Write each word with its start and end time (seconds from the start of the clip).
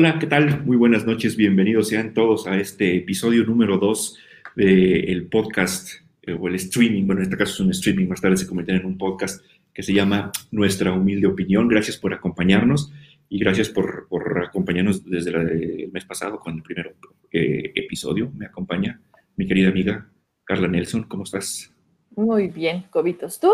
Hola, 0.00 0.18
¿qué 0.18 0.26
tal? 0.26 0.64
Muy 0.64 0.78
buenas 0.78 1.04
noches, 1.04 1.36
bienvenidos 1.36 1.88
sean 1.88 2.14
todos 2.14 2.46
a 2.46 2.58
este 2.58 2.96
episodio 2.96 3.44
número 3.44 3.76
2 3.76 4.18
del 4.56 5.26
podcast 5.26 5.90
eh, 6.22 6.32
o 6.32 6.48
el 6.48 6.54
streaming, 6.54 7.04
bueno, 7.04 7.20
en 7.20 7.24
este 7.24 7.36
caso 7.36 7.52
es 7.52 7.60
un 7.60 7.70
streaming, 7.70 8.06
más 8.06 8.22
tarde 8.22 8.38
se 8.38 8.46
convertirá 8.46 8.78
en 8.78 8.86
un 8.86 8.96
podcast 8.96 9.44
que 9.74 9.82
se 9.82 9.92
llama 9.92 10.32
Nuestra 10.52 10.90
Humilde 10.90 11.26
Opinión. 11.26 11.68
Gracias 11.68 11.98
por 11.98 12.14
acompañarnos 12.14 12.90
y 13.28 13.38
gracias 13.40 13.68
por, 13.68 14.08
por 14.08 14.42
acompañarnos 14.42 15.04
desde 15.04 15.32
el 15.32 15.92
mes 15.92 16.06
pasado 16.06 16.40
con 16.40 16.54
el 16.54 16.62
primer 16.62 16.96
eh, 17.30 17.70
episodio. 17.74 18.32
Me 18.34 18.46
acompaña 18.46 19.02
mi 19.36 19.46
querida 19.46 19.68
amiga 19.68 20.08
Carla 20.44 20.68
Nelson. 20.68 21.02
¿Cómo 21.02 21.24
estás? 21.24 21.74
Muy 22.16 22.48
bien, 22.48 22.84
Cobitos. 22.88 23.38
¿Tú? 23.38 23.52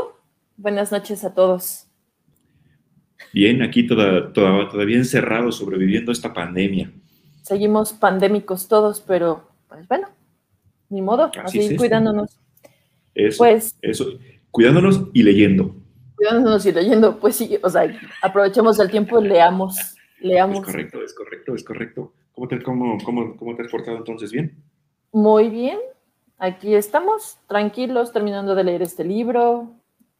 Buenas 0.56 0.92
noches 0.92 1.24
a 1.24 1.34
todos. 1.34 1.88
Bien, 3.32 3.62
aquí 3.62 3.86
toda, 3.86 4.32
todavía 4.32 4.96
encerrados, 4.96 5.56
sobreviviendo 5.56 6.12
esta 6.12 6.32
pandemia. 6.32 6.90
Seguimos 7.42 7.92
pandémicos 7.92 8.66
todos, 8.66 9.00
pero 9.00 9.48
pues 9.68 9.86
bueno, 9.88 10.08
ni 10.88 11.02
modo, 11.02 11.30
así, 11.44 11.76
cuidándonos. 11.76 12.38
Eso, 13.14 13.38
pues, 13.38 13.76
eso, 13.82 14.06
cuidándonos 14.50 15.02
y 15.12 15.22
leyendo. 15.22 15.74
Cuidándonos 16.16 16.64
y 16.66 16.72
leyendo, 16.72 17.18
pues 17.18 17.36
sí, 17.36 17.58
o 17.62 17.68
sea, 17.68 17.94
aprovechemos 18.22 18.78
el 18.78 18.90
tiempo 18.90 19.20
y 19.20 19.28
leamos, 19.28 19.76
leamos. 20.20 20.58
Es 20.58 20.64
correcto, 20.64 21.02
es 21.02 21.14
correcto, 21.14 21.54
es 21.54 21.64
correcto. 21.64 22.12
¿Cómo 22.32 22.48
te, 22.48 22.62
cómo, 22.62 22.98
cómo, 23.04 23.36
cómo 23.36 23.54
te 23.54 23.62
has 23.62 23.70
portado 23.70 23.96
entonces? 23.96 24.32
¿Bien? 24.32 24.54
Muy 25.12 25.48
bien, 25.48 25.78
aquí 26.38 26.74
estamos, 26.74 27.38
tranquilos, 27.48 28.12
terminando 28.12 28.54
de 28.54 28.64
leer 28.64 28.82
este 28.82 29.04
libro, 29.04 29.74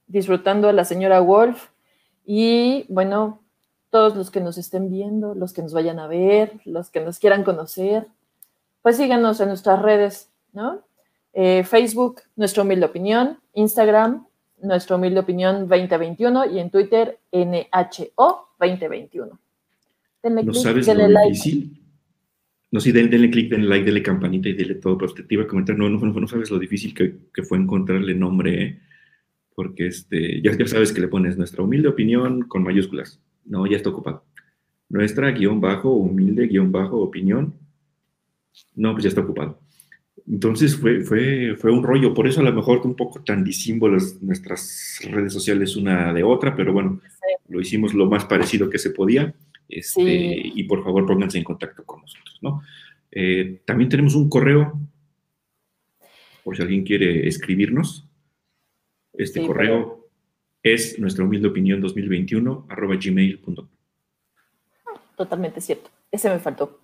disfrutando 0.07 0.69
a 0.69 0.73
la 0.73 0.85
señora 0.85 1.21
Wolf 1.21 1.69
y 2.27 2.85
bueno, 2.89 3.41
todos 3.91 4.17
los 4.17 4.31
que 4.31 4.41
nos 4.41 4.59
estén 4.59 4.91
viendo, 4.91 5.35
los 5.35 5.53
que 5.53 5.63
nos 5.63 5.73
vayan 5.73 6.01
a 6.01 6.09
ver, 6.09 6.61
los 6.65 6.91
que 6.91 7.01
nos 7.01 7.19
quieran 7.19 7.45
conocer, 7.45 8.07
pues 8.83 8.97
síganos 8.97 9.41
en 9.41 9.49
nuestras 9.49 9.81
redes, 9.81 10.29
¿no? 10.53 10.83
Eh, 11.33 11.65
Facebook, 11.65 12.23
Nuestra 12.35 12.65
Humilde 12.65 12.87
Opinión, 12.87 13.39
Instagram, 13.55 14.27
Nuestra 14.61 14.97
Humilde 14.97 15.21
Opinión 15.21 15.69
2021 15.69 16.47
y 16.47 16.59
en 16.59 16.71
Twitter, 16.71 17.19
NHO 17.31 18.49
2021. 18.59 19.39
Denle 20.23 20.43
¿No 20.43 20.55
sabes 20.55 20.87
denle 20.87 21.09
like. 21.09 21.29
difícil? 21.29 21.83
No, 22.73 22.81
sí, 22.81 22.91
denle, 22.91 23.31
clic, 23.31 23.51
denle 23.51 23.69
like, 23.69 23.85
denle 23.85 24.03
campanita 24.03 24.49
y 24.49 24.55
denle 24.55 24.75
todo, 24.75 24.99
pero 24.99 25.15
te 25.15 25.25
iba 25.29 25.45
a 25.45 25.47
comentar, 25.47 25.79
no, 25.79 25.89
no, 25.89 25.99
no, 25.99 26.29
sabes 26.29 26.51
lo 26.51 26.59
difícil 26.59 26.93
que, 26.93 27.17
que 27.33 27.45
fue 27.45 27.59
encontrarle 27.59 28.15
nombre, 28.15 28.63
¿eh? 28.63 28.81
Porque 29.57 29.87
este, 29.87 30.43
ya, 30.43 30.57
ya 30.57 30.69
sabes 30.69 30.93
que 30.93 31.01
le 31.01 31.09
pones 31.09 31.37
nuestra 31.37 31.65
humilde 31.65 31.89
opinión 31.89 32.43
con 32.43 32.63
mayúsculas. 32.63 33.21
No, 33.47 33.67
ya 33.67 33.79
está 33.79 33.89
ocupado. 33.89 34.23
Nuestra 34.91 35.33
guion 35.33 35.61
bajo, 35.61 35.91
humilde 35.91 36.47
guion 36.47 36.71
bajo, 36.71 36.99
opinión. 36.99 37.55
No, 38.75 38.93
pues 38.93 39.05
ya 39.05 39.09
está 39.09 39.23
ocupado. 39.23 39.59
Entonces 40.29 40.77
fue, 40.77 41.01
fue, 41.01 41.57
fue 41.57 41.73
un 41.73 41.83
rollo, 41.83 42.13
por 42.13 42.27
eso 42.27 42.41
a 42.41 42.45
lo 42.45 42.53
mejor 42.53 42.83
un 42.85 42.95
poco 42.95 43.23
tan 43.23 43.43
disímbolos 43.43 44.23
nuestras 44.23 45.01
redes 45.11 45.33
sociales 45.33 45.75
una 45.77 46.13
de 46.13 46.23
otra, 46.23 46.55
pero 46.55 46.73
bueno, 46.73 47.01
lo 47.49 47.61
hicimos 47.61 47.95
lo 47.95 48.07
más 48.07 48.27
parecido 48.27 48.69
que 48.69 48.79
se 48.79 48.91
podía. 48.91 49.35
Este, 49.69 50.53
Y 50.55 50.65
por 50.65 50.85
favor 50.85 51.07
pónganse 51.07 51.39
en 51.39 51.45
contacto 51.45 51.83
con 51.85 52.03
nosotros, 52.03 52.39
¿no? 52.43 52.63
Eh, 53.11 53.63
también 53.65 53.89
tenemos 53.89 54.15
un 54.15 54.29
correo, 54.29 54.79
por 56.45 56.55
si 56.55 56.63
alguien 56.63 56.85
quiere 56.85 57.27
escribirnos, 57.27 58.06
este 59.19 59.47
correo 59.47 60.09
es 60.63 60.99
nuestra 60.99 61.25
humilde 61.25 61.49
opinión 61.49 61.81
2021 61.81 62.67
arroba 62.69 62.97
gmail.com. 62.97 63.69
Totalmente 65.17 65.61
cierto. 65.61 65.91
Ese 66.11 66.29
me 66.29 66.39
faltó. 66.39 66.81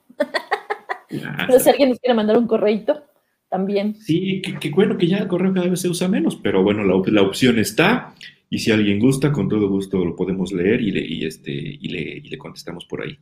pero 1.08 1.58
si 1.58 1.68
alguien 1.68 1.90
nos 1.90 1.98
quiere 1.98 2.14
mandar 2.14 2.38
un 2.38 2.46
correito, 2.46 3.04
también. 3.52 3.94
Sí, 3.96 4.40
qué 4.40 4.70
bueno 4.70 4.96
que 4.96 5.06
ya 5.06 5.18
el 5.18 5.28
correo 5.28 5.52
cada 5.52 5.68
vez 5.68 5.82
se 5.82 5.88
usa 5.90 6.08
menos, 6.08 6.36
pero 6.36 6.62
bueno, 6.62 6.84
la, 6.84 7.22
opción 7.22 7.58
está. 7.58 8.14
Y 8.48 8.60
si 8.60 8.70
alguien 8.70 8.98
gusta, 8.98 9.30
con 9.30 9.46
todo 9.50 9.68
gusto 9.68 10.02
lo 10.02 10.16
podemos 10.16 10.52
leer 10.52 10.80
y 10.80 10.90
le, 10.90 11.26
este, 11.26 11.52
y 11.52 11.88
le, 11.88 12.38
contestamos 12.38 12.86
por 12.86 13.02
ahí. 13.02 13.18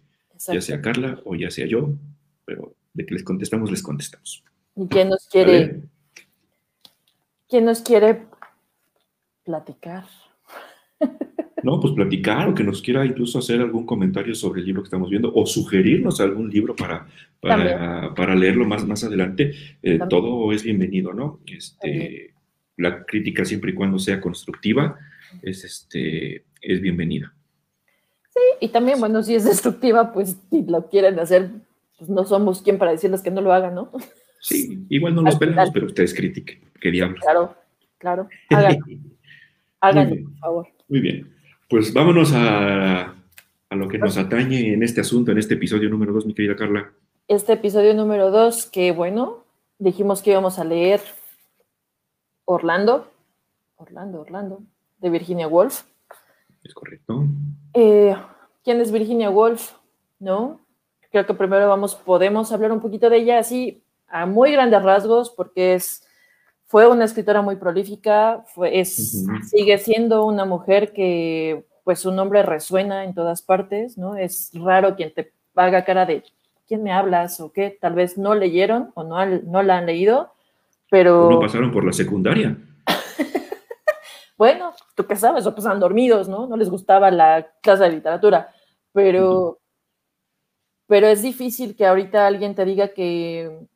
Ya 0.46 0.60
sea 0.60 0.80
Carla 0.80 1.20
o 1.24 1.34
ya 1.34 1.50
sea 1.50 1.66
yo, 1.66 1.94
pero 2.44 2.76
de 2.94 3.06
que 3.06 3.14
les 3.14 3.24
contestamos, 3.24 3.72
les 3.72 3.82
contestamos. 3.82 4.44
¿Y 4.76 4.86
quién 4.86 5.08
nos 5.08 5.26
quiere? 5.26 5.82
¿Quién 7.48 7.64
nos 7.64 7.80
quiere 7.80 8.29
platicar. 9.50 10.04
No, 11.62 11.78
pues 11.78 11.92
platicar 11.92 12.48
o 12.48 12.54
que 12.54 12.64
nos 12.64 12.80
quiera 12.80 13.04
incluso 13.04 13.38
hacer 13.38 13.60
algún 13.60 13.84
comentario 13.84 14.34
sobre 14.34 14.60
el 14.60 14.66
libro 14.66 14.82
que 14.82 14.86
estamos 14.86 15.10
viendo 15.10 15.32
o 15.34 15.44
sugerirnos 15.44 16.20
algún 16.20 16.48
libro 16.48 16.74
para, 16.74 17.06
para, 17.40 18.34
leerlo 18.34 18.64
más, 18.64 18.86
más 18.86 19.04
adelante. 19.04 19.52
Eh, 19.82 19.98
todo 20.08 20.52
es 20.52 20.62
bienvenido, 20.62 21.12
¿no? 21.12 21.40
Este, 21.46 22.32
la 22.76 23.04
crítica 23.04 23.44
siempre 23.44 23.72
y 23.72 23.74
cuando 23.74 23.98
sea 23.98 24.20
constructiva 24.20 24.98
es, 25.42 25.64
este, 25.64 26.44
es 26.62 26.80
bienvenida. 26.80 27.34
Sí, 28.30 28.40
y 28.60 28.68
también, 28.68 29.00
bueno, 29.00 29.22
si 29.22 29.34
es 29.34 29.44
destructiva, 29.44 30.12
pues 30.12 30.36
si 30.50 30.62
lo 30.62 30.88
quieren 30.88 31.18
hacer, 31.18 31.50
pues 31.98 32.08
no 32.08 32.24
somos 32.24 32.62
quien 32.62 32.78
para 32.78 32.92
decirles 32.92 33.20
que 33.20 33.30
no 33.30 33.40
lo 33.42 33.52
hagan, 33.52 33.74
¿no? 33.74 33.90
Sí, 34.40 34.86
igual 34.88 35.14
no 35.14 35.22
nos 35.22 35.36
peleamos, 35.36 35.70
pero 35.74 35.86
ustedes 35.86 36.14
critiquen, 36.14 36.60
qué 36.80 36.90
diablos. 36.90 37.20
Claro, 37.20 37.54
claro, 37.98 38.28
hagan. 38.48 38.78
Háganlo, 39.80 40.16
por 40.24 40.38
favor. 40.38 40.68
Muy 40.88 41.00
bien. 41.00 41.34
Pues 41.68 41.92
vámonos 41.94 42.32
a, 42.34 43.14
lo 43.70 43.88
que 43.88 43.98
nos 43.98 44.18
atañe 44.18 44.74
en 44.74 44.82
este 44.82 45.00
asunto, 45.00 45.30
en 45.30 45.38
este 45.38 45.54
episodio 45.54 45.88
número 45.88 46.12
dos, 46.12 46.26
mi 46.26 46.34
querida 46.34 46.56
Carla. 46.56 46.92
Este 47.28 47.52
episodio 47.52 47.94
número 47.94 48.30
dos, 48.30 48.66
que 48.66 48.92
bueno, 48.92 49.44
dijimos 49.78 50.20
que 50.20 50.30
íbamos 50.30 50.58
a 50.58 50.64
leer 50.64 51.00
Orlando, 52.44 53.10
Orlando, 53.76 54.20
Orlando, 54.20 54.62
de 54.98 55.10
Virginia 55.10 55.46
Woolf. 55.46 55.82
Es 56.64 56.74
correcto. 56.74 57.24
Eh, 57.72 58.16
¿Quién 58.64 58.80
es 58.80 58.90
Virginia 58.90 59.30
Woolf? 59.30 59.72
¿No? 60.18 60.60
Creo 61.10 61.24
que 61.24 61.34
primero 61.34 61.68
vamos, 61.68 61.94
podemos 61.94 62.52
hablar 62.52 62.72
un 62.72 62.80
poquito 62.80 63.08
de 63.08 63.18
ella 63.18 63.38
así 63.38 63.84
a 64.08 64.26
muy 64.26 64.50
grandes 64.50 64.82
rasgos, 64.82 65.30
porque 65.30 65.74
es 65.74 66.04
fue 66.70 66.86
una 66.86 67.04
escritora 67.04 67.42
muy 67.42 67.56
prolífica, 67.56 68.44
fue, 68.46 68.78
es, 68.78 69.26
sigue 69.50 69.76
siendo 69.78 70.24
una 70.24 70.44
mujer 70.44 70.92
que 70.92 71.66
pues 71.82 71.98
su 71.98 72.12
nombre 72.12 72.44
resuena 72.44 73.02
en 73.02 73.12
todas 73.12 73.42
partes, 73.42 73.98
¿no? 73.98 74.14
Es 74.14 74.52
raro 74.54 74.94
quien 74.94 75.12
te 75.12 75.32
haga 75.56 75.84
cara 75.84 76.06
de 76.06 76.22
¿quién 76.68 76.84
me 76.84 76.92
hablas? 76.92 77.40
o 77.40 77.50
qué, 77.52 77.76
tal 77.80 77.94
vez 77.94 78.16
no 78.16 78.36
leyeron 78.36 78.92
o 78.94 79.02
no, 79.02 79.26
no 79.26 79.64
la 79.64 79.78
han 79.78 79.86
leído, 79.86 80.32
pero... 80.88 81.28
no 81.28 81.40
pasaron 81.40 81.72
por 81.72 81.84
la 81.84 81.92
secundaria. 81.92 82.56
bueno, 84.38 84.72
tú 84.94 85.04
qué 85.08 85.16
sabes, 85.16 85.44
o 85.46 85.54
pasaban 85.56 85.80
dormidos, 85.80 86.28
¿no? 86.28 86.46
No 86.46 86.56
les 86.56 86.70
gustaba 86.70 87.10
la 87.10 87.50
clase 87.62 87.82
de 87.82 87.90
literatura, 87.90 88.54
pero... 88.92 89.58
Pero 90.86 91.08
es 91.08 91.22
difícil 91.22 91.74
que 91.74 91.86
ahorita 91.86 92.28
alguien 92.28 92.54
te 92.54 92.64
diga 92.64 92.88
que, 92.94 93.66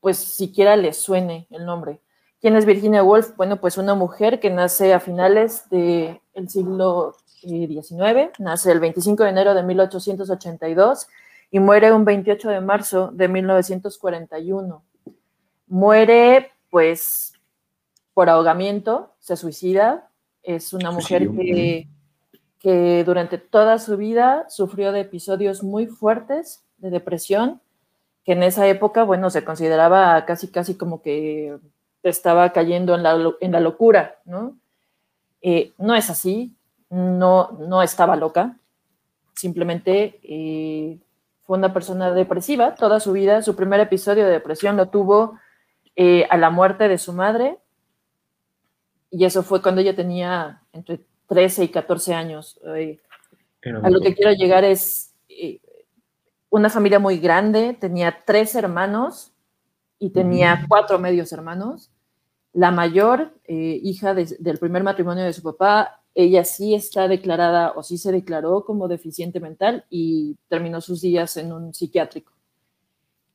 pues, 0.00 0.18
siquiera 0.18 0.74
le 0.74 0.92
suene 0.92 1.46
el 1.50 1.64
nombre. 1.64 2.00
¿Quién 2.42 2.56
es 2.56 2.66
Virginia 2.66 3.04
Woolf? 3.04 3.36
Bueno, 3.36 3.60
pues 3.60 3.78
una 3.78 3.94
mujer 3.94 4.40
que 4.40 4.50
nace 4.50 4.92
a 4.92 4.98
finales 4.98 5.70
del 5.70 6.18
siglo 6.48 7.14
XIX, 7.40 8.00
eh, 8.00 8.32
nace 8.40 8.72
el 8.72 8.80
25 8.80 9.22
de 9.22 9.30
enero 9.30 9.54
de 9.54 9.62
1882 9.62 11.06
y 11.52 11.60
muere 11.60 11.92
un 11.92 12.04
28 12.04 12.48
de 12.48 12.60
marzo 12.60 13.12
de 13.12 13.28
1941. 13.28 14.82
Muere, 15.68 16.50
pues, 16.68 17.34
por 18.12 18.28
ahogamiento, 18.28 19.14
se 19.20 19.36
suicida. 19.36 20.10
Es 20.42 20.72
una 20.72 20.90
mujer 20.90 21.30
que, 21.30 21.86
que 22.58 23.04
durante 23.04 23.38
toda 23.38 23.78
su 23.78 23.96
vida 23.96 24.46
sufrió 24.48 24.90
de 24.90 25.02
episodios 25.02 25.62
muy 25.62 25.86
fuertes 25.86 26.64
de 26.78 26.90
depresión, 26.90 27.60
que 28.24 28.32
en 28.32 28.42
esa 28.42 28.66
época, 28.66 29.04
bueno, 29.04 29.30
se 29.30 29.44
consideraba 29.44 30.24
casi, 30.26 30.48
casi 30.48 30.74
como 30.74 31.02
que 31.02 31.56
estaba 32.02 32.52
cayendo 32.52 32.94
en 32.94 33.02
la, 33.02 33.32
en 33.40 33.52
la 33.52 33.60
locura, 33.60 34.16
¿no? 34.24 34.56
Eh, 35.40 35.72
no 35.78 35.94
es 35.94 36.08
así, 36.10 36.54
no, 36.90 37.50
no 37.58 37.82
estaba 37.82 38.16
loca, 38.16 38.56
simplemente 39.34 40.20
eh, 40.22 40.98
fue 41.42 41.58
una 41.58 41.72
persona 41.72 42.12
depresiva 42.12 42.74
toda 42.74 43.00
su 43.00 43.12
vida. 43.12 43.42
Su 43.42 43.56
primer 43.56 43.80
episodio 43.80 44.24
de 44.24 44.30
depresión 44.30 44.76
lo 44.76 44.88
tuvo 44.88 45.38
eh, 45.96 46.26
a 46.30 46.36
la 46.36 46.50
muerte 46.50 46.88
de 46.88 46.98
su 46.98 47.12
madre, 47.12 47.58
y 49.10 49.24
eso 49.24 49.42
fue 49.42 49.60
cuando 49.60 49.80
ella 49.80 49.94
tenía 49.94 50.62
entre 50.72 51.00
13 51.28 51.64
y 51.64 51.68
14 51.68 52.14
años. 52.14 52.60
a 52.64 53.90
lo 53.90 54.00
que 54.00 54.14
quiero 54.14 54.32
llegar 54.32 54.64
es 54.64 55.14
una 56.50 56.68
familia 56.68 56.98
muy 56.98 57.18
grande, 57.18 57.74
tenía 57.78 58.24
tres 58.26 58.54
hermanos 58.54 59.32
y 59.98 60.10
tenía 60.10 60.64
cuatro 60.68 60.98
medios 60.98 61.32
hermanos. 61.32 61.91
La 62.52 62.70
mayor, 62.70 63.34
eh, 63.44 63.80
hija 63.82 64.14
del 64.14 64.58
primer 64.58 64.82
matrimonio 64.82 65.24
de 65.24 65.32
su 65.32 65.42
papá, 65.42 66.02
ella 66.14 66.44
sí 66.44 66.74
está 66.74 67.08
declarada 67.08 67.72
o 67.72 67.82
sí 67.82 67.96
se 67.96 68.12
declaró 68.12 68.64
como 68.64 68.88
deficiente 68.88 69.40
mental 69.40 69.86
y 69.88 70.36
terminó 70.48 70.80
sus 70.80 71.00
días 71.00 71.36
en 71.38 71.52
un 71.52 71.72
psiquiátrico. 71.72 72.32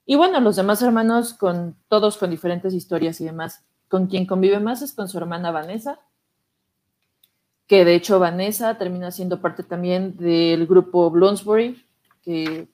Y 0.06 0.16
bueno, 0.16 0.40
los 0.40 0.56
demás 0.56 0.82
hermanos, 0.82 1.34
con 1.34 1.76
todos 1.90 2.18
con 2.18 2.30
diferentes 2.30 2.74
historias 2.74 3.20
y 3.20 3.26
demás. 3.26 3.66
Con 3.90 4.08
quien 4.08 4.26
convive 4.26 4.60
más 4.60 4.82
es 4.82 4.94
con 4.94 5.10
su 5.10 5.18
hermana 5.18 5.52
Vanessa, 5.52 6.00
que 7.68 7.84
de 7.84 7.96
hecho 7.96 8.20
Vanessa 8.20 8.78
termina 8.78 9.12
siendo 9.12 9.42
parte 9.42 9.64
también 9.64 10.16
del 10.16 10.66
grupo 10.68 11.12
Bloomsbury, 11.12 11.84
que 12.22 12.68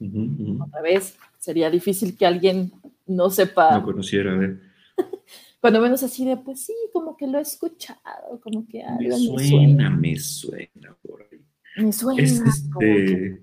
otra 0.59 0.81
vez 0.81 1.17
sería 1.39 1.69
difícil 1.69 2.15
que 2.15 2.25
alguien 2.25 2.71
no 3.07 3.29
sepa. 3.29 3.77
No 3.79 3.85
conociera, 3.85 4.35
ver. 4.35 4.61
Cuando 5.63 5.79
menos 5.79 6.03
así 6.03 6.25
de, 6.25 6.35
pues 6.35 6.65
sí, 6.65 6.73
como 6.91 7.15
que 7.15 7.25
lo 7.25 7.39
he 7.39 7.41
escuchado, 7.41 8.37
como 8.41 8.67
que 8.67 8.83
me 8.99 9.09
suena, 9.13 9.89
me 9.89 10.17
suena, 10.17 10.93
por 11.01 11.25
ahí. 11.31 11.39
Me 11.77 11.93
suena. 11.93 12.21
Es, 12.21 12.41
este, 12.41 13.41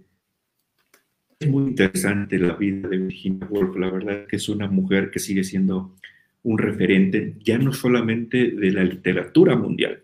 es 1.38 1.49
muy 1.49 1.69
interesante 1.70 2.38
la 2.38 2.56
vida 2.56 2.90
de 2.90 2.99
Virginia 2.99 3.49
Woolf, 3.49 3.75
la 3.75 3.90
verdad 3.90 4.26
que 4.26 4.37
es 4.37 4.50
una 4.50 4.69
mujer 4.69 5.11
que 5.11 5.19
sigue 5.19 5.43
siendo 5.43 5.96
un 6.43 6.58
referente 6.58 7.37
ya 7.43 7.56
no 7.56 7.72
solamente 7.72 8.50
de 8.50 8.70
la 8.70 8.84
literatura 8.84 9.56
mundial, 9.56 10.02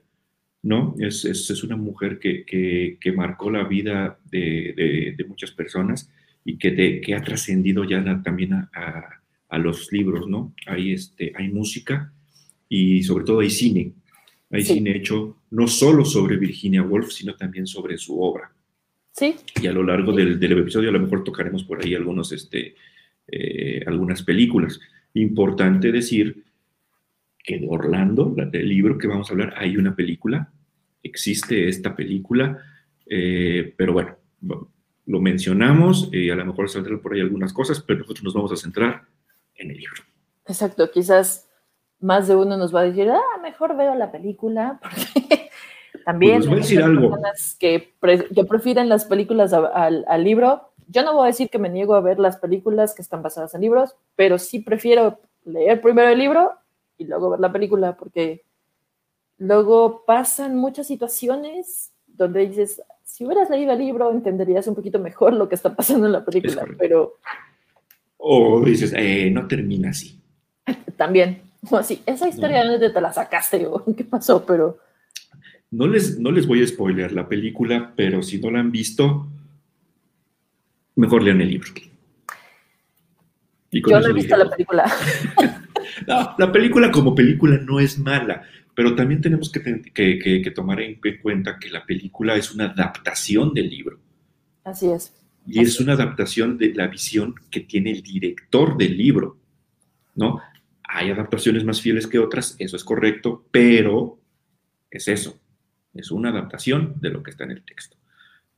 ¿no? 0.63 0.95
Es, 0.99 1.27
es, 1.27 1.63
una 1.65 1.77
mujer 1.77 2.19
que, 2.19 2.47
que, 2.47 3.13
marcó 3.13 3.51
la 3.51 3.65
vida 3.65 4.19
de, 4.31 5.13
de, 5.19 5.25
muchas 5.27 5.51
personas 5.51 6.11
y 6.47 6.57
que, 6.57 7.03
que 7.03 7.15
ha 7.15 7.21
trascendido 7.21 7.85
ya 7.85 8.03
también 8.23 8.55
a, 8.55 8.71
a, 8.73 9.23
los 9.51 9.91
libros, 9.93 10.29
¿no? 10.29 10.55
Hay, 10.67 10.93
este, 10.93 11.33
hay 11.35 11.49
música 11.49 12.13
y 12.69 13.03
sobre 13.03 13.25
todo 13.25 13.41
hay 13.41 13.51
cine. 13.51 13.93
Hay 14.51 14.65
cine 14.65 14.97
hecho 14.97 15.37
no 15.51 15.67
solo 15.67 16.05
sobre 16.05 16.37
Virginia 16.37 16.83
Woolf, 16.83 17.11
sino 17.11 17.35
también 17.35 17.67
sobre 17.67 17.99
su 17.99 18.21
obra. 18.21 18.53
Sí. 19.13 19.35
Y 19.61 19.67
a 19.67 19.73
lo 19.73 19.83
largo 19.83 20.13
del, 20.13 20.39
del 20.39 20.59
episodio 20.59 20.91
a 20.91 20.93
lo 20.93 21.01
mejor 21.01 21.25
tocaremos 21.25 21.65
por 21.65 21.83
ahí 21.83 21.95
algunos, 21.95 22.33
este, 22.33 22.75
eh, 23.29 23.83
algunas 23.87 24.23
películas. 24.23 24.79
Importante 25.15 25.91
decir 25.91 26.45
que 27.43 27.59
de 27.59 27.67
Orlando, 27.69 28.35
del 28.37 28.69
libro 28.69 28.99
que 28.99 29.07
vamos 29.07 29.31
a 29.31 29.33
hablar, 29.33 29.55
hay 29.57 29.77
una 29.77 29.95
película 29.95 30.53
existe 31.07 31.69
esta 31.69 31.95
película, 31.97 32.59
eh, 33.07 33.73
pero 33.77 33.93
bueno, 33.93 34.17
lo 35.07 35.21
mencionamos 35.21 36.11
y 36.13 36.31
a 36.31 36.37
lo 36.37 36.45
mejor 36.45 36.69
saldrán 36.69 37.01
por 37.01 37.15
ahí 37.15 37.21
algunas 37.21 37.53
cosas, 37.53 37.81
pero 37.81 38.01
nosotros 38.01 38.25
nos 38.25 38.35
vamos 38.35 38.53
a 38.53 38.57
centrar 38.57 39.05
en 39.59 39.71
el 39.71 39.77
libro. 39.79 40.03
Exacto, 40.47 40.91
quizás 40.91 41.49
más 42.01 42.29
de 42.29 42.37
uno 42.37 42.57
nos 42.57 42.75
va 42.75 42.81
a 42.81 42.85
decir, 42.85 43.11
ah, 43.11 43.39
mejor 43.43 43.77
veo 43.77 43.95
la 43.95 44.13
película, 44.13 44.81
porque 44.83 45.51
también 46.05 46.45
pues 46.47 46.71
hay 46.71 46.77
personas 46.77 47.57
que, 47.59 47.95
que, 48.35 48.45
prefieren 48.45 48.89
las 48.89 49.05
películas 49.07 49.53
al 49.53 50.25
libro. 50.25 50.71
Yo 50.89 51.03
no 51.03 51.15
voy 51.15 51.25
a 51.25 51.27
decir 51.27 51.51
que 51.51 51.59
me 51.59 51.69
niego 51.69 51.95
a 51.95 52.01
ver 52.01 52.19
las 52.19 52.37
películas 52.37 52.95
que 52.95 53.03
están 53.03 53.23
basadas 53.23 53.55
en 53.55 53.63
libros, 53.63 53.97
pero 54.15 54.39
sí 54.39 54.61
prefiero 54.61 55.21
leer 55.45 55.81
primero 55.81 56.09
el 56.09 56.19
libro 56.19 56.53
y 56.97 57.05
luego 57.05 57.31
ver 57.31 57.41
la 57.41 57.53
película, 57.53 57.97
porque 57.97 58.47
Luego 59.39 60.05
pasan 60.07 60.57
muchas 60.57 60.87
situaciones 60.87 61.93
donde 62.07 62.47
dices, 62.47 62.83
si 63.05 63.27
hubieras 63.27 63.51
leído 63.51 63.73
el 63.73 63.79
libro 63.79 64.11
entenderías 64.11 64.67
un 64.67 64.75
poquito 64.75 64.99
mejor 64.99 65.35
lo 65.35 65.49
que 65.49 65.55
está 65.55 65.75
pasando 65.77 66.07
en 66.07 66.13
la 66.13 66.25
película, 66.25 66.65
pero... 66.79 67.15
O 68.17 68.63
dices, 68.65 68.93
eh, 68.97 69.31
no 69.31 69.47
termina 69.47 69.91
así. 69.91 70.19
También, 70.97 71.43
o 71.71 71.77
así, 71.77 72.03
esa 72.07 72.29
historia 72.29 72.65
no. 72.65 72.79
te 72.79 73.01
la 73.01 73.13
sacaste 73.13 73.67
o 73.67 73.85
qué 73.97 74.05
pasó, 74.05 74.45
pero... 74.45 74.79
No 75.71 75.87
les, 75.87 76.19
no 76.19 76.31
les 76.31 76.47
voy 76.47 76.63
a 76.63 76.67
spoiler 76.67 77.13
la 77.13 77.29
película, 77.29 77.93
pero 77.97 78.23
si 78.23 78.39
no 78.39 78.51
la 78.51 78.61
han 78.61 78.71
visto, 78.71 79.27
mejor 80.95 81.23
lean 81.23 81.41
el 81.41 81.51
libro. 81.51 81.69
Yo 83.73 84.01
no 84.01 84.07
he 84.07 84.13
visto 84.13 84.37
la 84.37 84.49
película. 84.49 84.85
no, 86.07 86.35
la 86.39 86.53
película 86.53 86.91
como 86.91 87.15
película 87.15 87.59
no 87.59 87.81
es 87.81 87.99
mala, 87.99 88.43
pero 88.75 88.95
también 88.95 89.21
tenemos 89.21 89.51
que, 89.51 90.53
tomar 90.55 90.81
en 90.81 91.01
cuenta 91.23 91.59
que 91.59 91.71
la 91.71 91.85
película 91.85 92.37
es 92.37 92.55
una 92.55 92.67
adaptación 92.67 93.53
del 93.53 93.69
libro. 93.69 93.99
Así 94.65 94.91
es. 94.91 95.13
Y 95.47 95.61
es 95.61 95.81
una 95.81 95.93
adaptación 95.93 96.59
de 96.59 96.75
la 96.75 96.89
visión 96.89 97.35
que 97.51 97.61
tiene 97.61 97.91
el 97.91 98.03
director 98.03 98.77
del 98.77 98.97
libro, 98.97 99.39
¿no? 100.15 100.41
Hay 100.83 101.11
adaptaciones 101.11 101.65
más 101.65 101.81
fieles 101.81 102.07
que 102.07 102.19
otras, 102.19 102.57
eso 102.59 102.77
es 102.77 102.85
correcto, 102.85 103.45
pero 103.51 104.19
es 104.91 105.09
eso, 105.09 105.39
es 105.95 106.11
una 106.11 106.31
adaptación 106.31 106.95
de 107.01 107.11
lo 107.11 107.23
que 107.23 107.31
está 107.31 107.45
en 107.45 107.53
el 107.53 107.65
texto. 107.65 107.97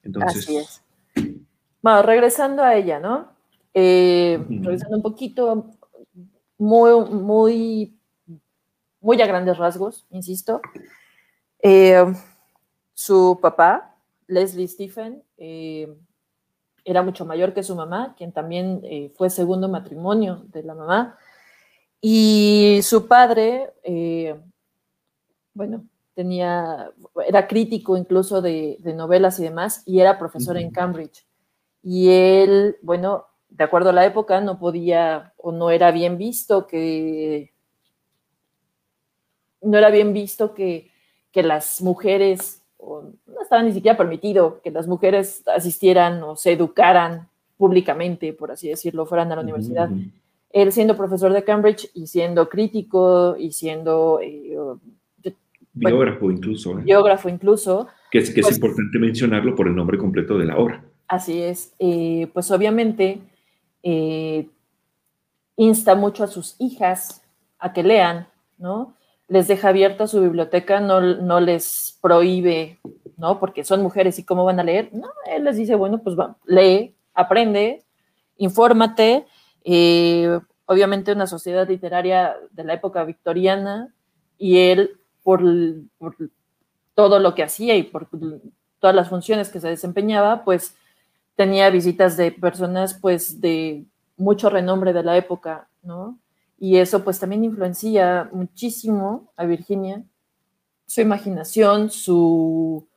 Entonces, 0.02 0.44
Así 0.44 0.56
es. 0.56 0.82
Bueno, 1.82 2.02
regresando 2.02 2.62
a 2.62 2.74
ella, 2.74 2.98
¿no? 2.98 3.32
Eh, 3.74 4.42
regresando 4.48 4.96
un 4.96 5.02
poquito, 5.02 5.70
muy, 6.58 7.10
muy 7.10 7.98
muy 9.00 9.20
a 9.22 9.26
grandes 9.26 9.56
rasgos, 9.56 10.06
insisto. 10.10 10.60
Eh, 11.62 12.04
su 12.94 13.38
papá, 13.40 13.96
Leslie 14.26 14.68
Stephen, 14.68 15.22
eh, 15.36 15.96
era 16.90 17.02
mucho 17.02 17.24
mayor 17.24 17.54
que 17.54 17.62
su 17.62 17.74
mamá, 17.74 18.14
quien 18.16 18.32
también 18.32 18.80
eh, 18.84 19.12
fue 19.16 19.30
segundo 19.30 19.68
matrimonio 19.68 20.44
de 20.52 20.62
la 20.62 20.74
mamá. 20.74 21.18
Y 22.00 22.80
su 22.82 23.08
padre, 23.08 23.72
bueno, 25.52 25.84
tenía, 26.14 26.92
era 27.26 27.46
crítico 27.46 27.96
incluso 27.96 28.40
de, 28.40 28.78
novelas 28.94 29.38
y 29.38 29.44
demás, 29.44 29.82
y 29.86 30.00
era 30.00 30.18
profesor 30.18 30.56
en 30.56 30.70
Cambridge. 30.70 31.26
Y 31.82 32.10
él, 32.10 32.76
bueno, 32.82 33.26
de 33.48 33.64
acuerdo 33.64 33.90
a 33.90 33.92
la 33.92 34.06
época, 34.06 34.40
no 34.40 34.58
podía 34.58 35.32
o 35.36 35.52
no 35.52 35.70
era 35.70 35.90
bien 35.90 36.18
visto 36.18 36.66
que 36.66 37.52
no 39.60 39.78
era 39.78 39.90
bien 39.90 40.12
visto 40.12 40.54
que, 40.54 40.90
las 41.34 41.80
mujeres, 41.80 42.64
no 42.80 43.42
estaba 43.42 43.62
ni 43.62 43.72
siquiera 43.72 43.96
permitido 43.96 44.60
que 44.62 44.70
las 44.70 44.86
mujeres 44.86 45.42
asistieran 45.48 46.22
o 46.22 46.36
se 46.36 46.52
educaran 46.52 47.28
públicamente, 47.56 48.32
por 48.32 48.52
así 48.52 48.68
decirlo, 48.68 49.04
fueran 49.04 49.32
a 49.32 49.36
la 49.36 49.42
universidad. 49.42 49.90
Él 50.50 50.72
siendo 50.72 50.96
profesor 50.96 51.32
de 51.32 51.44
Cambridge 51.44 51.90
y 51.94 52.06
siendo 52.06 52.48
crítico 52.48 53.36
y 53.36 53.52
siendo... 53.52 54.20
Eh, 54.22 54.56
biógrafo 55.72 56.30
incluso. 56.30 56.78
¿eh? 56.78 56.82
Biógrafo 56.84 57.28
incluso. 57.28 57.88
Que 58.10 58.18
es, 58.18 58.30
que 58.30 58.40
es 58.40 58.46
pues 58.46 58.56
importante 58.56 58.98
mencionarlo 58.98 59.54
por 59.54 59.66
el 59.66 59.74
nombre 59.74 59.98
completo 59.98 60.38
de 60.38 60.46
la 60.46 60.56
obra. 60.56 60.84
Así 61.08 61.42
es. 61.42 61.74
Eh, 61.78 62.28
pues 62.32 62.50
obviamente 62.50 63.20
insta 65.56 65.94
mucho 65.94 66.24
a 66.24 66.28
sus 66.28 66.54
hijas 66.58 67.22
a 67.58 67.72
que 67.72 67.82
lean, 67.82 68.28
¿no? 68.58 68.94
Les 69.28 69.46
deja 69.46 69.68
abierta 69.68 70.06
su 70.06 70.20
biblioteca, 70.20 70.80
no, 70.80 71.00
no 71.00 71.40
les 71.40 71.98
prohíbe, 72.00 72.80
¿no? 73.16 73.38
Porque 73.38 73.62
son 73.62 73.82
mujeres 73.82 74.18
y 74.18 74.24
cómo 74.24 74.44
van 74.44 74.58
a 74.58 74.64
leer. 74.64 74.90
No, 74.92 75.10
él 75.26 75.44
les 75.44 75.56
dice, 75.56 75.74
bueno, 75.74 75.98
pues 76.02 76.18
va, 76.18 76.36
lee, 76.46 76.94
aprende, 77.14 77.84
infórmate. 78.38 79.26
Eh, 79.64 80.40
obviamente 80.64 81.12
una 81.12 81.26
sociedad 81.26 81.68
literaria 81.68 82.36
de 82.52 82.64
la 82.64 82.74
época 82.74 83.04
victoriana 83.04 83.94
y 84.38 84.58
él, 84.58 84.98
por, 85.22 85.42
por, 85.98 86.16
todo 86.94 87.18
lo 87.20 87.34
que 87.34 87.42
hacía 87.42 87.76
y 87.76 87.84
por 87.84 88.08
todas 88.80 88.96
las 88.96 89.08
funciones 89.08 89.50
que 89.50 89.60
se 89.60 89.68
desempeñaba, 89.68 90.44
pues 90.44 90.74
tenía 91.36 91.70
visitas 91.70 92.16
de 92.16 92.32
personas 92.32 92.94
pues 92.94 93.40
de 93.40 93.84
mucho 94.16 94.50
renombre 94.50 94.92
de 94.92 95.04
la 95.04 95.16
época, 95.16 95.68
¿no? 95.82 96.18
Y 96.58 96.78
eso 96.78 97.04
pues 97.04 97.20
también 97.20 97.44
influencia 97.44 98.28
muchísimo 98.32 99.32
a 99.36 99.44
Virginia, 99.44 100.02
su 100.86 101.00
imaginación, 101.00 101.90
su, 101.90 102.88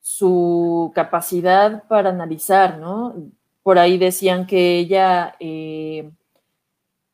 su 0.00 0.90
capacidad 0.94 1.86
para 1.88 2.10
analizar, 2.10 2.78
¿no? 2.78 3.14
Por 3.62 3.78
ahí 3.78 3.98
decían 3.98 4.46
que 4.46 4.78
ella, 4.78 5.34
eh, 5.38 6.10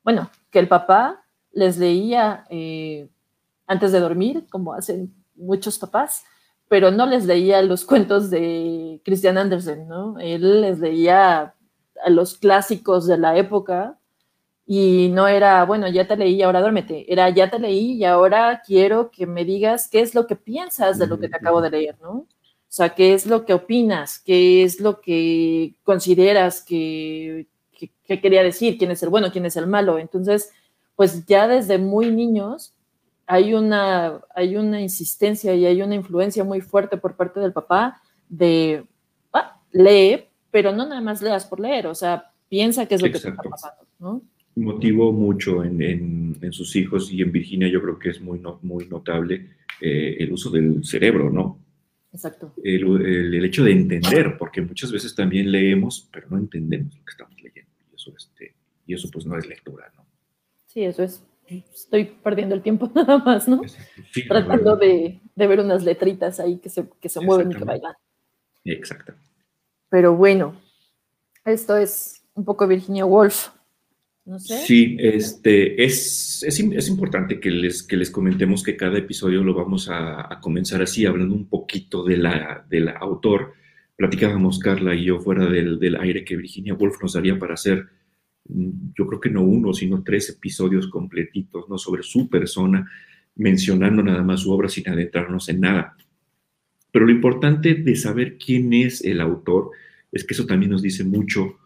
bueno, 0.05 0.31
que 0.51 0.61
el 0.61 0.69
papá 0.69 1.25
les 1.53 1.79
leía 1.79 2.45
eh, 2.51 3.09
antes 3.67 3.91
de 3.91 4.01
dormir, 4.01 4.47
como 4.49 4.75
hacen 4.75 5.13
muchos 5.35 5.79
papás, 5.79 6.25
pero 6.69 6.91
no 6.91 7.07
les 7.07 7.27
leía 7.27 7.63
los 7.63 7.85
cuentos 7.85 8.31
de 8.31 9.01
Christian 9.05 9.39
Andersen, 9.39 9.89
¿no? 9.89 10.19
Él 10.21 10.61
les 10.61 10.79
leía 10.79 11.55
a 12.05 12.11
los 12.11 12.37
clásicos 12.37 13.07
de 13.07 13.19
la 13.19 13.37
época 13.37 13.99
y 14.67 15.11
no 15.11 15.29
era, 15.29 15.65
bueno, 15.65 15.87
ya 15.87 16.09
te 16.09 16.17
leí 16.17 16.35
y 16.35 16.43
ahora 16.43 16.61
duérmete, 16.61 17.11
era 17.11 17.31
ya 17.31 17.49
te 17.49 17.61
leí 17.61 17.93
y 17.93 18.05
ahora 18.05 18.63
quiero 18.67 19.13
que 19.13 19.25
me 19.25 19.45
digas 19.45 19.89
qué 19.89 20.01
es 20.01 20.15
lo 20.15 20.27
que 20.27 20.35
piensas 20.35 20.99
de 20.99 21.07
lo 21.07 21.21
que 21.21 21.29
te 21.29 21.37
acabo 21.37 21.63
de 21.63 21.71
leer, 21.71 21.97
¿no? 22.03 22.11
O 22.11 22.27
sea, 22.77 22.91
qué 22.91 23.15
es 23.15 23.27
lo 23.27 23.45
que 23.45 23.55
opinas, 23.55 24.19
qué 24.19 24.65
es 24.65 24.81
lo 24.81 25.01
que 25.01 25.77
consideras 25.85 26.63
que, 26.63 27.47
quería 28.07 28.43
decir, 28.43 28.77
quién 28.77 28.91
es 28.91 29.03
el 29.05 29.09
bueno, 29.09 29.31
quién 29.31 29.47
es 29.47 29.57
el 29.57 29.69
malo. 29.69 29.99
Entonces, 29.99 30.51
pues 30.97 31.25
ya 31.27 31.47
desde 31.47 31.79
muy 31.79 32.11
niños 32.11 32.75
hay 33.27 33.55
una, 33.55 34.21
hay 34.35 34.57
una 34.57 34.81
insistencia 34.81 35.55
y 35.55 35.65
hay 35.65 35.81
una 35.81 35.95
influencia 35.95 36.43
muy 36.43 36.61
fuerte 36.61 36.97
por 36.97 37.17
parte 37.17 37.39
del 37.39 37.53
papá 37.53 38.03
de, 38.29 38.85
ah, 39.33 39.61
lee, 39.71 40.27
pero 40.51 40.73
no 40.73 40.87
nada 40.87 41.01
más 41.01 41.23
leas 41.23 41.47
por 41.47 41.61
leer, 41.61 41.87
o 41.87 41.95
sea, 41.95 42.33
piensa 42.49 42.87
qué 42.87 42.97
es 42.97 43.03
lo 43.03 43.11
que 43.11 43.19
está 43.19 43.33
pasando, 43.33 43.87
¿no? 43.99 44.23
Motivó 44.57 45.13
mucho 45.13 45.63
en, 45.63 46.37
sus 46.51 46.75
hijos 46.77 47.13
y 47.13 47.23
en 47.23 47.31
Virginia 47.31 47.69
yo 47.69 47.83
creo 47.83 47.99
que 47.99 48.11
es 48.11 48.21
muy, 48.21 48.41
muy 48.63 48.87
notable 48.87 49.51
eh, 49.81 50.17
el 50.19 50.33
uso 50.33 50.51
del 50.51 50.85
cerebro, 50.85 51.31
¿no? 51.31 51.59
Exacto. 52.13 52.55
El, 52.65 53.45
hecho 53.45 53.63
de 53.63 53.73
entender, 53.73 54.39
porque 54.39 54.63
muchas 54.63 54.91
veces 54.91 55.15
también 55.15 55.53
leemos, 55.53 56.09
pero 56.11 56.29
no 56.31 56.39
entendemos 56.39 56.97
lo 56.97 57.05
que 57.05 57.11
estamos 57.11 57.43
leyendo. 57.43 57.71
Y 57.93 57.95
eso, 57.95 58.13
este, 58.17 58.55
y 58.87 58.95
eso 58.95 59.09
pues 59.13 59.27
no 59.27 59.37
es 59.37 59.47
lectura, 59.47 59.93
¿no? 59.97 60.07
Sí, 60.67 60.83
eso 60.83 61.03
es. 61.03 61.23
Estoy 61.47 62.05
perdiendo 62.05 62.55
el 62.55 62.63
tiempo 62.63 62.91
nada 62.95 63.19
más, 63.19 63.47
¿no? 63.47 63.61
Tratando 64.27 64.77
de, 64.77 65.21
ver 65.37 65.61
unas 65.61 65.85
letritas 65.85 66.41
ahí 66.41 66.57
que 66.59 66.71
se, 66.71 66.89
que 67.01 67.09
se 67.11 67.21
mueven 67.21 67.53
y 67.53 67.55
que 67.55 67.65
bailan. 67.65 67.95
Exacto. 68.65 69.13
Pero 69.91 70.17
bueno, 70.17 70.61
esto 71.45 71.77
es 71.77 72.23
un 72.35 72.45
poco 72.45 72.67
Virginia 72.67 73.05
Woolf. 73.05 73.51
No 74.27 74.41
sé. 74.41 74.59
Sí, 74.67 74.97
este, 74.99 75.85
es, 75.85 76.43
es, 76.43 76.89
importante 76.89 77.39
que 77.39 77.49
les, 77.49 77.85
que 77.85 77.97
les 77.97 78.11
comentemos 78.11 78.65
que 78.65 78.77
cada 78.77 78.99
episodio 78.99 79.45
lo 79.45 79.55
vamos 79.55 79.89
a, 79.89 80.41
comenzar 80.43 80.83
así, 80.83 81.07
hablando 81.07 81.33
un 81.33 81.49
poquito 81.49 82.03
de 82.03 82.17
la, 82.17 82.67
del 82.69 82.89
autor. 82.89 83.55
Platicábamos 83.95 84.59
Carla 84.59 84.97
y 84.97 85.05
yo 85.05 85.21
fuera 85.21 85.47
del, 85.47 85.79
del 85.79 85.95
aire 85.95 86.25
que 86.25 86.37
Virginia 86.37 86.75
Woolf 86.75 87.01
nos 87.01 87.13
daría 87.13 87.39
para 87.39 87.55
hacer, 87.55 87.87
mm, 88.49 88.95
yo 88.99 89.07
creo 89.07 89.21
que 89.21 89.31
no 89.31 89.43
uno, 89.43 89.73
sino 89.73 90.03
tres 90.03 90.29
episodios 90.29 90.89
completitos, 90.89 91.69
¿no? 91.69 91.79
Sobre 91.79 92.03
su 92.03 92.29
persona, 92.29 92.91
mencionando 93.37 94.03
nada 94.03 94.25
más 94.25 94.41
su 94.41 94.51
obra 94.51 94.69
sin 94.69 94.89
adentrarnos 94.89 95.49
en 95.49 95.61
nada. 95.61 95.97
Pero 96.91 97.07
lo 97.07 97.13
importante 97.13 97.75
de 97.75 97.95
saber 97.95 98.39
quién 98.39 98.73
es 98.73 99.05
el 99.05 99.21
autor 99.21 99.71
es 100.11 100.25
que 100.25 100.35
eso 100.35 100.47
también 100.47 100.73
nos 100.73 100.83
dice 100.83 101.05
mucho 101.05 101.59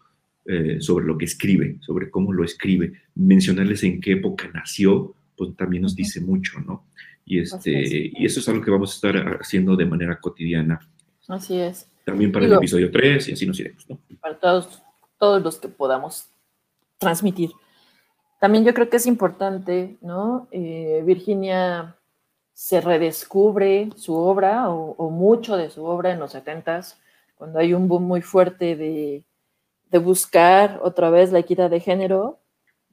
eh, 0.45 0.77
sobre 0.81 1.05
lo 1.05 1.17
que 1.17 1.25
escribe, 1.25 1.77
sobre 1.81 2.09
cómo 2.09 2.33
lo 2.33 2.43
escribe. 2.43 2.93
Mencionarles 3.15 3.83
en 3.83 4.01
qué 4.01 4.13
época 4.13 4.49
nació, 4.53 5.13
pues 5.37 5.55
también 5.55 5.83
nos 5.83 5.95
dice 5.95 6.21
mucho, 6.21 6.59
¿no? 6.59 6.85
Y, 7.25 7.39
este, 7.39 8.11
y 8.13 8.25
eso 8.25 8.39
es 8.39 8.49
algo 8.49 8.63
que 8.63 8.71
vamos 8.71 8.91
a 8.91 8.95
estar 8.95 9.37
haciendo 9.39 9.75
de 9.75 9.85
manera 9.85 10.19
cotidiana. 10.19 10.79
Así 11.27 11.59
es. 11.59 11.87
También 12.03 12.31
para 12.31 12.45
el 12.45 12.53
episodio 12.53 12.89
3 12.91 13.29
y 13.29 13.31
así 13.33 13.45
nos 13.45 13.59
iremos, 13.59 13.87
¿no? 13.89 13.99
Para 14.19 14.39
todos, 14.39 14.81
todos 15.17 15.41
los 15.41 15.59
que 15.59 15.67
podamos 15.67 16.25
transmitir. 16.97 17.51
También 18.39 18.65
yo 18.65 18.73
creo 18.73 18.89
que 18.89 18.97
es 18.97 19.05
importante, 19.05 19.97
¿no? 20.01 20.47
Eh, 20.51 21.03
Virginia 21.05 21.95
se 22.53 22.81
redescubre 22.81 23.89
su 23.95 24.15
obra 24.15 24.69
o, 24.69 25.09
mucho 25.09 25.57
de 25.57 25.69
su 25.69 25.85
obra 25.85 26.11
en 26.11 26.19
los 26.19 26.33
70s, 26.35 26.97
cuando 27.35 27.59
hay 27.59 27.73
un 27.73 27.87
boom 27.87 28.03
muy 28.03 28.21
fuerte 28.21 28.75
de, 28.75 29.23
buscar 29.97 30.79
otra 30.83 31.09
vez 31.09 31.31
la 31.31 31.39
equidad 31.39 31.69
de 31.69 31.79
género, 31.79 32.39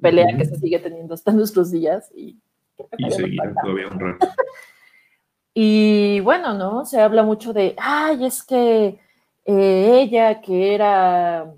pelea 0.01 0.37
que 0.37 0.45
se 0.45 0.57
sigue 0.57 0.79
teniendo 0.79 1.15
hasta 1.15 1.33
nuestros 1.33 1.71
días. 1.71 2.11
Y, 2.15 2.39
todavía 2.77 3.89
un 3.89 4.01
rato. 4.01 4.29
y 5.55 6.21
bueno, 6.21 6.55
¿no? 6.55 6.85
Se 6.85 7.01
habla 7.01 7.23
mucho 7.23 7.53
de, 7.53 7.75
ay, 7.79 8.25
es 8.25 8.43
que 8.43 8.99
eh, 9.45 10.01
ella 10.03 10.41
que 10.41 10.75
era... 10.75 11.53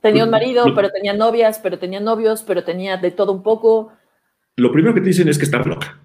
Tenía 0.00 0.24
un 0.24 0.30
marido, 0.30 0.66
pero 0.76 0.90
tenía 0.90 1.12
novias, 1.12 1.58
pero 1.58 1.78
tenía 1.78 1.98
novios, 1.98 2.42
pero 2.42 2.62
tenía 2.62 2.98
de 2.98 3.10
todo 3.10 3.32
un 3.32 3.42
poco 3.42 3.92
lo 4.56 4.70
primero 4.70 4.94
que 4.94 5.00
te 5.00 5.08
dicen 5.08 5.28
es 5.28 5.38
que 5.38 5.44
está 5.44 5.58
loca. 5.60 5.98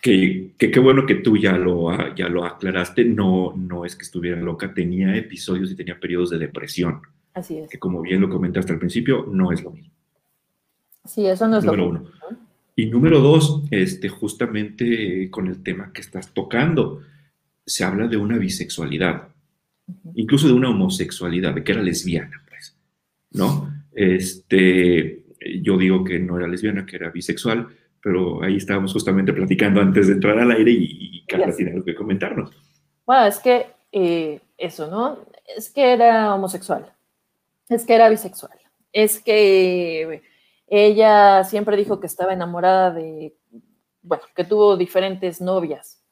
Que 0.00 0.52
qué 0.56 0.80
bueno 0.80 1.06
que 1.06 1.16
tú 1.16 1.36
ya 1.36 1.56
lo, 1.58 2.14
ya 2.14 2.28
lo 2.28 2.44
aclaraste. 2.44 3.04
No, 3.04 3.54
no 3.56 3.84
es 3.84 3.96
que 3.96 4.04
estuviera 4.04 4.40
loca, 4.40 4.72
tenía 4.72 5.16
episodios 5.16 5.72
y 5.72 5.76
tenía 5.76 5.98
periodos 5.98 6.30
de 6.30 6.38
depresión. 6.38 7.00
Así 7.34 7.58
es. 7.58 7.70
Que 7.70 7.78
como 7.78 8.00
bien 8.02 8.20
lo 8.20 8.28
comentaste 8.28 8.72
al 8.72 8.78
principio, 8.78 9.26
no 9.30 9.52
es 9.52 9.62
lo 9.62 9.70
mismo. 9.70 9.92
Sí, 11.04 11.26
eso 11.26 11.48
no 11.48 11.58
es 11.58 11.64
número 11.64 11.86
lo 11.86 11.92
mismo. 11.92 12.08
Uno. 12.28 12.38
Y 12.78 12.86
número 12.86 13.18
dos, 13.18 13.64
este, 13.72 14.08
justamente 14.08 15.28
con 15.32 15.48
el 15.48 15.64
tema 15.64 15.92
que 15.92 16.00
estás 16.00 16.32
tocando, 16.32 17.02
se 17.66 17.82
habla 17.82 18.06
de 18.06 18.16
una 18.16 18.38
bisexualidad, 18.38 19.30
incluso 20.14 20.46
de 20.46 20.52
una 20.52 20.70
homosexualidad, 20.70 21.56
de 21.56 21.64
que 21.64 21.72
era 21.72 21.82
lesbiana, 21.82 22.40
pues, 22.48 22.76
¿no? 23.32 23.68
Este, 23.92 25.24
yo 25.60 25.76
digo 25.76 26.04
que 26.04 26.20
no 26.20 26.36
era 26.38 26.46
lesbiana, 26.46 26.86
que 26.86 26.94
era 26.94 27.10
bisexual, 27.10 27.66
pero 28.02 28.42
ahí 28.42 28.56
estábamos 28.56 28.92
justamente 28.92 29.32
platicando 29.32 29.80
antes 29.80 30.06
de 30.06 30.14
entrar 30.14 30.38
al 30.38 30.50
aire 30.50 30.72
y, 30.72 31.24
Carla 31.26 31.54
tiene 31.54 31.72
algo 31.72 31.84
que 31.84 31.94
comentarnos. 31.94 32.50
Bueno, 33.04 33.26
es 33.26 33.38
que 33.38 33.66
eh, 33.92 34.40
eso, 34.56 34.90
¿no? 34.90 35.18
Es 35.56 35.68
que 35.68 35.92
era 35.92 36.34
homosexual, 36.34 36.90
es 37.68 37.84
que 37.84 37.94
era 37.94 38.08
bisexual, 38.08 38.58
es 38.92 39.20
que 39.20 40.22
ella 40.66 41.44
siempre 41.44 41.76
dijo 41.76 42.00
que 42.00 42.06
estaba 42.06 42.32
enamorada 42.32 42.90
de, 42.92 43.36
bueno, 44.02 44.24
que 44.34 44.44
tuvo 44.44 44.76
diferentes 44.76 45.40
novias. 45.40 46.02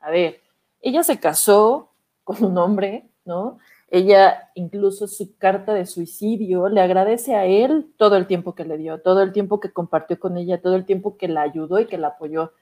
A 0.00 0.10
ver, 0.10 0.40
ella 0.80 1.02
se 1.02 1.18
casó 1.18 1.92
con 2.24 2.44
un 2.44 2.58
hombre, 2.58 3.08
¿no? 3.24 3.58
Ella, 3.94 4.48
incluso 4.54 5.06
su 5.06 5.36
carta 5.36 5.74
de 5.74 5.84
suicidio, 5.84 6.70
le 6.70 6.80
agradece 6.80 7.34
a 7.34 7.44
él 7.44 7.92
todo 7.98 8.16
el 8.16 8.26
tiempo 8.26 8.54
que 8.54 8.64
le 8.64 8.78
dio, 8.78 9.02
todo 9.02 9.20
el 9.20 9.32
tiempo 9.34 9.60
que 9.60 9.70
compartió 9.70 10.18
con 10.18 10.38
ella, 10.38 10.62
todo 10.62 10.76
el 10.76 10.86
tiempo 10.86 11.18
que 11.18 11.28
la 11.28 11.42
ayudó 11.42 11.78
y 11.78 11.84
que 11.84 11.98
la 11.98 12.08
apoyó. 12.08 12.54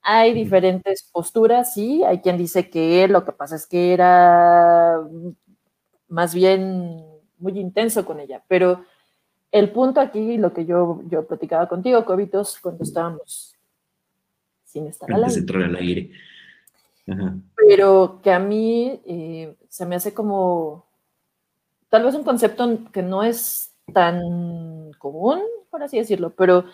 Hay 0.00 0.32
diferentes 0.32 1.02
posturas, 1.12 1.74
sí, 1.74 2.02
hay 2.02 2.20
quien 2.20 2.38
dice 2.38 2.70
que 2.70 3.06
lo 3.08 3.26
que 3.26 3.32
pasa 3.32 3.56
es 3.56 3.66
que 3.66 3.92
era 3.92 5.06
más 6.08 6.34
bien 6.34 7.04
muy 7.36 7.58
intenso 7.58 8.06
con 8.06 8.18
ella, 8.18 8.42
pero 8.48 8.82
el 9.52 9.72
punto 9.72 10.00
aquí, 10.00 10.38
lo 10.38 10.54
que 10.54 10.64
yo, 10.64 11.02
yo 11.10 11.26
platicaba 11.26 11.68
contigo, 11.68 12.06
Cobitos, 12.06 12.58
cuando 12.58 12.84
estábamos 12.84 13.54
sin 14.64 14.86
estar 14.86 15.12
al 15.12 15.24
aire. 15.24 15.40
entrar 15.40 15.62
al 15.62 15.76
aire 15.76 16.10
pero 17.56 18.20
que 18.22 18.32
a 18.32 18.38
mí 18.38 19.00
eh, 19.04 19.56
se 19.68 19.86
me 19.86 19.96
hace 19.96 20.14
como 20.14 20.86
tal 21.88 22.04
vez 22.04 22.14
un 22.14 22.24
concepto 22.24 22.78
que 22.92 23.02
no 23.02 23.22
es 23.22 23.72
tan 23.92 24.92
común, 24.98 25.42
por 25.70 25.82
así 25.82 25.98
decirlo, 25.98 26.30
pero 26.30 26.64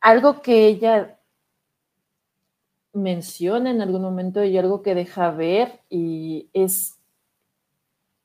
algo 0.00 0.42
que 0.42 0.66
ella 0.66 1.18
menciona 2.92 3.70
en 3.70 3.82
algún 3.82 4.02
momento 4.02 4.44
y 4.44 4.56
algo 4.56 4.82
que 4.82 4.94
deja 4.94 5.30
ver 5.30 5.80
y 5.90 6.48
es 6.52 6.98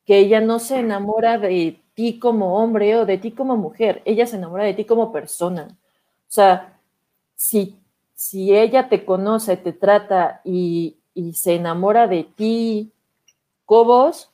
que 0.05 0.19
ella 0.19 0.41
no 0.41 0.59
se 0.59 0.79
enamora 0.79 1.37
de 1.37 1.81
ti 1.93 2.19
como 2.19 2.57
hombre 2.57 2.95
o 2.97 3.05
de 3.05 3.17
ti 3.17 3.31
como 3.31 3.57
mujer, 3.57 4.01
ella 4.05 4.25
se 4.25 4.37
enamora 4.37 4.63
de 4.63 4.73
ti 4.73 4.85
como 4.85 5.11
persona. 5.11 5.67
O 5.71 6.31
sea, 6.31 6.79
si 7.35 7.78
si 8.19 8.53
ella 8.53 8.89
te 8.89 9.05
conoce, 9.05 9.55
te 9.55 9.71
trata 9.71 10.41
y, 10.43 10.97
se 11.33 11.55
enamora 11.55 12.05
de 12.05 12.25
ti, 12.25 12.91
Cobos, 13.63 14.29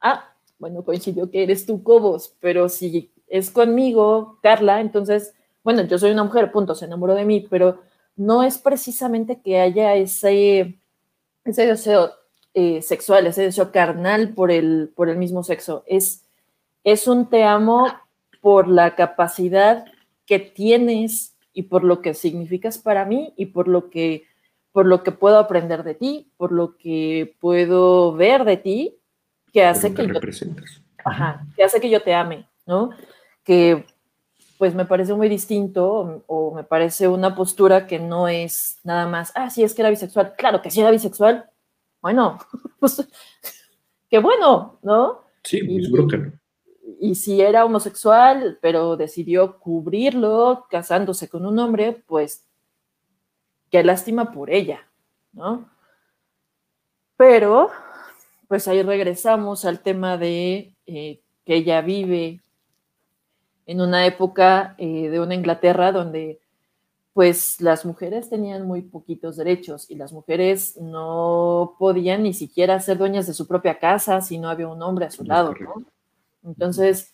ah, 0.00 0.32
bueno, 0.60 0.84
coincidió 0.84 1.28
que 1.28 1.42
eres 1.42 1.66
tú, 1.66 1.82
Cobos, 1.82 2.36
pero 2.38 2.68
si 2.68 3.10
es 3.26 3.50
conmigo, 3.50 4.38
Carla, 4.40 4.80
entonces, 4.80 5.34
bueno, 5.64 5.82
yo 5.82 5.98
soy 5.98 6.12
una 6.12 6.22
mujer, 6.22 6.52
punto, 6.52 6.76
se 6.76 6.84
enamoró 6.84 7.16
de 7.16 7.24
mí, 7.24 7.44
pero 7.50 7.80
no 8.14 8.44
es 8.44 8.58
precisamente 8.58 9.40
que 9.40 9.58
haya 9.58 9.96
ese, 9.96 10.78
ese 11.44 11.66
deseo 11.66 12.12
eh, 12.54 12.82
sexual, 12.82 13.26
ese 13.26 13.42
deseo 13.42 13.72
carnal 13.72 14.32
por 14.32 14.52
el, 14.52 14.92
por 14.94 15.08
el 15.08 15.16
mismo 15.16 15.42
sexo, 15.42 15.82
es, 15.88 16.24
es 16.84 17.08
un 17.08 17.28
te 17.28 17.42
amo 17.42 17.88
por 18.40 18.68
la 18.68 18.94
capacidad 18.94 19.86
que 20.24 20.38
tienes 20.38 21.32
y 21.52 21.64
por 21.64 21.84
lo 21.84 22.00
que 22.00 22.14
significas 22.14 22.78
para 22.78 23.04
mí 23.04 23.32
y 23.36 23.46
por 23.46 23.68
lo 23.68 23.90
que 23.90 24.24
por 24.72 24.86
lo 24.86 25.02
que 25.02 25.12
puedo 25.12 25.38
aprender 25.38 25.82
de 25.84 25.94
ti, 25.94 26.32
por 26.38 26.50
lo 26.50 26.78
que 26.78 27.36
puedo 27.40 28.14
ver 28.14 28.44
de 28.44 28.56
ti, 28.56 28.98
que 29.52 29.64
hace 29.64 29.92
que 29.92 30.06
yo, 30.06 30.14
ajá, 31.04 31.46
que 31.54 31.62
hace 31.62 31.78
que 31.78 31.90
yo 31.90 32.02
te 32.02 32.14
ame, 32.14 32.48
¿no? 32.66 32.90
Que 33.44 33.84
pues 34.56 34.74
me 34.74 34.86
parece 34.86 35.12
muy 35.12 35.28
distinto 35.28 36.22
o, 36.26 36.54
me 36.54 36.64
parece 36.64 37.06
una 37.06 37.34
postura 37.34 37.86
que 37.86 37.98
no 37.98 38.28
es 38.28 38.78
nada 38.82 39.06
más, 39.06 39.32
ah, 39.34 39.50
sí, 39.50 39.62
es 39.62 39.74
que 39.74 39.82
era 39.82 39.90
bisexual. 39.90 40.34
Claro 40.38 40.62
que 40.62 40.70
sí 40.70 40.80
era 40.80 40.90
bisexual. 40.90 41.50
Bueno, 42.00 42.38
pues 42.80 43.06
qué 44.08 44.20
bueno, 44.20 44.78
¿no? 44.82 45.24
Sí, 45.42 45.58
seguro 45.82 46.08
que 46.08 46.16
no 46.16 46.41
y 47.00 47.14
si 47.14 47.40
era 47.40 47.64
homosexual, 47.64 48.58
pero 48.60 48.96
decidió 48.96 49.58
cubrirlo 49.58 50.66
casándose 50.70 51.28
con 51.28 51.46
un 51.46 51.58
hombre, 51.58 52.02
pues 52.06 52.46
qué 53.70 53.82
lástima 53.82 54.32
por 54.32 54.50
ella, 54.50 54.88
¿no? 55.32 55.68
Pero, 57.16 57.70
pues 58.48 58.68
ahí 58.68 58.82
regresamos 58.82 59.64
al 59.64 59.80
tema 59.80 60.18
de 60.18 60.74
eh, 60.86 61.20
que 61.44 61.54
ella 61.54 61.80
vive 61.80 62.40
en 63.66 63.80
una 63.80 64.06
época 64.06 64.74
eh, 64.78 65.08
de 65.08 65.20
una 65.20 65.34
Inglaterra 65.34 65.92
donde 65.92 66.40
pues 67.12 67.60
las 67.60 67.84
mujeres 67.84 68.30
tenían 68.30 68.66
muy 68.66 68.82
poquitos 68.82 69.36
derechos 69.36 69.90
y 69.90 69.96
las 69.96 70.12
mujeres 70.12 70.78
no 70.80 71.76
podían 71.78 72.22
ni 72.22 72.32
siquiera 72.32 72.80
ser 72.80 72.98
dueñas 72.98 73.26
de 73.26 73.34
su 73.34 73.46
propia 73.46 73.78
casa 73.78 74.20
si 74.22 74.38
no 74.38 74.48
había 74.48 74.68
un 74.68 74.82
hombre 74.82 75.06
a 75.06 75.10
su 75.10 75.22
lado, 75.22 75.54
¿no? 75.60 75.84
Entonces, 76.44 77.12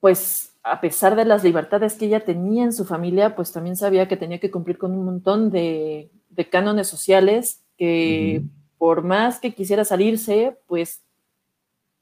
pues 0.00 0.50
a 0.62 0.80
pesar 0.80 1.16
de 1.16 1.24
las 1.24 1.42
libertades 1.42 1.94
que 1.94 2.06
ella 2.06 2.20
tenía 2.20 2.64
en 2.64 2.72
su 2.72 2.84
familia, 2.84 3.34
pues 3.34 3.52
también 3.52 3.76
sabía 3.76 4.08
que 4.08 4.16
tenía 4.16 4.38
que 4.38 4.50
cumplir 4.50 4.78
con 4.78 4.92
un 4.92 5.04
montón 5.04 5.50
de, 5.50 6.10
cánones 6.50 6.88
sociales 6.88 7.62
que 7.76 8.42
por 8.78 9.02
más 9.02 9.38
que 9.38 9.54
quisiera 9.54 9.84
salirse, 9.84 10.56
pues, 10.66 11.02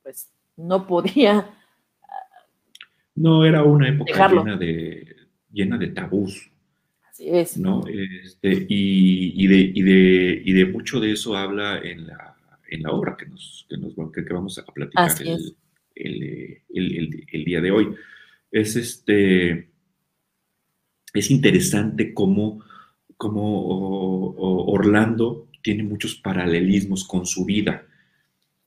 pues 0.02 0.28
no 0.56 0.86
podía. 0.86 1.54
No, 3.14 3.44
era 3.44 3.64
una 3.64 3.88
época 3.88 4.28
llena 4.28 4.56
de, 4.56 5.16
llena 5.50 5.76
de 5.76 5.88
tabús. 5.88 6.50
Así 7.08 7.28
es. 7.28 7.58
¿no? 7.58 7.82
Este, 7.88 8.66
y, 8.68 9.46
de, 9.48 9.72
y, 9.74 9.82
de, 9.82 10.42
y 10.44 10.52
de 10.52 10.66
mucho 10.66 11.00
de 11.00 11.12
eso 11.12 11.36
habla 11.36 11.78
en 11.78 12.06
la, 12.06 12.36
en 12.70 12.82
la 12.82 12.92
obra 12.92 13.16
que, 13.16 13.26
nos, 13.26 13.66
que, 13.68 13.76
nos, 13.76 13.94
que 14.12 14.32
vamos 14.32 14.56
a 14.58 14.64
platicar 14.64 15.10
el, 15.20 15.56
el, 15.98 17.26
el, 17.32 17.44
día 17.44 17.60
de 17.60 17.70
hoy. 17.70 17.94
Es, 18.50 18.76
este, 18.76 19.70
es 21.12 21.30
interesante 21.30 22.14
cómo, 22.14 22.62
cómo 23.16 24.34
Orlando 24.66 25.48
tiene 25.62 25.82
muchos 25.82 26.14
paralelismos 26.14 27.06
con 27.06 27.26
su 27.26 27.44
vida, 27.44 27.86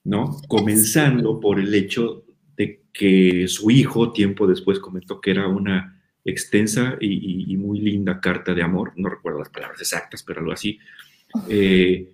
¿no? 0.04 0.38
Comenzando 0.48 1.40
por 1.40 1.60
el 1.60 1.74
hecho 1.74 2.24
de 2.56 2.82
que 2.94 3.48
su 3.48 3.72
hijo 3.72 4.12
tiempo 4.12 4.48
después 4.48 4.80
comentó 4.80 5.22
que 5.22 5.32
era 5.32 5.48
una 5.48 6.02
extensa 6.24 6.98
y, 7.00 7.58
muy 7.58 7.80
linda 7.80 8.20
carta 8.20 8.54
de 8.54 8.62
amor, 8.62 8.94
no 8.96 9.10
recuerdo 9.10 9.40
las 9.40 9.50
palabras 9.50 9.80
exactas, 9.80 10.24
pero 10.24 10.42
algo 10.42 10.52
así, 10.52 10.78
eh, 11.50 12.08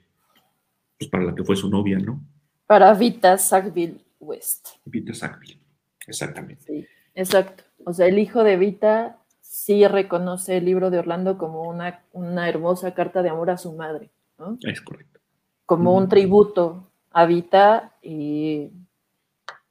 pues 0.97 1.09
para 1.09 1.25
la 1.25 1.35
que 1.35 1.43
fue 1.43 1.55
su 1.55 1.69
novia, 1.69 1.99
¿no? 1.99 2.21
Para 2.65 2.93
Vita 2.93 3.37
Sackville 3.37 4.06
West. 4.27 4.69
Vita 4.85 5.13
Sackville, 5.13 5.59
exactamente. 6.05 6.63
Sí, 6.63 6.87
exacto. 7.15 7.63
O 7.85 7.93
sea, 7.93 8.07
el 8.07 8.19
hijo 8.19 8.43
de 8.43 8.57
Vita 8.57 9.17
sí 9.41 9.87
reconoce 9.87 10.57
el 10.57 10.65
libro 10.65 10.89
de 10.89 10.99
Orlando 10.99 11.37
como 11.37 11.63
una, 11.63 12.03
una 12.13 12.49
hermosa 12.49 12.93
carta 12.93 13.23
de 13.23 13.29
amor 13.29 13.49
a 13.49 13.57
su 13.57 13.73
madre, 13.73 14.09
¿no? 14.37 14.57
Es 14.61 14.81
correcto. 14.81 15.19
Como 15.65 15.95
un 15.95 16.09
tributo 16.09 16.89
a 17.11 17.25
Vita 17.25 17.93
y 18.01 18.71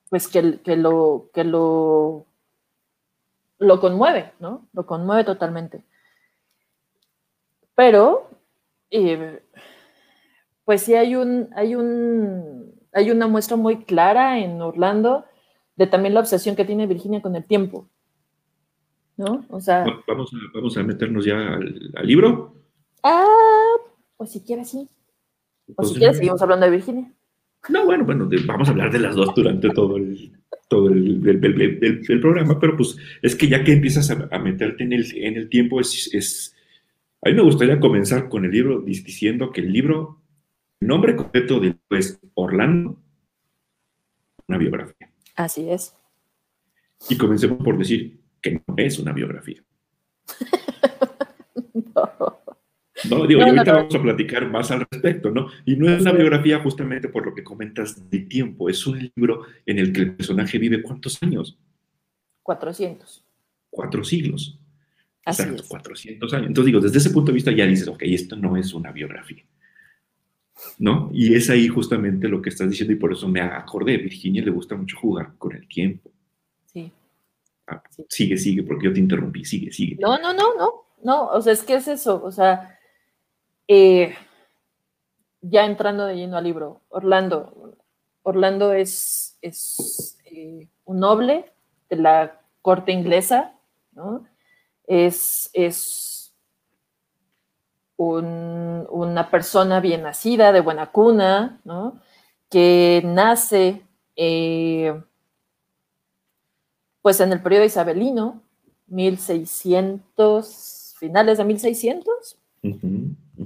pues 0.08 0.28
que, 0.28 0.60
que, 0.60 0.76
lo, 0.76 1.30
que 1.32 1.44
lo 1.44 2.26
lo 3.58 3.80
conmueve, 3.80 4.32
¿no? 4.38 4.68
Lo 4.72 4.86
conmueve 4.86 5.24
totalmente. 5.24 5.84
Pero, 7.74 8.30
eh, 8.90 9.42
pues 10.64 10.82
sí 10.82 10.94
hay 10.94 11.16
un, 11.16 11.50
hay 11.54 11.74
un, 11.74 12.75
hay 12.96 13.10
una 13.10 13.26
muestra 13.26 13.56
muy 13.56 13.84
clara 13.84 14.38
en 14.38 14.60
Orlando 14.62 15.24
de 15.76 15.86
también 15.86 16.14
la 16.14 16.20
obsesión 16.20 16.56
que 16.56 16.64
tiene 16.64 16.86
Virginia 16.86 17.20
con 17.20 17.36
el 17.36 17.44
tiempo, 17.44 17.90
¿no? 19.18 19.44
O 19.50 19.60
sea... 19.60 19.84
Vamos 20.08 20.32
a, 20.32 20.36
vamos 20.54 20.76
a 20.78 20.82
meternos 20.82 21.26
ya 21.26 21.36
al, 21.36 22.06
libro. 22.06 22.54
Ah, 23.02 23.76
pues 24.16 24.32
si 24.32 24.40
quieres 24.40 24.70
sí. 24.70 24.88
O 25.76 25.84
si 25.84 25.96
quieres 25.96 26.16
seguimos 26.16 26.40
hablando 26.40 26.64
de 26.64 26.72
Virginia. 26.72 27.12
No, 27.68 27.84
bueno, 27.84 28.04
bueno, 28.04 28.30
vamos 28.46 28.68
a 28.68 28.70
hablar 28.70 28.90
de 28.90 29.00
las 29.00 29.14
dos 29.14 29.34
durante 29.34 29.68
todo 29.70 29.98
el, 29.98 30.32
todo 30.68 30.88
el, 30.88 32.18
programa, 32.22 32.58
pero 32.58 32.76
pues 32.76 32.96
es 33.20 33.34
que 33.34 33.48
ya 33.48 33.62
que 33.62 33.72
empiezas 33.72 34.10
a, 34.10 34.38
meterte 34.38 34.84
en 34.84 34.92
el, 34.92 35.04
en 35.16 35.36
el 35.36 35.48
tiempo, 35.50 35.80
es, 35.80 36.14
es, 36.14 36.56
a 37.22 37.28
mí 37.28 37.34
me 37.34 37.42
gustaría 37.42 37.78
comenzar 37.78 38.28
con 38.28 38.44
el 38.44 38.52
libro 38.52 38.80
diciendo 38.80 39.50
que 39.50 39.60
el 39.60 39.72
libro, 39.72 40.22
el 40.80 40.88
nombre 40.88 41.16
completo 41.16 41.54
del 41.54 41.70
libro 41.70 41.98
es 41.98 42.20
Orlando, 42.34 42.98
una 44.48 44.58
biografía. 44.58 45.10
Así 45.34 45.68
es. 45.70 45.94
Y 47.08 47.16
comencemos 47.16 47.62
por 47.62 47.78
decir 47.78 48.20
que 48.40 48.62
no 48.66 48.74
es 48.76 48.98
una 48.98 49.12
biografía. 49.12 49.62
no. 51.94 52.36
No, 53.10 53.26
digo, 53.26 53.40
y 53.40 53.44
ahorita 53.44 53.72
vamos 53.74 53.94
a 53.94 54.02
platicar 54.02 54.50
más 54.50 54.70
al 54.70 54.86
respecto, 54.90 55.30
¿no? 55.30 55.48
Y 55.66 55.76
no 55.76 55.90
es 55.90 56.00
una 56.00 56.12
biografía 56.12 56.58
justamente 56.60 57.08
por 57.08 57.26
lo 57.26 57.34
que 57.34 57.44
comentas 57.44 58.08
de 58.08 58.20
tiempo, 58.20 58.70
es 58.70 58.86
un 58.86 58.98
libro 58.98 59.42
en 59.66 59.78
el 59.78 59.92
que 59.92 60.00
el 60.00 60.16
personaje 60.16 60.58
vive 60.58 60.82
cuántos 60.82 61.22
años? 61.22 61.58
400. 62.42 63.24
Cuatro 63.68 64.02
siglos. 64.02 64.58
Exacto, 65.26 65.64
400 65.68 66.32
años. 66.32 66.46
Entonces 66.46 66.66
digo, 66.66 66.80
desde 66.80 66.98
ese 66.98 67.10
punto 67.10 67.32
de 67.32 67.34
vista 67.34 67.50
ya 67.52 67.66
dices, 67.66 67.88
ok, 67.88 68.02
esto 68.02 68.36
no 68.36 68.56
es 68.56 68.72
una 68.72 68.92
biografía. 68.92 69.44
¿No? 70.78 71.10
Y 71.12 71.34
es 71.34 71.50
ahí 71.50 71.68
justamente 71.68 72.28
lo 72.28 72.40
que 72.40 72.48
estás 72.48 72.68
diciendo 72.68 72.92
y 72.92 72.96
por 72.96 73.12
eso 73.12 73.28
me 73.28 73.40
acordé, 73.40 73.96
Virginia 73.98 74.42
le 74.42 74.50
gusta 74.50 74.74
mucho 74.74 74.96
jugar 74.98 75.32
con 75.38 75.54
el 75.54 75.66
tiempo. 75.68 76.10
Sí. 76.66 76.90
Ah, 77.66 77.82
sigue, 78.08 78.36
sigue, 78.36 78.62
porque 78.62 78.86
yo 78.86 78.92
te 78.92 79.00
interrumpí, 79.00 79.44
sigue, 79.44 79.72
sigue. 79.72 79.96
No, 80.00 80.18
no, 80.18 80.32
no, 80.32 80.54
no, 80.56 80.84
no, 81.02 81.26
o 81.28 81.40
sea, 81.42 81.52
es 81.52 81.62
que 81.62 81.74
es 81.74 81.88
eso, 81.88 82.22
o 82.22 82.30
sea, 82.30 82.78
eh, 83.68 84.14
ya 85.40 85.64
entrando 85.64 86.06
de 86.06 86.16
lleno 86.16 86.36
al 86.36 86.44
libro, 86.44 86.82
Orlando. 86.88 87.76
Orlando 88.22 88.72
es, 88.72 89.38
es 89.42 90.18
eh, 90.24 90.68
un 90.84 91.00
noble 91.00 91.52
de 91.88 91.96
la 91.96 92.40
corte 92.62 92.92
inglesa, 92.92 93.54
¿no? 93.92 94.26
Es, 94.86 95.50
es 95.52 96.15
una 97.96 99.30
persona 99.30 99.80
bien 99.80 100.02
nacida, 100.02 100.52
de 100.52 100.60
buena 100.60 100.90
cuna, 100.90 101.60
¿no? 101.64 101.98
Que 102.50 103.02
nace 103.04 103.82
eh, 104.16 104.94
pues 107.02 107.20
en 107.20 107.32
el 107.32 107.40
periodo 107.40 107.64
isabelino, 107.64 108.42
1600, 108.88 110.94
finales 110.98 111.38
de 111.38 111.44
1600. 111.44 112.36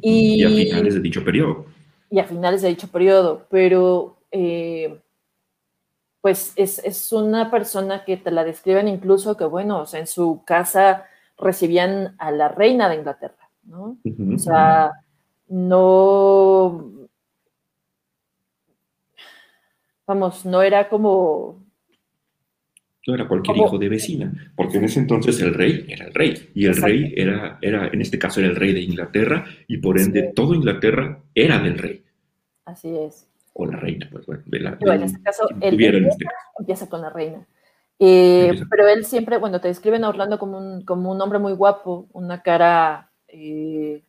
Y, 0.01 0.43
a 0.43 0.49
finales 0.49 0.95
de 0.95 1.01
dicho 1.01 1.25
periodo. 1.25 1.67
Y 2.11 2.19
a 2.19 2.25
finales 2.25 2.63
de 2.63 2.69
dicho 2.69 2.89
periodo, 2.89 3.47
pero 3.51 4.17
eh, 4.31 4.99
pues 6.21 6.53
es, 6.57 7.13
una 7.13 7.51
persona 7.51 8.05
que 8.05 8.17
te 8.17 8.31
la 8.31 8.45
describen 8.45 8.89
incluso 8.89 9.37
que, 9.37 9.45
bueno, 9.45 9.81
o 9.81 9.87
sea, 9.87 10.01
en 10.01 10.07
su 10.07 10.43
casa 10.45 11.07
recibían 11.39 12.15
a 12.19 12.31
la 12.31 12.49
reina 12.49 12.89
de 12.89 12.97
Inglaterra, 12.97 13.40
¿no? 13.71 13.99
o 14.35 14.39
sea, 14.39 14.93
no, 15.49 17.09
vamos, 20.07 20.45
no 20.45 20.61
era 20.61 20.89
como 20.89 21.61
no 23.07 23.15
era 23.15 23.27
cualquier 23.27 23.57
hijo 23.57 23.79
de 23.79 23.89
vecina, 23.89 24.53
porque 24.55 24.77
en 24.77 24.85
ese 24.85 25.01
entonces 25.01 25.41
el 25.41 25.55
rey 25.55 25.87
era 25.89 26.07
el 26.07 26.15
rey, 26.15 26.51
y 26.55 26.67
el 26.67 26.77
rey 26.77 27.15
era, 27.17 27.59
era, 27.63 27.89
en 27.89 28.01
este 28.01 28.19
caso 28.19 28.41
era 28.41 28.51
el 28.51 28.57
rey 28.57 28.75
de 28.75 28.83
Inglaterra, 28.83 29.45
y 29.67 29.79
por 29.79 29.99
ende 29.99 30.33
todo 30.35 30.55
Inglaterra 30.55 31.23
era 31.35 31.59
del 31.61 31.79
rey. 31.79 32.05
Así 32.67 32.95
es. 32.95 33.27
O 33.53 33.67
la 33.67 33.77
reina, 33.77 34.09
pues 34.13 34.27
bueno, 34.27 34.43
de 34.47 34.61
la, 34.61 34.79
en 34.81 35.03
este 35.03 35.23
caso, 35.23 35.49
él, 35.61 35.81
este 35.81 36.25
empieza 36.59 36.89
con 36.89 37.01
la 37.01 37.11
reina. 37.11 37.47
Eh, 37.99 38.59
pero 38.71 38.89
él 38.89 39.05
siempre, 39.05 39.39
bueno, 39.39 39.61
te 39.61 39.69
describen 39.69 40.05
a 40.05 40.09
Orlando 40.09 40.39
como 40.39 40.59
un, 40.59 40.85
como 40.85 41.11
un 41.11 41.21
hombre 41.21 41.39
muy 41.39 41.53
guapo, 41.53 42.09
una 42.13 42.43
cara 42.43 43.10
eh, 43.33 44.03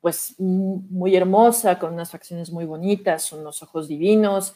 pues 0.00 0.34
muy 0.38 1.16
hermosa, 1.16 1.78
con 1.78 1.94
unas 1.94 2.10
facciones 2.10 2.52
muy 2.52 2.64
bonitas, 2.64 3.32
unos 3.32 3.62
ojos 3.62 3.88
divinos, 3.88 4.54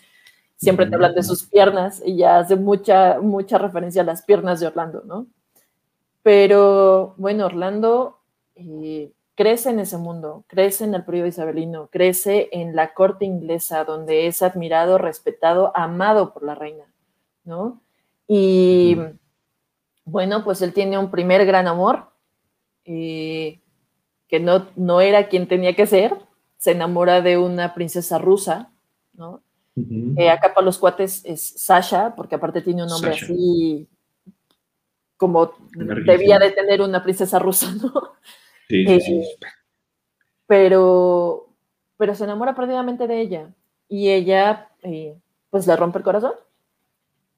siempre 0.56 0.86
te 0.86 0.94
hablan 0.94 1.14
de 1.14 1.22
sus 1.22 1.44
piernas 1.44 2.02
y 2.04 2.16
ya 2.16 2.38
hace 2.38 2.54
mucha, 2.54 3.18
mucha 3.20 3.58
referencia 3.58 4.02
a 4.02 4.04
las 4.04 4.22
piernas 4.22 4.60
de 4.60 4.66
Orlando, 4.66 5.02
¿no? 5.06 5.26
Pero 6.22 7.14
bueno, 7.16 7.46
Orlando 7.46 8.18
eh, 8.54 9.10
crece 9.34 9.70
en 9.70 9.80
ese 9.80 9.96
mundo, 9.96 10.44
crece 10.48 10.84
en 10.84 10.94
el 10.94 11.02
periodo 11.02 11.28
isabelino, 11.28 11.88
crece 11.90 12.50
en 12.52 12.76
la 12.76 12.92
corte 12.92 13.24
inglesa, 13.24 13.84
donde 13.84 14.26
es 14.26 14.42
admirado, 14.42 14.98
respetado, 14.98 15.72
amado 15.74 16.34
por 16.34 16.42
la 16.42 16.54
reina, 16.54 16.84
¿no? 17.44 17.80
Y 18.28 18.98
bueno, 20.04 20.44
pues 20.44 20.60
él 20.60 20.74
tiene 20.74 20.98
un 20.98 21.10
primer 21.10 21.46
gran 21.46 21.66
amor, 21.68 22.09
eh, 22.84 23.60
que 24.28 24.40
no, 24.40 24.68
no 24.76 25.00
era 25.00 25.28
quien 25.28 25.48
tenía 25.48 25.74
que 25.74 25.86
ser, 25.86 26.14
se 26.56 26.72
enamora 26.72 27.20
de 27.20 27.38
una 27.38 27.74
princesa 27.74 28.18
rusa, 28.18 28.70
¿no? 29.12 29.42
Eh, 30.16 30.28
acá 30.28 30.52
para 30.52 30.64
los 30.64 30.78
cuates 30.78 31.24
es 31.24 31.54
Sasha, 31.56 32.14
porque 32.14 32.34
aparte 32.34 32.60
tiene 32.60 32.82
un 32.82 32.88
nombre 32.88 33.12
así 33.12 33.88
como 35.16 35.52
debía 36.04 36.38
de 36.38 36.50
tener 36.50 36.82
una 36.82 37.02
princesa 37.02 37.38
rusa, 37.38 37.72
¿no? 37.72 37.92
Sí, 38.68 38.86
sí, 38.86 39.00
sí. 39.00 39.12
Eh, 39.20 39.28
pero, 40.46 41.48
pero 41.96 42.14
se 42.14 42.24
enamora 42.24 42.54
perdidamente 42.54 43.06
de 43.06 43.20
ella 43.20 43.54
y 43.88 44.10
ella 44.10 44.70
eh, 44.82 45.16
pues 45.50 45.66
le 45.66 45.76
rompe 45.76 45.98
el 45.98 46.04
corazón. 46.04 46.32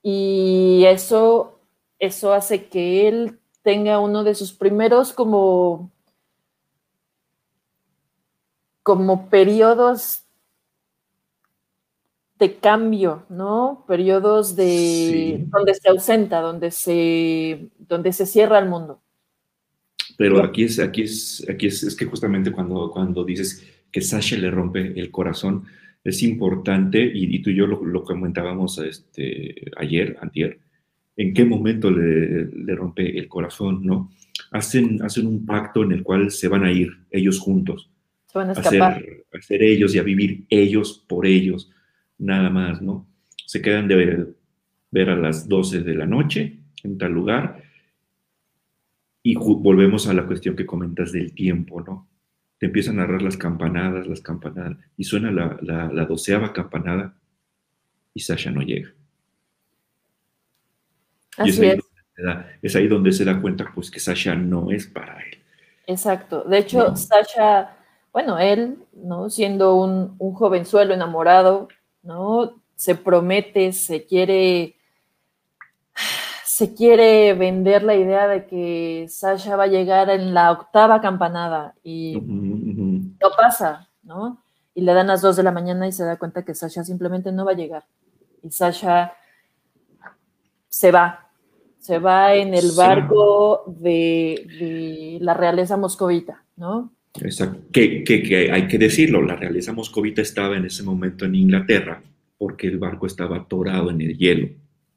Y 0.03 0.85
eso 0.87 1.61
eso 2.03 2.33
hace 2.33 2.67
que 2.67 3.07
él 3.07 3.39
tenga 3.63 3.99
uno 3.99 4.25
de 4.25 4.35
sus 4.35 4.53
primeros 4.53 5.13
como, 5.13 5.91
como 8.83 9.29
periodos 9.29 10.23
de 12.39 12.57
cambio, 12.57 13.25
¿no? 13.29 13.85
Periodos 13.87 14.57
de 14.57 15.45
donde 15.49 15.75
se 15.75 15.89
ausenta, 15.89 16.41
donde 16.41 16.71
se, 16.73 17.69
donde 17.79 18.13
se 18.13 18.27
cierra 18.27 18.59
el 18.59 18.69
mundo. 18.69 19.01
Pero 20.19 20.43
aquí 20.43 20.65
es, 20.65 20.79
aquí 20.79 21.03
es, 21.03 21.47
aquí 21.49 21.69
es, 21.69 21.83
es 21.85 21.95
que 21.95 22.05
justamente 22.05 22.51
cuando, 22.51 22.91
cuando 22.91 23.25
dices 23.25 23.65
que 23.93 24.01
Sasha 24.01 24.37
le 24.37 24.51
rompe 24.51 24.99
el 24.99 25.11
corazón, 25.11 25.67
es 26.05 26.23
importante, 26.23 27.01
y, 27.01 27.41
tú 27.43 27.51
y 27.51 27.57
yo 27.57 27.67
lo, 27.67 28.03
comentábamos 28.03 28.79
este, 28.79 29.71
ayer, 29.77 30.17
antier, 30.21 30.59
en 31.17 31.35
qué 31.35 31.45
momento 31.45 31.91
le, 31.91 32.47
le, 32.47 32.75
rompe 32.75 33.19
el 33.19 33.29
corazón, 33.29 33.85
¿no? 33.85 34.11
Hacen, 34.51 35.03
hacen 35.03 35.27
un 35.27 35.45
pacto 35.45 35.83
en 35.83 35.93
el 35.93 36.03
cual 36.03 36.31
se 36.31 36.49
van 36.49 36.65
a 36.65 36.73
ir 36.73 36.91
ellos 37.11 37.39
juntos. 37.39 37.91
Se 38.27 38.39
van 38.39 38.51
a 38.51 38.53
escapar. 38.53 39.03
Ser, 39.41 39.63
ellos 39.63 39.95
y 39.95 39.99
a 39.99 40.03
vivir 40.03 40.45
ellos 40.49 41.05
por 41.09 41.27
ellos, 41.27 41.71
nada 42.19 42.51
más, 42.51 42.81
¿no? 42.81 43.07
Se 43.47 43.61
quedan 43.61 43.89
de 43.89 43.97
ver, 43.97 44.37
ver 44.91 45.11
a 45.11 45.17
las 45.17 45.49
12 45.49 45.81
de 45.83 45.95
la 45.95 46.07
noche 46.07 46.59
en 46.83 46.99
tal 46.99 47.13
lugar 47.13 47.63
y 49.23 49.35
volvemos 49.37 50.09
a 50.09 50.15
la 50.15 50.27
cuestión 50.27 50.57
que 50.57 50.67
comentas 50.67 51.13
del 51.13 51.33
tiempo, 51.33 51.81
¿no? 51.81 52.09
Te 52.59 52.67
empiezan 52.67 52.99
a 52.99 53.03
narrar 53.03 53.23
las 53.23 53.37
campanadas, 53.37 54.07
las 54.07 54.21
campanadas, 54.21 54.79
y 54.97 55.05
suena 55.05 55.31
la, 55.31 56.07
doceava 56.07 56.53
campanada 56.53 57.17
y 58.15 58.21
Sasha 58.21 58.51
no 58.51 58.63
llega. 58.63 58.93
Así 61.39 61.51
es, 61.51 61.61
ahí 61.61 61.79
es. 62.63 62.77
ahí 62.77 62.89
donde 62.89 63.13
se 63.13 63.25
da 63.25 63.41
cuenta 63.41 63.71
pues 63.75 63.91
que 63.91 64.01
Sasha 64.01 64.35
no 64.35 64.71
es 64.71 64.87
para 64.87 65.19
él. 65.19 65.39
Exacto. 65.87 66.45
De 66.45 66.59
hecho, 66.59 66.95
Sasha, 66.97 67.77
bueno, 68.13 68.39
él, 68.39 68.79
¿no? 68.93 69.31
Siendo 69.31 69.77
un, 69.77 70.15
un 70.19 70.33
jovenzuelo 70.35 70.95
enamorado, 70.95 71.69
¿no? 72.03 72.63
Se 72.75 72.95
promete, 72.95 73.73
se 73.73 74.05
quiere 74.05 74.77
se 76.53 76.75
quiere 76.75 77.33
vender 77.33 77.83
la 77.83 77.95
idea 77.95 78.29
de 78.29 78.47
que 78.47 79.07
Sasha 79.09 79.57
va 79.57 79.65
a 79.65 79.69
llegar 79.69 80.11
en 80.11 80.35
la 80.35 80.53
octava 80.53 81.01
campanada 81.01 81.75
y 81.83 82.21
no 82.21 83.31
pasa, 83.37 83.89
¿no? 84.03 84.43
Y 84.75 84.83
le 84.83 84.93
dan 84.93 85.07
las 85.07 85.23
dos 85.23 85.37
de 85.37 85.43
la 85.43 85.51
mañana 85.51 85.89
y 85.89 85.93
se 85.93 86.05
da 86.05 86.19
cuenta 86.19 86.45
que 86.45 86.55
Sasha 86.55 86.85
simplemente 86.85 87.33
no 87.33 87.47
va 87.47 87.53
a 87.53 87.57
llegar. 87.57 87.85
Y 88.43 88.51
Sasha 88.51 89.15
se 90.69 90.93
va, 90.93 91.22
se 91.83 91.99
va 91.99 92.35
en 92.37 92.55
el 92.55 92.71
barco 92.77 93.65
de, 93.67 95.19
la 95.21 95.35
realeza 95.35 95.77
moscovita, 95.77 96.45
¿no? 96.57 96.93
Exacto. 97.21 97.59
Que, 97.73 98.05
que, 98.05 98.51
hay 98.53 98.69
que 98.69 98.79
decirlo, 98.79 99.21
la 99.21 99.37
realeza 99.37 99.73
moscovita 99.73 100.23
estaba 100.23 100.57
en 100.57 100.65
ese 100.65 100.85
momento 100.85 101.25
en 101.25 101.35
Inglaterra 101.35 102.03
porque 102.39 102.69
el 102.69 102.79
barco 102.79 103.07
estaba 103.07 103.37
atorado 103.37 103.91
en 103.91 104.01
el 104.01 104.17
hielo. 104.17 104.49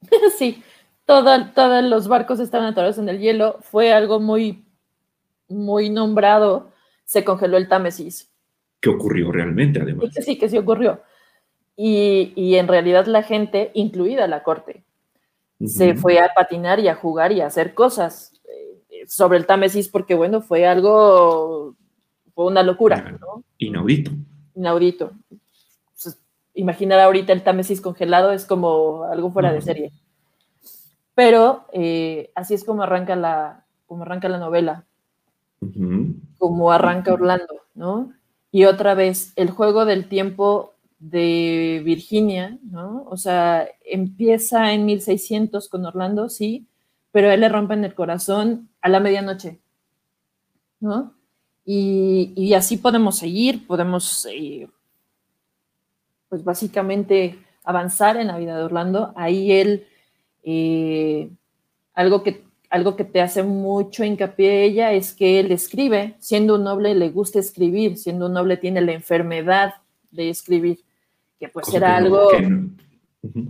sí, 0.38 0.64
todos 1.06 1.42
los 1.84 2.08
barcos 2.08 2.40
estaban 2.40 2.68
atorados 2.68 3.00
en 3.00 3.10
el 3.10 3.20
hielo, 3.20 3.58
fue 3.62 3.92
algo 3.92 4.20
muy, 4.20 4.64
muy 5.48 5.90
nombrado, 5.90 6.72
se 7.04 7.24
congeló 7.24 7.58
el 7.58 7.68
Támesis. 7.68 8.32
¿Qué 8.80 8.90
ocurrió 8.90 9.32
realmente, 9.32 9.82
además? 9.82 10.10
Sí, 10.24 10.38
que 10.38 10.50
sí 10.50 10.58
ocurrió. 10.58 11.02
Y, 11.76 12.56
en 12.56 12.68
realidad 12.68 13.08
la 13.08 13.24
gente, 13.24 13.72
incluida 13.74 14.28
la 14.28 14.44
corte, 14.44 14.84
se 15.64 15.96
fue 15.96 16.20
a 16.20 16.34
patinar 16.34 16.80
y 16.80 16.88
a 16.88 16.96
jugar 16.96 17.32
y 17.32 17.42
a 17.42 17.48
hacer 17.48 17.74
cosas 17.74 18.34
eh, 18.50 19.06
sobre 19.08 19.38
el 19.38 19.46
Támesis 19.46 19.88
porque, 19.88 20.16
bueno, 20.16 20.42
fue 20.42 20.66
algo, 20.66 21.76
fue 22.34 22.46
una 22.46 22.64
locura, 22.64 23.18
¿no? 23.20 23.44
Inaudito. 23.58 24.12
Inaudito. 24.56 25.12
imaginar 26.54 27.00
ahorita 27.00 27.34
el 27.34 27.44
Támesis 27.44 27.82
congelado 27.82 28.32
es 28.32 28.46
como 28.46 29.04
algo 29.04 29.32
fuera 29.32 29.52
de 29.52 29.62
serie. 29.62 29.92
Pero 31.14 31.66
eh, 31.72 32.32
así 32.36 32.54
es 32.54 32.66
como 32.66 32.84
arranca 32.84 33.16
la, 33.16 33.66
como 33.88 34.04
arranca 34.04 34.28
la 34.28 34.38
novela, 34.38 34.86
como 36.38 36.72
arranca 36.72 37.14
Orlando, 37.14 37.62
¿no? 37.74 38.12
Y 38.52 38.66
otra 38.66 38.94
vez, 38.94 39.34
el 39.36 39.50
juego 39.50 39.86
del 39.86 40.08
tiempo 40.08 40.75
de 41.00 41.82
Virginia, 41.86 42.58
¿no? 42.64 43.06
O 43.10 43.18
sea, 43.18 43.68
empieza 43.84 44.74
en 44.74 44.86
1600 44.86 45.70
con 45.70 45.86
Orlando, 45.86 46.30
sí, 46.30 46.68
pero 47.12 47.32
él 47.32 47.42
le 47.42 47.50
rompen 47.50 47.84
el 47.84 47.96
corazón 47.96 48.70
a 48.82 48.90
la 48.90 49.00
medianoche, 49.00 49.60
¿no? 50.80 51.14
Y, 51.66 52.54
así 52.54 52.78
podemos 52.78 53.18
seguir, 53.18 53.66
podemos, 53.66 54.28
eh, 54.32 54.70
pues 56.30 56.44
básicamente 56.44 57.40
avanzar 57.64 58.18
en 58.18 58.28
la 58.28 58.38
vida 58.38 58.56
de 58.56 58.64
Orlando. 58.64 59.14
Ahí 59.16 59.52
él 59.52 59.88
eh, 60.44 61.32
algo, 61.96 62.22
que, 62.22 62.44
algo 62.70 62.96
que 62.96 63.04
te 63.04 63.22
hace 63.22 63.42
mucho 63.42 64.04
hincapié 64.04 64.64
ella 64.64 64.92
es 64.92 65.14
que 65.14 65.40
él 65.40 65.52
escribe, 65.52 66.16
siendo 66.20 66.56
un 66.56 66.64
noble 66.64 66.94
le 66.94 67.10
gusta 67.10 67.40
escribir, 67.40 67.98
siendo 67.98 68.28
un 68.28 68.34
noble 68.34 68.58
tiene 68.58 68.82
la 68.82 68.94
enfermedad 68.94 69.74
de 70.16 70.30
escribir, 70.30 70.80
que 71.40 71.50
pues 71.50 71.74
era 71.74 71.98
algo... 71.98 72.30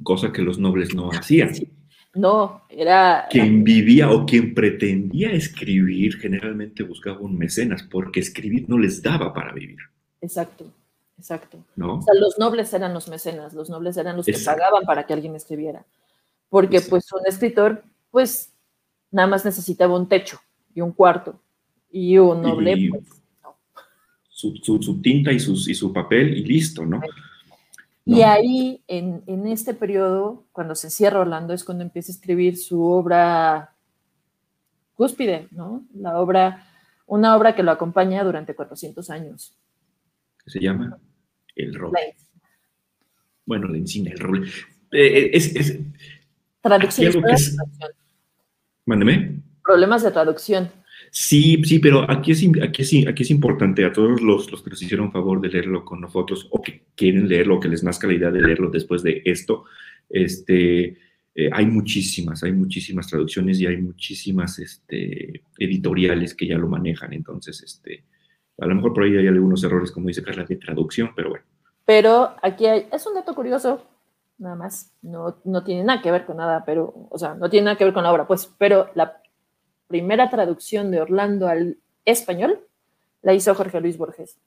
cosa 0.04 0.32
que 0.32 0.42
los 0.42 0.58
nobles 0.58 0.96
no 0.96 1.10
hacían. 1.12 1.52
No, 2.14 2.64
era... 2.70 3.28
Quien 3.30 3.64
vivía 3.64 4.10
o 4.10 4.26
quien 4.26 4.54
pretendía 4.54 5.32
escribir 5.32 6.18
generalmente 6.18 6.84
buscaba 6.84 7.20
un 7.20 7.38
mecenas, 7.38 7.84
porque 7.84 8.20
escribir 8.20 8.70
no 8.70 8.78
les 8.78 9.02
daba 9.02 9.34
para 9.34 9.54
vivir. 9.54 9.80
Exacto, 10.22 10.74
exacto. 11.18 11.64
¿No? 11.76 11.96
O 11.98 12.02
sea, 12.02 12.14
los 12.16 12.40
nobles 12.40 12.74
eran 12.74 12.94
los 12.94 13.10
mecenas, 13.10 13.54
los 13.54 13.70
nobles 13.70 13.98
eran 13.98 14.18
los 14.18 14.26
que 14.26 14.38
pagaban 14.44 14.84
para 14.86 15.06
que 15.06 15.14
alguien 15.14 15.36
escribiera 15.36 15.86
porque 16.56 16.82
pues 16.82 17.12
un 17.12 17.26
escritor 17.26 17.84
pues 18.12 18.54
nada 19.12 19.28
más 19.28 19.46
necesitaba 19.46 19.98
un 19.98 20.08
techo 20.08 20.40
y 20.74 20.82
un 20.82 20.92
cuarto 20.94 21.40
y 21.92 22.18
un 22.18 22.42
noble 22.42 22.90
pues 22.90 23.04
su, 24.36 25.02
tinta 25.02 25.32
y, 25.32 25.40
sus, 25.40 25.70
y 25.70 25.74
su 25.74 25.94
papel 25.94 26.38
y 26.38 26.44
listo, 26.44 26.86
¿no? 26.86 27.02
Y 28.04 28.22
ahí, 28.22 28.84
en, 28.88 29.48
este 29.48 29.74
periodo, 29.74 30.46
cuando 30.52 30.76
se 30.76 30.90
cierra 30.90 31.22
Orlando, 31.22 31.54
es 31.54 31.64
cuando 31.64 31.84
empieza 31.84 32.12
a 32.12 32.16
escribir 32.16 32.58
su 32.58 32.84
obra 32.84 33.74
cúspide, 34.94 35.48
¿no? 35.52 35.86
La 35.96 36.20
obra, 36.20 36.68
una 37.08 37.36
obra 37.36 37.56
que 37.56 37.64
lo 37.64 37.72
acompaña 37.72 38.24
durante 38.24 38.54
400 38.54 39.10
años. 39.10 39.58
¿Qué 40.44 40.52
se 40.52 40.60
llama? 40.60 41.00
El 41.56 41.74
roble. 41.74 42.16
Bueno, 43.46 43.70
la 43.70 43.78
encina, 43.78 44.12
el 44.12 44.20
roble. 44.20 44.52
Eh, 44.92 45.32
es, 45.34 45.80
Traducción. 46.62 47.24
Mándeme. 48.86 49.42
Problemas 49.64 50.04
de 50.04 50.12
traducción. 50.12 50.70
Sí, 51.18 51.64
sí, 51.64 51.80
pero 51.80 52.12
aquí 52.12 52.32
es, 52.34 52.46
aquí 52.62 52.82
es, 52.82 53.32
importante 53.32 53.86
a 53.86 53.94
todos 53.94 54.22
los, 54.22 54.52
los, 54.52 54.62
que 54.62 54.70
nos 54.70 54.82
hicieron 54.82 55.14
favor 55.14 55.40
de 55.40 55.48
leerlo 55.48 55.86
con 55.86 56.02
nosotros 56.02 56.46
o 56.52 56.62
que 56.62 56.88
quieren 56.94 57.30
leerlo, 57.30 57.62
que 57.62 57.70
les 57.70 57.86
nazca 57.86 58.06
la 58.06 58.16
idea 58.16 58.32
de 58.32 58.42
leerlo 58.42 58.70
después 58.70 59.02
de 59.02 59.22
esto. 59.24 59.64
Este, 60.10 60.98
eh, 61.34 61.50
hay 61.54 61.68
muchísimas, 61.68 62.44
hay 62.44 62.52
muchísimas 62.52 63.08
traducciones 63.08 63.62
y 63.62 63.66
hay 63.66 63.78
muchísimas 63.78 64.60
este, 64.60 65.42
editoriales 65.58 66.36
que 66.36 66.48
ya 66.48 66.58
lo 66.58 66.68
manejan. 66.68 67.14
Entonces, 67.14 67.64
este, 67.64 68.04
a 68.60 68.66
lo 68.66 68.76
mejor 68.76 68.94
por 68.94 69.04
ahí 69.04 69.16
hay 69.16 69.28
algunos 69.28 69.64
errores, 69.64 69.94
como 69.94 70.10
dice 70.10 70.22
Carla, 70.22 70.44
de 70.44 70.58
traducción, 70.58 71.12
pero 71.16 71.30
bueno. 71.30 71.46
Pero 71.86 72.36
aquí 72.44 72.66
hay, 72.66 72.88
es 72.92 73.08
un 73.08 73.14
dato 73.14 73.34
curioso 73.34 73.88
nada 74.38 74.58
más. 74.58 74.92
No, 75.02 75.38
no 75.46 75.64
tiene 75.64 75.86
nada 75.86 76.02
que 76.02 76.12
ver 76.12 76.26
con 76.26 76.36
nada, 76.36 76.66
pero, 76.66 77.08
o 77.10 77.18
sea, 77.18 77.36
no 77.36 77.50
tiene 77.50 77.64
nada 77.66 77.78
que 77.78 77.86
ver 77.86 77.94
con 77.94 78.04
la 78.04 78.12
obra, 78.12 78.28
pues, 78.28 78.54
pero 78.58 78.90
la 78.96 79.22
primera 79.88 80.30
traducción 80.30 80.92
de 80.92 81.02
Orlando 81.02 81.48
al 81.48 81.78
español 82.06 82.60
la 83.22 83.34
hizo 83.34 83.54
Jorge 83.56 83.82
Luis 83.82 83.98
Borges. 83.98 84.40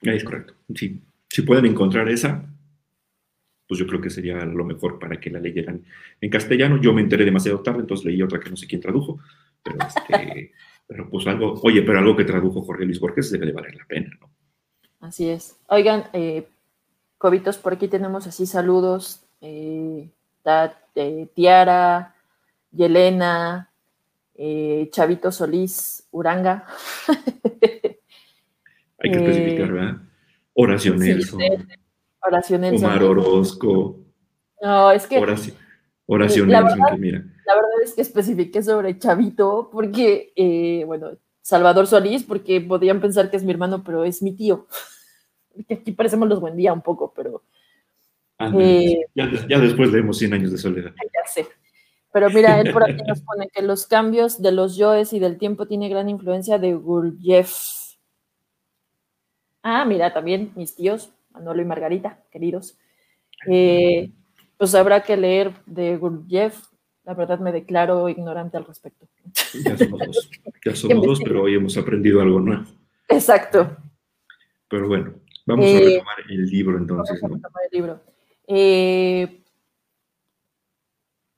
Es 0.00 0.24
correcto. 0.24 0.54
Sí. 0.74 1.00
Si 1.28 1.42
pueden 1.42 1.66
encontrar 1.66 2.08
esa, 2.08 2.44
pues 3.68 3.78
yo 3.78 3.86
creo 3.86 4.00
que 4.00 4.10
sería 4.10 4.44
lo 4.44 4.64
mejor 4.64 4.98
para 4.98 5.18
que 5.18 5.30
la 5.30 5.40
leyeran 5.40 5.84
en 6.20 6.30
castellano. 6.30 6.80
Yo 6.80 6.92
me 6.92 7.00
enteré 7.00 7.24
demasiado 7.24 7.60
tarde, 7.60 7.80
entonces 7.80 8.04
leí 8.04 8.20
otra 8.20 8.40
que 8.40 8.50
no 8.50 8.56
sé 8.56 8.66
quién 8.66 8.80
tradujo, 8.80 9.20
pero, 9.62 9.78
este, 9.86 10.52
pero 10.86 11.08
pues 11.08 11.26
algo, 11.26 11.54
oye, 11.62 11.82
pero 11.82 11.98
algo 11.98 12.16
que 12.16 12.24
tradujo 12.24 12.62
Jorge 12.62 12.84
Luis 12.84 13.00
Borges 13.00 13.30
debe 13.30 13.46
de 13.46 13.52
valer 13.52 13.76
la 13.76 13.86
pena, 13.86 14.10
¿no? 14.20 14.30
Así 15.00 15.28
es. 15.28 15.58
Oigan, 15.68 16.04
eh, 16.12 16.46
Cobitos, 17.18 17.58
por 17.58 17.72
aquí 17.72 17.88
tenemos 17.88 18.26
así 18.26 18.46
saludos. 18.46 19.24
Eh, 19.40 20.08
eh, 20.94 21.28
Tiara, 21.34 22.14
Yelena, 22.72 23.70
eh, 24.34 24.88
Chavito 24.90 25.30
Solís, 25.30 26.08
Uranga. 26.10 26.66
Hay 28.98 29.10
que 29.10 29.18
especificar, 29.18 29.72
¿verdad? 29.72 29.96
Oración 30.54 30.98
Nelson. 30.98 31.40
Oración 32.26 32.60
Nelson. 32.62 32.90
Omar 32.90 33.04
Orozco. 33.04 34.00
No, 34.60 34.90
es 34.90 35.06
que. 35.06 35.18
oraciones. 36.06 36.52
La 36.52 36.62
verdad, 36.62 36.98
la 36.98 37.54
verdad 37.54 37.82
es 37.84 37.94
que 37.94 38.02
especifiqué 38.02 38.62
sobre 38.62 38.98
Chavito 38.98 39.68
porque, 39.72 40.32
eh, 40.36 40.84
bueno, 40.86 41.18
Salvador 41.42 41.86
Solís, 41.86 42.22
porque 42.22 42.60
podrían 42.60 43.00
pensar 43.00 43.30
que 43.30 43.36
es 43.36 43.44
mi 43.44 43.50
hermano, 43.50 43.82
pero 43.82 44.04
es 44.04 44.22
mi 44.22 44.32
tío. 44.32 44.66
Aquí 45.70 45.92
parecemos 45.92 46.28
los 46.28 46.40
buen 46.40 46.56
día 46.56 46.72
un 46.72 46.82
poco, 46.82 47.12
pero... 47.14 47.42
Eh, 48.38 49.04
ya, 49.14 49.58
después 49.58 49.92
leemos 49.92 50.18
100 50.18 50.34
años 50.34 50.50
de 50.50 50.58
soledad. 50.58 50.92
Ya 50.96 51.30
sé. 51.32 51.46
Pero 52.12 52.30
mira, 52.30 52.60
él 52.60 52.72
por 52.72 52.84
aquí 52.84 53.02
nos 53.08 53.22
pone 53.22 53.48
que 53.48 53.62
los 53.62 53.86
cambios 53.86 54.40
de 54.40 54.52
los 54.52 54.76
yoes 54.76 55.12
y 55.12 55.18
del 55.18 55.38
tiempo 55.38 55.66
tiene 55.66 55.88
gran 55.88 56.08
influencia 56.08 56.58
de 56.58 56.74
Gurdjieff. 56.74 57.96
Ah, 59.62 59.84
mira, 59.84 60.12
también 60.12 60.52
mis 60.56 60.74
tíos, 60.74 61.12
Manolo 61.32 61.62
y 61.62 61.64
Margarita, 61.64 62.22
queridos. 62.30 62.76
Eh, 63.48 64.10
pues 64.56 64.74
habrá 64.74 65.02
que 65.02 65.16
leer 65.16 65.52
de 65.66 65.96
Gurdjieff. 65.96 66.66
La 67.04 67.14
verdad 67.14 67.40
me 67.40 67.50
declaro 67.50 68.08
ignorante 68.08 68.56
al 68.56 68.64
respecto. 68.64 69.08
Ya 69.64 69.76
somos 69.76 70.00
dos, 70.06 70.30
ya 70.64 70.76
somos 70.76 71.06
dos 71.06 71.20
pero 71.24 71.42
hoy 71.42 71.54
hemos 71.54 71.76
aprendido 71.76 72.20
algo 72.20 72.40
nuevo. 72.40 72.64
Exacto. 73.08 73.76
Pero 74.68 74.88
bueno, 74.88 75.14
vamos 75.46 75.66
a 75.66 75.68
eh, 75.68 75.84
retomar 75.84 76.16
el 76.28 76.46
libro 76.46 76.78
entonces. 76.78 77.20
Vamos 77.20 77.36
a 77.36 77.48
retomar 77.48 77.62
el 77.70 77.76
libro. 77.76 78.00
Eh, 78.46 79.41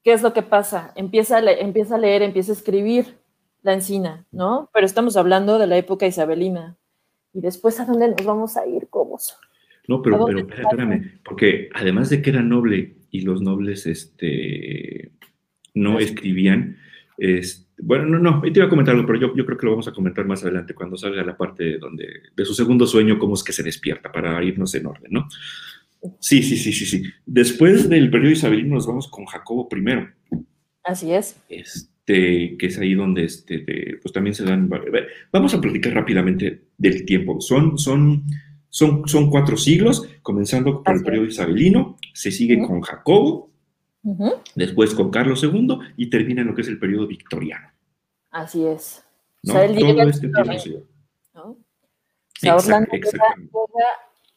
¿Qué 0.05 0.13
es 0.13 0.23
lo 0.23 0.35
que 0.35 0.43
pasa? 0.43 0.93
Empieza 0.97 1.39
a, 1.39 1.53
empieza 1.53 1.95
a 1.95 1.99
leer, 1.99 2.21
empieza 2.21 2.53
a 2.53 2.55
escribir 2.55 3.17
la 3.63 3.73
encina, 3.73 4.27
¿no? 4.31 4.71
Pero 4.75 4.85
estamos 4.85 5.17
hablando 5.17 5.59
de 5.59 5.67
la 5.67 5.79
época 5.79 6.07
isabelina. 6.07 6.77
¿Y 7.33 7.41
después 7.41 7.81
a 7.81 7.87
dónde 7.87 8.09
nos 8.09 8.25
vamos 8.25 8.57
a 8.59 8.67
ir, 8.67 8.87
Cobos? 8.91 9.37
No, 9.89 10.03
pero, 10.03 10.25
pero 10.27 10.41
espérame, 10.41 11.21
porque 11.25 11.71
además 11.75 12.11
de 12.11 12.21
que 12.21 12.31
era 12.31 12.43
noble 12.43 12.97
y 13.11 13.23
los 13.23 13.41
nobles 13.43 13.87
este, 13.87 15.11
no 15.75 15.99
escribían, 15.99 16.77
bueno, 17.79 18.05
no, 18.07 18.19
no, 18.19 18.43
te 18.43 18.51
iba 18.51 18.67
a 18.67 18.71
comentar 18.71 18.95
algo, 18.95 19.07
pero 19.07 19.21
yo, 19.21 19.35
yo 19.35 19.45
creo 19.45 19.59
que 19.59 19.67
lo 19.67 19.73
vamos 19.73 19.89
a 19.89 19.93
comentar 19.93 20.27
más 20.27 20.43
adelante 20.43 20.75
cuando 20.75 20.97
salga 20.97 21.25
la 21.25 21.37
parte 21.37 21.79
donde, 21.79 22.07
de 22.35 22.45
su 22.45 22.55
segundo 22.55 22.87
sueño, 22.87 23.19
cómo 23.19 23.35
es 23.35 23.43
que 23.43 23.53
se 23.53 23.63
despierta 23.63 24.13
para 24.13 24.43
irnos 24.43 24.75
en 24.75 24.87
orden, 24.87 25.13
¿no? 25.13 25.29
Sí, 26.21 26.43
sí, 26.43 26.57
sí, 26.57 26.73
sí, 26.73 26.87
sí. 26.87 27.03
Después 27.27 27.89
del 27.89 28.11
periodo 28.11 28.33
isabelino 28.33 28.75
nos 28.75 28.87
vamos 28.87 29.09
con 29.09 29.25
Jacobo 29.25 29.69
I. 29.71 30.39
Así 30.83 31.13
es. 31.13 31.37
Este, 31.49 32.57
que 32.59 32.67
es 32.67 32.79
ahí 32.79 32.95
donde 32.95 33.25
este, 33.25 33.99
pues 34.03 34.13
también 34.13 34.35
se 34.35 34.45
dan... 34.45 34.71
Vamos 35.33 35.55
a 35.55 35.61
platicar 35.61 35.95
rápidamente 35.95 36.65
del 36.77 37.05
tiempo. 37.05 37.41
Son, 37.41 37.79
son 37.79 38.25
son, 38.75 39.07
son 39.07 39.31
cuatro 39.31 39.57
siglos, 39.57 40.03
comenzando 40.21 40.83
por 40.83 40.97
el 40.97 41.05
periodo 41.05 41.27
isabelino, 41.27 41.97
se 42.13 42.33
sigue 42.33 42.59
con 42.59 42.81
Jacobo, 42.81 43.53
después 44.57 44.97
con 44.97 45.13
Carlos 45.13 45.45
II 45.45 45.79
y 45.97 46.11
termina 46.11 46.41
en 46.41 46.49
lo 46.49 46.57
que 46.57 46.63
es 46.63 46.69
el 46.69 46.81
periodo 46.81 47.07
victoriano. 47.07 47.69
Así 48.33 48.67
es. 48.67 49.05
O 49.47 49.53
sea, 49.53 49.69
Todo 49.73 50.03
este 50.09 50.29
tiempo 50.29 50.43
¿no? 51.35 51.57
O 52.43 52.61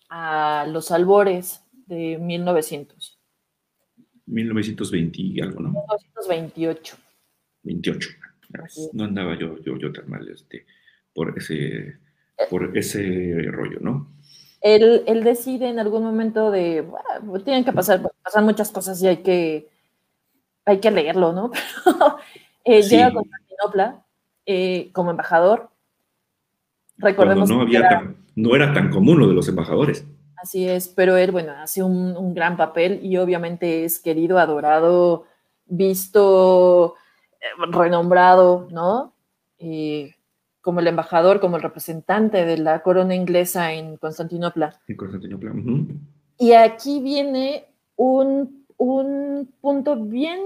a 0.09 0.65
los 0.69 0.91
albores 0.91 1.63
de 1.85 2.17
1900. 2.17 3.19
1920 4.25 5.21
y 5.21 5.41
algo, 5.41 5.61
¿no? 5.61 5.69
1928. 5.69 6.97
28. 7.63 8.09
No 8.93 9.03
andaba 9.05 9.37
yo, 9.37 9.57
yo, 9.59 9.77
yo 9.77 9.91
tan 9.91 10.09
mal 10.09 10.27
este, 10.29 10.65
por, 11.13 11.37
ese, 11.37 11.97
por 12.49 12.77
ese 12.77 13.43
rollo, 13.51 13.79
¿no? 13.81 14.17
él, 14.61 15.23
decide 15.23 15.69
en 15.69 15.79
algún 15.79 16.03
momento 16.03 16.51
de, 16.51 16.81
bueno, 16.81 17.43
tienen 17.43 17.63
que 17.63 17.71
pasar, 17.71 18.01
pasan 18.23 18.45
muchas 18.45 18.71
cosas 18.71 19.01
y 19.01 19.07
hay 19.07 19.17
que, 19.17 19.69
hay 20.65 20.79
que 20.79 20.91
leerlo, 20.91 21.33
¿no? 21.33 21.51
Pero 21.85 22.77
eh, 22.79 22.81
llega 22.83 23.07
a 23.07 23.13
Constantinopla 23.13 24.05
eh, 24.45 24.89
como 24.91 25.11
embajador. 25.11 25.69
Recordemos 26.97 27.49
no, 27.49 27.61
había 27.61 28.13
no 28.37 28.55
era 28.55 28.71
tan 28.71 28.91
común 28.91 29.19
lo 29.19 29.27
de 29.27 29.33
los 29.33 29.49
embajadores. 29.49 30.05
Así 30.35 30.67
es, 30.69 30.87
pero 30.87 31.17
él, 31.17 31.31
bueno, 31.31 31.53
hace 31.53 31.81
un, 31.81 32.35
gran 32.35 32.55
papel 32.55 32.99
y 33.03 33.17
obviamente 33.17 33.83
es 33.83 33.99
querido, 33.99 34.37
adorado, 34.37 35.25
visto, 35.65 36.93
eh, 37.41 37.65
renombrado, 37.71 38.67
¿no? 38.71 39.13
como 40.61 40.81
el 40.81 40.87
embajador, 40.87 41.39
como 41.39 41.55
el 41.55 41.63
representante 41.63 42.45
de 42.45 42.59
la 42.59 42.83
corona 42.83 43.15
inglesa 43.15 43.73
en 43.73 43.97
Constantinopla. 43.97 44.79
En 44.87 44.97
Constantinopla. 44.97 45.53
Y 46.37 46.51
aquí 46.51 47.01
viene 47.01 47.65
un, 47.95 48.65
punto 48.77 49.95
bien 49.95 50.39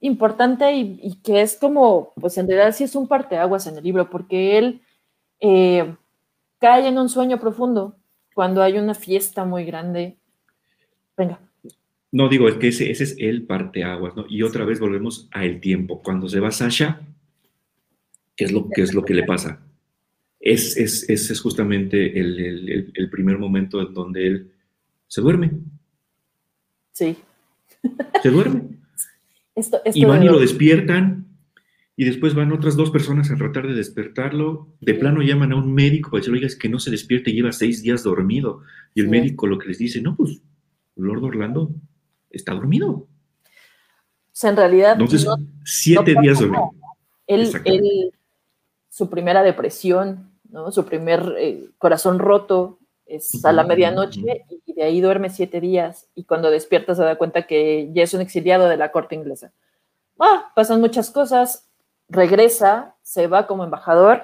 importante 0.00 0.72
y, 0.72 1.16
que 1.22 1.42
es 1.42 1.58
como, 1.58 2.14
pues 2.18 2.38
en 2.38 2.48
realidad 2.48 2.72
sí 2.72 2.84
es 2.84 2.96
un 2.96 3.06
parteaguas 3.06 3.66
en 3.66 3.76
el 3.76 3.84
libro, 3.84 4.08
porque 4.08 4.56
él 4.56 4.80
eh, 5.40 5.94
cae 6.62 6.86
en 6.86 6.96
un 6.96 7.08
sueño 7.08 7.38
profundo 7.40 7.98
cuando 8.32 8.62
hay 8.62 8.78
una 8.78 8.94
fiesta 8.94 9.44
muy 9.44 9.64
grande. 9.64 10.16
Venga. 11.16 11.40
No, 12.12 12.28
digo, 12.28 12.48
es 12.48 12.54
que 12.54 12.68
ese, 12.68 12.90
ese 12.90 13.04
es 13.04 13.16
el 13.18 13.42
parteaguas, 13.42 14.14
¿no? 14.14 14.24
Y 14.28 14.42
otra 14.42 14.64
vez 14.64 14.78
volvemos 14.78 15.28
a 15.32 15.44
el 15.44 15.60
tiempo. 15.60 16.02
Cuando 16.02 16.28
se 16.28 16.40
va 16.40 16.52
Sasha, 16.52 17.00
¿Qué 18.36 18.44
es 18.46 18.52
lo, 18.52 18.68
qué 18.70 18.82
es 18.82 18.94
lo 18.94 19.04
que 19.04 19.14
le 19.14 19.24
pasa? 19.24 19.60
Es, 20.40 20.76
es, 20.76 21.08
es 21.08 21.40
justamente 21.40 22.18
el, 22.18 22.90
el, 22.94 23.10
primer 23.10 23.38
momento 23.38 23.80
en 23.80 23.92
donde 23.92 24.26
él 24.26 24.52
se 25.06 25.20
duerme. 25.20 25.52
Sí. 26.92 27.16
Se 28.22 28.30
duerme. 28.30 28.62
y 29.94 30.04
van 30.04 30.22
y 30.22 30.26
lo 30.26 30.40
despiertan 30.40 31.26
y 32.02 32.04
después 32.04 32.34
van 32.34 32.50
otras 32.50 32.74
dos 32.74 32.90
personas 32.90 33.30
a 33.30 33.36
tratar 33.36 33.68
de 33.68 33.74
despertarlo. 33.74 34.66
De 34.80 34.94
plano 34.94 35.22
llaman 35.22 35.52
a 35.52 35.56
un 35.56 35.72
médico 35.72 36.10
para 36.10 36.18
decirle, 36.18 36.38
oiga, 36.38 36.48
es 36.48 36.56
que 36.56 36.68
no 36.68 36.80
se 36.80 36.90
despierte, 36.90 37.30
lleva 37.32 37.52
seis 37.52 37.80
días 37.80 38.02
dormido. 38.02 38.62
Y 38.92 39.02
el 39.02 39.08
médico 39.08 39.46
lo 39.46 39.56
que 39.56 39.68
les 39.68 39.78
dice, 39.78 40.02
no, 40.02 40.16
pues 40.16 40.42
Lord 40.96 41.22
Orlando 41.22 41.70
está 42.28 42.54
dormido. 42.54 42.88
O 42.90 43.08
sea, 44.32 44.50
en 44.50 44.56
realidad... 44.56 44.92
Entonces, 44.94 45.28
siete 45.64 46.16
días 46.20 46.40
dormido. 46.40 46.72
Él, 47.28 47.48
él, 47.66 48.12
su 48.88 49.08
primera 49.08 49.44
depresión, 49.44 50.32
¿no? 50.50 50.72
su 50.72 50.84
primer 50.84 51.36
eh, 51.38 51.68
corazón 51.78 52.18
roto 52.18 52.80
es 53.06 53.44
a 53.44 53.52
la 53.52 53.62
medianoche 53.62 54.44
y 54.66 54.72
de 54.72 54.82
ahí 54.82 55.00
duerme 55.00 55.30
siete 55.30 55.60
días 55.60 56.08
y 56.16 56.24
cuando 56.24 56.50
despierta 56.50 56.96
se 56.96 57.04
da 57.04 57.14
cuenta 57.14 57.46
que 57.46 57.90
ya 57.92 58.02
es 58.02 58.12
un 58.12 58.22
exiliado 58.22 58.68
de 58.68 58.76
la 58.76 58.90
corte 58.90 59.14
inglesa. 59.14 59.52
Ah, 60.18 60.50
pasan 60.56 60.80
muchas 60.80 61.12
cosas, 61.12 61.68
regresa, 62.12 62.94
se 63.02 63.26
va 63.26 63.46
como 63.46 63.64
embajador 63.64 64.22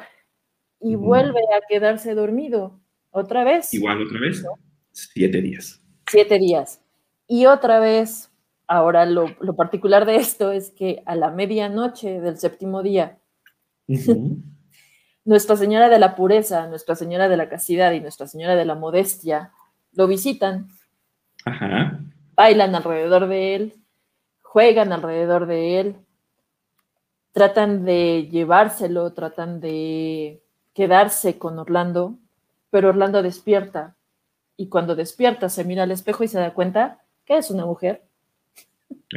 y 0.81 0.95
vuelve 0.95 1.41
a 1.57 1.67
quedarse 1.69 2.15
dormido 2.15 2.81
otra 3.11 3.45
vez. 3.45 3.73
Igual 3.75 4.03
otra 4.03 4.21
vez, 4.21 4.45
siete 4.93 5.41
días. 5.41 5.83
Siete 6.07 6.39
días. 6.39 6.83
Y 7.27 7.47
otra 7.47 7.81
vez, 7.81 8.31
ahora 8.67 9.05
lo, 9.07 9.35
particular 9.57 10.07
de 10.07 10.17
esto 10.17 10.53
es 10.53 10.71
que 10.71 11.03
a 11.07 11.15
la 11.17 11.31
medianoche 11.31 12.21
del 12.21 12.39
séptimo 12.39 12.83
día, 12.83 13.19
Nuestra 15.25 15.57
Señora 15.57 15.89
de 15.89 15.99
la 15.99 16.17
Pureza, 16.17 16.67
Nuestra 16.69 16.95
Señora 16.95 17.29
de 17.29 17.37
la 17.37 17.49
Castidad 17.49 17.93
y 17.93 18.01
Nuestra 18.01 18.27
Señora 18.27 18.57
de 18.57 18.65
la 18.65 18.75
Modestia 18.75 19.53
lo 19.93 20.07
visitan, 20.07 20.69
bailan 22.35 22.75
alrededor 22.75 23.29
de 23.29 23.55
él, 23.55 23.75
juegan 24.43 24.93
alrededor 24.93 25.47
de 25.47 25.81
él, 25.81 25.97
tratan 27.33 27.85
de 27.85 28.29
llevárselo, 28.31 29.13
tratan 29.13 29.61
de 29.61 30.43
quedarse 30.75 31.39
con 31.39 31.59
Orlando, 31.59 32.19
pero 32.71 32.89
Orlando 32.89 33.23
despierta 33.23 33.97
y 34.57 34.69
cuando 34.69 34.97
despierta 34.97 35.49
se 35.49 35.65
mira 35.65 35.85
al 35.85 35.91
espejo 35.91 36.25
y 36.25 36.29
se 36.29 36.39
da 36.39 36.53
cuenta 36.53 37.01
que 37.25 37.39
es 37.39 37.51
una 37.51 37.65
mujer. 37.65 38.03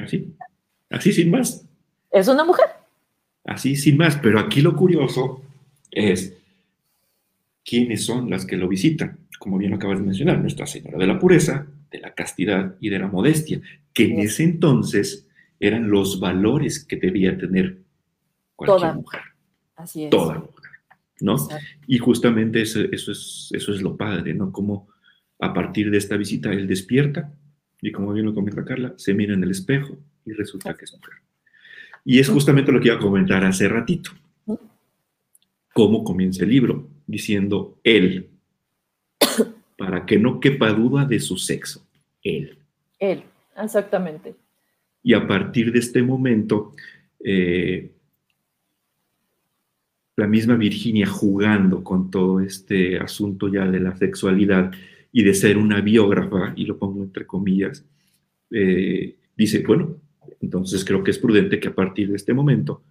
Así, 0.04 0.36
así 0.90 1.12
sin 1.12 1.32
más. 1.32 1.66
Es 2.12 2.28
una 2.28 2.44
mujer. 2.44 2.66
Así 3.44 3.76
sin 3.76 3.98
más, 3.98 4.18
pero 4.18 4.40
aquí 4.40 4.62
lo 4.62 4.76
curioso 4.76 5.42
es 5.90 6.38
quiénes 7.66 8.06
son 8.06 8.30
las 8.30 8.46
que 8.46 8.58
lo 8.58 8.68
visitan. 8.68 9.18
Como 9.40 9.58
bien 9.58 9.72
lo 9.72 9.78
acabas 9.78 10.00
de 10.00 10.06
mencionar, 10.06 10.40
Nuestra 10.40 10.68
Señora 10.68 10.98
de 10.98 11.08
la 11.08 11.18
Pureza, 11.18 11.66
de 11.90 12.00
la 12.00 12.14
Castidad 12.14 12.76
y 12.80 12.90
de 12.90 13.00
la 13.00 13.08
Modestia, 13.08 13.60
que 13.94 14.06
en 14.06 14.20
ese 14.20 14.44
entonces 14.44 15.28
eran 15.60 15.90
los 15.90 16.20
valores 16.20 16.84
que 16.86 16.98
debía 16.98 17.38
tener 17.38 17.78
cualquier 18.66 18.96
mujer. 18.96 19.22
Así 19.76 20.06
es. 20.06 20.10
Toda 20.10 20.40
mujer. 20.40 20.72
¿no? 21.22 21.36
Y 21.88 21.98
justamente 22.00 22.62
eso, 22.62 22.82
es, 22.82 23.50
eso 23.52 23.74
es 23.74 23.82
lo 23.82 23.96
padre, 23.96 24.34
¿no? 24.34 24.52
Como 24.52 24.88
a 25.40 25.54
partir 25.54 25.92
de 25.92 25.98
esta 25.98 26.18
visita 26.18 26.52
él 26.52 26.68
despierta 26.68 27.32
y 27.80 27.92
como 27.92 28.14
bien 28.14 28.26
lo 28.26 28.34
comenta 28.34 28.66
Carla, 28.66 28.94
se 28.98 29.14
mira 29.14 29.34
en 29.34 29.44
el 29.44 29.52
espejo 29.52 29.98
y 30.26 30.34
resulta 30.34 30.74
que 30.74 30.86
es 30.86 30.94
mujer. 30.94 31.16
Y 32.04 32.20
es 32.20 32.30
justamente 32.30 32.72
lo 32.72 32.80
que 32.80 32.88
iba 32.88 32.98
a 32.98 33.00
comentar 33.00 33.44
hace 33.44 33.68
ratito 33.68 34.12
cómo 35.74 36.04
comienza 36.04 36.44
el 36.44 36.50
libro, 36.50 36.90
diciendo 37.08 37.80
él, 37.84 38.30
para 39.78 40.06
que 40.06 40.18
no 40.18 40.40
quepa 40.40 40.72
duda 40.72 41.06
de 41.06 41.20
su 41.20 41.38
sexo, 41.38 41.86
él. 42.24 42.58
Él, 43.00 43.24
exactamente. 43.58 44.36
Y 45.04 45.14
a 45.14 45.28
partir 45.28 45.72
de 45.72 45.80
este 45.80 46.04
momento, 46.04 46.74
eh, 47.24 47.92
la 50.22 50.28
misma 50.28 50.56
Virginia 50.56 51.08
jugando 51.08 51.84
con 51.84 52.12
todo 52.12 52.42
este 52.42 53.00
asunto 53.00 53.48
ya 53.48 53.66
de 53.66 53.80
la 53.80 53.96
sexualidad 53.96 54.72
y 55.12 55.24
de 55.24 55.34
ser 55.34 55.58
una 55.58 55.82
biógrafa, 55.82 56.54
y 56.56 56.66
lo 56.66 56.78
pongo 56.78 57.02
entre 57.02 57.26
comillas, 57.26 57.84
eh, 58.52 59.18
dice, 59.36 59.64
bueno, 59.66 59.96
entonces 60.40 60.86
creo 60.86 61.04
que 61.04 61.10
es 61.10 61.18
prudente 61.18 61.60
que 61.60 61.70
a 61.70 61.74
partir 61.74 62.08
de 62.10 62.18
este 62.18 62.36
momento 62.36 62.84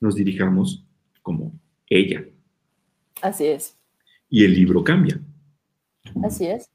nos 0.00 0.16
dirijamos 0.16 0.84
como 1.22 1.52
ella. 1.88 2.24
Así 3.20 3.46
es. 3.46 3.76
Y 4.28 4.44
el 4.44 4.52
libro 4.52 4.82
cambia. 4.82 5.20
Así 6.24 6.46
es. 6.46 6.68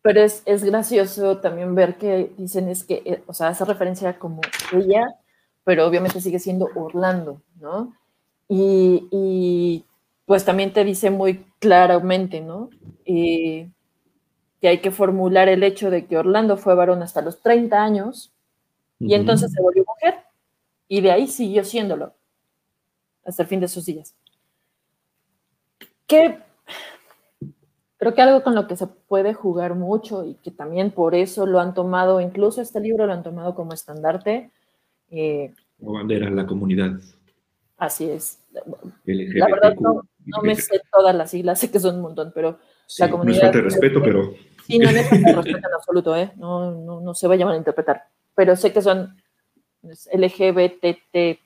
Pero 0.00 0.20
es, 0.20 0.64
gracioso 0.64 1.38
también 1.38 1.74
ver 1.74 1.98
que 1.98 2.30
dicen 2.38 2.68
es 2.68 2.84
que, 2.84 3.02
eh, 3.04 3.22
o 3.26 3.34
sea, 3.34 3.48
hace 3.48 3.64
referencia 3.64 4.16
como 4.16 4.42
ella, 4.72 5.08
pero 5.64 5.88
obviamente 5.88 6.20
sigue 6.20 6.38
siendo 6.38 6.68
Orlando, 6.76 7.42
¿no? 7.60 7.92
Y, 8.52 9.84
pues 10.26 10.44
también 10.44 10.72
te 10.72 10.84
dice 10.84 11.10
muy 11.10 11.44
claramente, 11.60 12.40
¿no? 12.40 12.70
Eh, 13.04 13.70
que 14.60 14.68
hay 14.68 14.78
que 14.78 14.90
formular 14.90 15.48
el 15.48 15.62
hecho 15.62 15.90
de 15.90 16.06
que 16.06 16.18
Orlando 16.18 16.56
fue 16.56 16.74
varón 16.74 17.02
hasta 17.02 17.22
los 17.22 17.40
30 17.40 17.82
años 17.82 18.32
y 18.98 19.14
entonces 19.14 19.52
se 19.52 19.62
volvió 19.62 19.84
mujer 19.86 20.18
y 20.86 21.00
de 21.00 21.12
ahí 21.12 21.26
siguió 21.26 21.64
siéndolo 21.64 22.12
hasta 23.24 23.44
el 23.44 23.48
fin 23.48 23.60
de 23.60 23.68
sus 23.68 23.86
días. 23.86 24.14
Que 26.06 26.38
creo 27.96 28.14
que 28.14 28.22
algo 28.22 28.42
con 28.42 28.54
lo 28.54 28.66
que 28.66 28.76
se 28.76 28.86
puede 28.86 29.32
jugar 29.32 29.76
mucho 29.76 30.24
y 30.24 30.34
que 30.34 30.50
también 30.50 30.90
por 30.90 31.14
eso 31.14 31.46
lo 31.46 31.60
han 31.60 31.72
tomado, 31.72 32.20
incluso 32.20 32.60
este 32.60 32.80
libro 32.80 33.06
lo 33.06 33.12
han 33.12 33.22
tomado 33.22 33.54
como 33.54 33.72
estandarte. 33.72 34.50
Eh, 35.10 35.54
como 35.78 35.92
bandera 35.92 36.26
en 36.26 36.36
la 36.36 36.46
comunidad. 36.46 37.00
Así 37.80 38.10
es. 38.10 38.38
la 38.52 39.46
verdad 39.46 39.74
no, 39.80 40.02
me 40.42 40.54
sé 40.54 40.82
todas 40.92 41.14
las 41.14 41.30
siglas, 41.30 41.58
sé 41.58 41.70
que 41.70 41.80
son 41.80 41.96
un 41.96 42.02
montón, 42.02 42.30
pero 42.34 42.58
la 42.98 43.10
comunidad... 43.10 43.40
No 43.40 43.48
es 43.48 43.52
falta 43.52 43.58
de 43.58 43.64
respeto, 43.64 44.02
pero... 44.02 44.34
Sí, 44.66 44.78
no, 44.78 44.90
es 44.90 45.08
falta 45.08 45.28
de 45.30 45.34
respeto 45.34 45.66
en 45.66 45.74
absoluto, 45.74 46.14
¿eh? 46.14 46.30
No, 46.36 46.72
no, 46.72 47.00
no 47.00 47.14
se 47.14 47.26
vaya 47.26 47.44
a 47.44 47.48
malinterpretar. 47.48 48.04
Pero 48.34 48.54
sé 48.54 48.70
que 48.70 48.82
son 48.82 49.16
LGBTT 49.82 51.40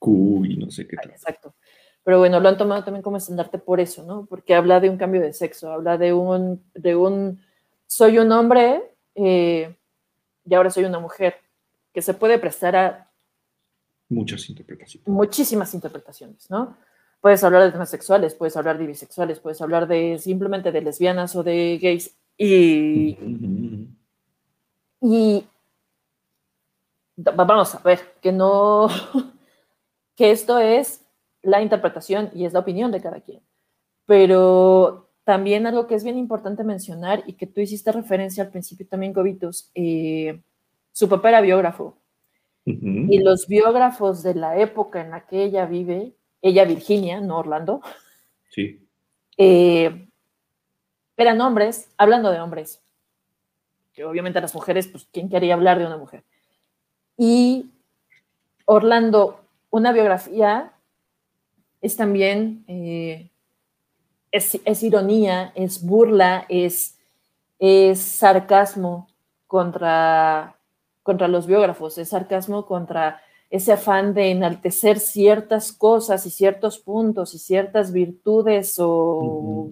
Q 0.00 0.44
y 0.44 0.56
no 0.56 0.70
sé 0.72 0.88
qué 0.88 0.96
tal. 0.96 1.12
Exacto. 1.12 1.54
Pero 2.02 2.18
bueno, 2.18 2.40
lo 2.40 2.48
han 2.48 2.58
tomado 2.58 2.82
también 2.82 3.02
como 3.02 3.16
estandarte 3.16 3.58
por 3.58 3.78
eso, 3.78 4.02
¿no? 4.02 4.26
Porque 4.26 4.56
habla 4.56 4.80
de 4.80 4.90
un 4.90 4.98
cambio 4.98 5.20
de 5.20 5.32
sexo, 5.32 5.70
habla 5.72 5.96
de 5.98 6.12
un, 6.12 6.62
de 6.74 6.96
un 6.96 7.40
soy 7.86 8.18
un 8.18 8.32
hombre 8.32 8.82
eh, 9.14 9.72
y 10.44 10.54
ahora 10.54 10.70
soy 10.70 10.84
una 10.84 10.98
mujer, 10.98 11.36
que 11.92 12.02
se 12.02 12.12
puede 12.12 12.40
prestar 12.40 12.74
a 12.74 13.03
muchas 14.08 14.48
interpretaciones. 14.48 15.08
Muchísimas 15.08 15.74
interpretaciones, 15.74 16.50
¿no? 16.50 16.76
Puedes 17.20 17.42
hablar 17.42 17.62
de 17.62 17.72
temas 17.72 17.88
sexuales, 17.88 18.34
puedes 18.34 18.56
hablar 18.56 18.78
de 18.78 18.86
bisexuales, 18.86 19.40
puedes 19.40 19.60
hablar 19.62 19.88
de 19.88 20.18
simplemente 20.18 20.72
de 20.72 20.82
lesbianas 20.82 21.34
o 21.36 21.42
de 21.42 21.78
gays 21.80 22.14
y, 22.36 23.16
y 25.00 25.46
vamos 27.16 27.74
a 27.74 27.78
ver 27.78 28.00
que 28.20 28.32
no 28.32 28.88
que 30.16 30.30
esto 30.30 30.58
es 30.58 31.04
la 31.42 31.62
interpretación 31.62 32.30
y 32.34 32.44
es 32.44 32.52
la 32.52 32.60
opinión 32.60 32.90
de 32.90 33.00
cada 33.00 33.20
quien. 33.20 33.40
Pero 34.06 35.10
también 35.24 35.66
algo 35.66 35.86
que 35.86 35.94
es 35.94 36.04
bien 36.04 36.18
importante 36.18 36.64
mencionar 36.64 37.22
y 37.26 37.34
que 37.34 37.46
tú 37.46 37.60
hiciste 37.60 37.92
referencia 37.92 38.44
al 38.44 38.50
principio 38.50 38.86
también, 38.86 39.12
Gobitos, 39.12 39.70
eh, 39.74 40.42
su 40.92 41.08
papá 41.08 41.30
era 41.30 41.40
biógrafo. 41.40 41.96
Y 42.66 43.18
los 43.18 43.46
biógrafos 43.46 44.22
de 44.22 44.34
la 44.34 44.58
época 44.58 45.00
en 45.02 45.10
la 45.10 45.26
que 45.26 45.44
ella 45.44 45.66
vive, 45.66 46.14
ella 46.40 46.64
Virginia, 46.64 47.20
no 47.20 47.38
Orlando, 47.38 47.82
sí. 48.48 48.88
Eh, 49.36 50.08
eran 51.16 51.40
hombres, 51.40 51.90
hablando 51.96 52.30
de 52.30 52.40
hombres, 52.40 52.82
que 53.92 54.04
obviamente 54.04 54.40
las 54.40 54.54
mujeres, 54.54 54.88
pues, 54.88 55.06
¿quién 55.12 55.28
quería 55.28 55.54
hablar 55.54 55.78
de 55.78 55.86
una 55.86 55.96
mujer? 55.96 56.24
Y 57.16 57.70
Orlando 58.64 59.40
una 59.70 59.92
biografía 59.92 60.72
es 61.80 61.96
también, 61.96 62.64
eh, 62.66 63.30
es, 64.30 64.82
ironía, 64.82 65.52
es 65.54 65.84
burla, 65.84 66.46
es, 66.48 66.98
es 67.58 68.00
sarcasmo 68.00 69.08
contra, 69.46 70.56
contra 71.04 71.28
los 71.28 71.46
biógrafos, 71.46 71.96
es 71.98 72.08
sarcasmo 72.08 72.66
contra 72.66 73.20
ese 73.50 73.72
afán 73.72 74.14
de 74.14 74.32
enaltecer 74.32 74.98
ciertas 74.98 75.72
cosas 75.72 76.26
y 76.26 76.30
ciertos 76.30 76.80
puntos 76.80 77.34
y 77.34 77.38
ciertas 77.38 77.92
virtudes 77.92 78.74
o 78.80 79.70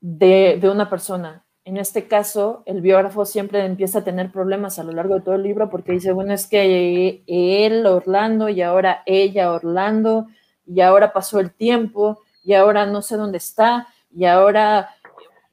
de, 0.00 0.58
de, 0.58 0.70
una 0.70 0.88
persona. 0.88 1.44
En 1.66 1.76
este 1.76 2.08
caso, 2.08 2.62
el 2.64 2.80
biógrafo 2.80 3.26
siempre 3.26 3.64
empieza 3.64 3.98
a 3.98 4.04
tener 4.04 4.32
problemas 4.32 4.78
a 4.78 4.84
lo 4.84 4.92
largo 4.92 5.16
de 5.16 5.20
todo 5.20 5.34
el 5.34 5.42
libro 5.42 5.68
porque 5.68 5.92
dice, 5.92 6.12
bueno, 6.12 6.32
es 6.32 6.46
que 6.46 7.22
él, 7.26 7.84
Orlando, 7.84 8.48
y 8.48 8.62
ahora 8.62 9.02
ella, 9.04 9.52
Orlando, 9.52 10.28
y 10.66 10.80
ahora 10.80 11.12
pasó 11.12 11.40
el 11.40 11.50
tiempo, 11.50 12.20
y 12.42 12.54
ahora 12.54 12.86
no 12.86 13.02
sé 13.02 13.16
dónde 13.16 13.38
está, 13.38 13.88
y 14.14 14.24
ahora... 14.24 14.88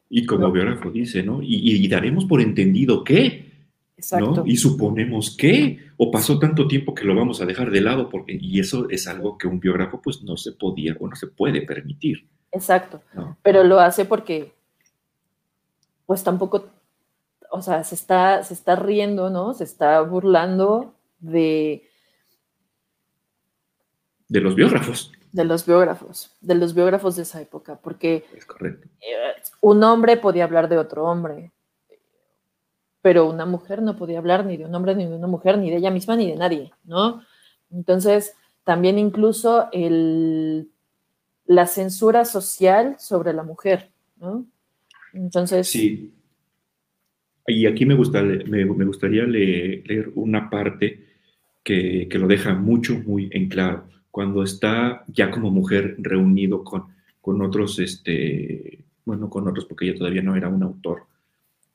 Y 0.10 0.26
como 0.26 0.52
biógrafo 0.52 0.90
dice, 0.90 1.22
¿no? 1.22 1.40
Y, 1.42 1.88
daremos 1.88 2.26
por 2.26 2.42
entendido 2.42 3.04
que, 3.04 3.49
Exacto. 4.00 4.44
Y 4.46 4.56
suponemos 4.56 5.36
que, 5.36 5.92
o 5.98 6.10
pasó 6.10 6.40
tanto 6.40 6.68
tiempo 6.68 6.94
que 6.94 7.04
lo 7.04 7.14
vamos 7.16 7.42
a 7.42 7.46
dejar 7.46 7.70
de 7.70 7.82
lado, 7.82 8.10
porque, 8.10 8.38
y 8.40 8.62
eso 8.62 8.90
es 8.90 9.08
algo 9.08 9.38
que 9.38 9.48
un 9.48 9.60
biógrafo 9.60 10.02
pues 10.02 10.24
no 10.24 10.38
se 10.38 10.54
podía 10.54 10.96
o 11.00 11.08
no 11.08 11.16
se 11.18 11.28
puede 11.28 11.62
permitir. 11.64 12.30
Exacto, 12.52 13.02
pero 13.44 13.64
lo 13.66 13.80
hace 13.80 14.06
porque 14.06 14.54
pues 16.06 16.24
tampoco, 16.24 16.70
o 17.52 17.62
sea, 17.62 17.84
se 17.84 17.96
está, 17.96 18.42
se 18.44 18.54
está 18.54 18.78
riendo, 18.78 19.30
¿no? 19.30 19.54
Se 19.54 19.66
está 19.66 20.02
burlando 20.02 20.96
de... 21.20 21.84
De 24.30 24.40
los 24.40 24.56
biógrafos. 24.56 25.12
De 25.34 25.44
los 25.44 25.66
biógrafos, 25.66 26.38
de 26.40 26.56
los 26.56 26.74
biógrafos 26.74 27.18
de 27.18 27.24
esa 27.24 27.42
época, 27.42 27.80
porque 27.84 28.26
es 28.36 28.46
correcto. 28.46 28.88
Eh, 29.02 29.42
un 29.62 29.84
hombre 29.84 30.16
podía 30.18 30.46
hablar 30.46 30.70
de 30.70 30.78
otro 30.78 31.04
hombre, 31.04 31.52
pero 33.02 33.30
una 33.30 33.46
mujer 33.46 33.82
no 33.82 33.96
podía 33.96 34.20
hablar 34.20 34.46
ni 34.46 34.58
de 34.58 34.66
un 34.66 34.76
hombre, 34.76 34.96
ni 34.96 35.06
de 35.06 35.16
una 35.16 35.28
mujer, 35.28 35.58
ni 35.58 35.70
de 35.70 35.78
ella 35.78 35.92
misma, 35.92 36.16
ni 36.16 36.30
de 36.30 36.36
nadie, 36.36 36.72
¿no? 36.84 37.22
Entonces, 37.72 38.36
también 38.64 39.00
incluso 39.00 39.68
el, 39.72 40.70
la 41.46 41.66
censura 41.66 42.26
social 42.26 42.96
sobre 43.00 43.34
la 43.34 43.44
mujer, 43.44 43.90
¿no? 44.20 44.46
Entonces. 45.14 45.68
Sí. 45.68 46.14
Y 47.48 47.66
aquí 47.66 47.86
me, 47.86 47.96
me, 47.96 48.86
gustaría 48.86 49.24
leer, 49.24 50.12
una 50.14 50.50
parte 50.50 51.08
que, 51.64 52.08
lo 52.12 52.28
deja 52.28 52.54
mucho, 52.54 53.00
muy 53.00 53.30
en 53.32 53.50
claro. 53.50 53.86
Cuando 54.12 54.44
está 54.44 55.04
ya 55.08 55.32
como 55.32 55.50
mujer 55.50 55.96
reunido 55.98 56.64
con, 56.64 56.84
con 57.22 57.42
otros, 57.42 57.80
este, 57.80 58.86
bueno, 59.06 59.30
con 59.30 59.48
otros, 59.48 59.66
porque 59.66 59.86
ella 59.88 59.98
todavía 59.98 60.22
no 60.22 60.36
era 60.36 60.48
un 60.50 60.62
autor, 60.62 61.08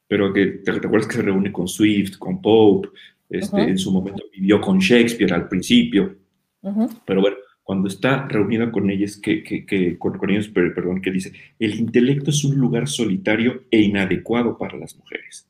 pero 0.07 0.33
que 0.33 0.47
te, 0.47 0.73
recuerdas 0.73 1.09
que 1.09 1.17
se 1.17 1.23
reúne 1.23 1.53
con 1.53 1.69
Swift, 1.69 2.19
con 2.19 2.41
Pope, 2.41 2.89
este, 3.29 3.63
en 3.63 3.79
su 3.79 3.91
momento 3.91 4.25
vivió 4.33 4.61
con 4.61 4.79
Shakespeare 4.79 5.33
al 5.33 5.49
principio, 5.49 6.17
pero 7.05 7.21
bueno, 7.21 7.37
cuando 7.63 7.89
está 7.89 8.29
reunida 8.29 8.71
con 8.71 8.91
ellos, 8.91 9.17
que, 9.17 9.97
con, 9.99 10.31
ellos, 10.31 10.49
perdón, 10.49 11.01
que 11.01 11.11
dice, 11.11 11.33
el 11.59 11.75
intelecto 11.75 12.31
es 12.31 12.45
un 12.45 12.57
lugar 12.57 12.89
solitario 12.89 13.65
e 13.71 13.81
inadecuado 13.81 14.57
para 14.59 14.77
las 14.77 14.97
mujeres, 14.97 15.49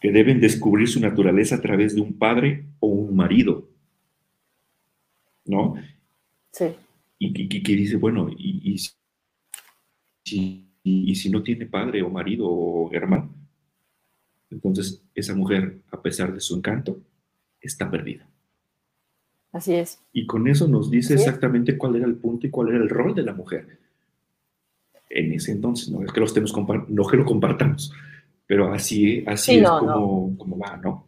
que 0.00 0.12
deben 0.12 0.40
descubrir 0.40 0.88
su 0.88 1.00
naturaleza 1.00 1.56
a 1.56 1.60
través 1.60 1.94
de 1.94 2.00
un 2.00 2.18
padre 2.18 2.64
o 2.80 2.88
un 2.88 3.14
marido, 3.14 3.68
¿no? 5.44 5.76
Sí. 6.50 6.66
Y 7.18 7.62
que 7.62 7.76
dice, 7.76 7.96
bueno, 7.96 8.28
y, 8.36 8.76
y 10.24 11.14
si 11.14 11.30
no 11.30 11.42
tiene 11.44 11.66
padre 11.66 12.02
o 12.02 12.10
marido 12.10 12.48
o 12.48 12.92
hermano, 12.92 13.41
entonces 14.52 15.02
esa 15.14 15.34
mujer, 15.34 15.78
a 15.90 16.00
pesar 16.00 16.32
de 16.32 16.40
su 16.40 16.56
encanto, 16.56 17.00
está 17.60 17.90
perdida. 17.90 18.28
Así 19.52 19.74
es. 19.74 20.00
Y 20.12 20.26
con 20.26 20.48
eso 20.48 20.66
nos 20.66 20.90
dice 20.90 21.14
exactamente 21.14 21.76
cuál 21.76 21.96
era 21.96 22.06
el 22.06 22.16
punto 22.16 22.46
y 22.46 22.50
cuál 22.50 22.68
era 22.68 22.78
el 22.78 22.88
rol 22.88 23.14
de 23.14 23.22
la 23.22 23.34
mujer 23.34 23.78
en 25.10 25.32
ese 25.32 25.52
entonces. 25.52 25.90
No 25.90 26.02
es 26.02 26.12
que 26.12 26.20
lo, 26.20 26.26
estemos 26.26 26.54
no 26.88 27.06
que 27.06 27.16
lo 27.16 27.24
compartamos, 27.24 27.92
pero 28.46 28.72
así, 28.72 29.22
así 29.26 29.58
es 29.58 29.68
como, 29.68 30.58
va, 30.58 30.76
¿no? 30.78 31.06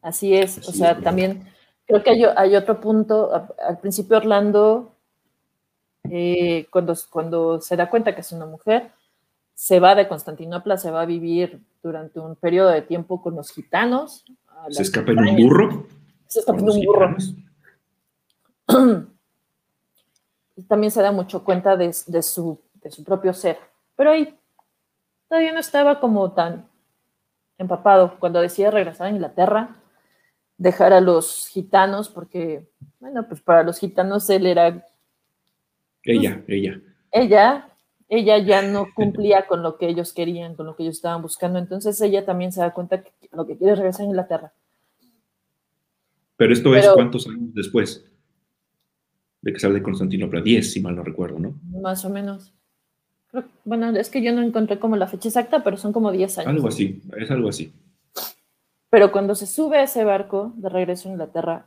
Así 0.00 0.34
es. 0.34 0.66
o 0.66 0.72
sea, 0.72 0.98
también 0.98 1.44
creo 1.86 2.02
que 2.02 2.10
hay, 2.36 2.56
otro 2.56 2.80
punto. 2.80 3.30
Al 3.58 3.78
principio 3.80 4.16
Orlando, 4.16 4.94
eh, 6.10 6.66
cuando, 6.70 6.94
cuando 7.10 7.60
se 7.60 7.76
da 7.76 7.90
cuenta 7.90 8.14
que 8.14 8.22
es 8.22 8.32
una 8.32 8.46
mujer, 8.46 8.92
se 9.56 9.80
va 9.80 9.94
de 9.94 10.06
Constantinopla, 10.06 10.76
se 10.76 10.90
va 10.90 11.00
a 11.00 11.06
vivir 11.06 11.62
durante 11.82 12.20
un 12.20 12.36
periodo 12.36 12.68
de 12.68 12.82
tiempo 12.82 13.22
con 13.22 13.34
los 13.34 13.50
gitanos, 13.50 14.22
se 14.68 14.82
escapa 14.82 15.12
en 15.12 15.18
un 15.18 15.36
burro. 15.36 15.86
Se 16.26 16.40
escapa 16.40 16.58
en 16.58 16.70
un 16.70 16.84
burro. 16.84 17.16
También 20.68 20.90
se 20.90 21.00
da 21.02 21.10
mucho 21.10 21.42
cuenta 21.42 21.76
de, 21.76 21.92
su, 21.92 22.60
de 22.74 22.90
su 22.90 23.02
propio 23.02 23.32
ser. 23.32 23.58
Pero 23.94 24.10
ahí 24.10 24.38
todavía 25.28 25.52
no 25.52 25.60
estaba 25.60 26.00
como 26.00 26.32
tan 26.32 26.68
empapado. 27.56 28.18
Cuando 28.18 28.40
decide 28.40 28.70
regresar 28.70 29.06
a 29.06 29.10
Inglaterra, 29.10 29.76
dejar 30.58 30.92
a 30.92 31.00
los 31.00 31.48
gitanos, 31.48 32.08
porque, 32.10 32.68
bueno, 33.00 33.26
pues 33.28 33.40
para 33.40 33.62
los 33.62 33.78
gitanos 33.78 34.28
él 34.30 34.46
era... 34.46 34.84
Ella, 36.02 36.42
ella. 36.46 36.80
Ella, 37.10 37.68
ella 38.08 38.38
ya 38.38 38.62
no 38.62 38.86
cumplía 38.94 39.46
con 39.46 39.62
lo 39.62 39.78
que 39.78 39.88
ellos 39.88 40.12
querían, 40.12 40.54
con 40.54 40.66
lo 40.66 40.76
que 40.76 40.84
ellos 40.84 40.96
estaban 40.96 41.22
buscando. 41.22 41.58
Entonces 41.58 42.00
ella 42.00 42.24
también 42.24 42.52
se 42.52 42.60
da 42.60 42.72
cuenta 42.72 43.02
que 43.02 43.12
lo 43.32 43.46
que 43.46 43.56
quiere 43.56 43.72
es 43.72 43.78
regresar 43.78 44.02
a 44.02 44.08
Inglaterra. 44.08 44.52
Pero 46.36 46.52
esto 46.52 46.74
es 46.74 46.88
cuántos 46.88 47.26
años 47.26 47.54
después 47.54 48.04
de 49.40 49.52
que 49.52 49.58
sale 49.58 49.74
de 49.74 49.82
Constantinopla, 49.82 50.40
10, 50.40 50.72
si 50.72 50.80
mal 50.80 50.96
no 50.96 51.02
recuerdo, 51.02 51.38
¿no? 51.38 51.58
Más 51.80 52.04
o 52.04 52.10
menos. 52.10 52.52
bueno, 53.64 53.90
es 53.96 54.10
que 54.10 54.22
yo 54.22 54.32
no 54.32 54.42
encontré 54.42 54.78
como 54.78 54.96
la 54.96 55.06
fecha 55.06 55.28
exacta, 55.28 55.64
pero 55.64 55.76
son 55.76 55.92
como 55.92 56.12
10 56.12 56.38
años. 56.38 56.50
Algo 56.50 56.68
así, 56.68 57.00
es 57.16 57.30
algo 57.30 57.48
así. 57.48 57.72
Pero 58.90 59.12
cuando 59.12 59.34
se 59.34 59.46
sube 59.46 59.78
a 59.78 59.84
ese 59.84 60.04
barco 60.04 60.52
de 60.56 60.68
regreso 60.68 61.08
a 61.08 61.12
Inglaterra, 61.12 61.66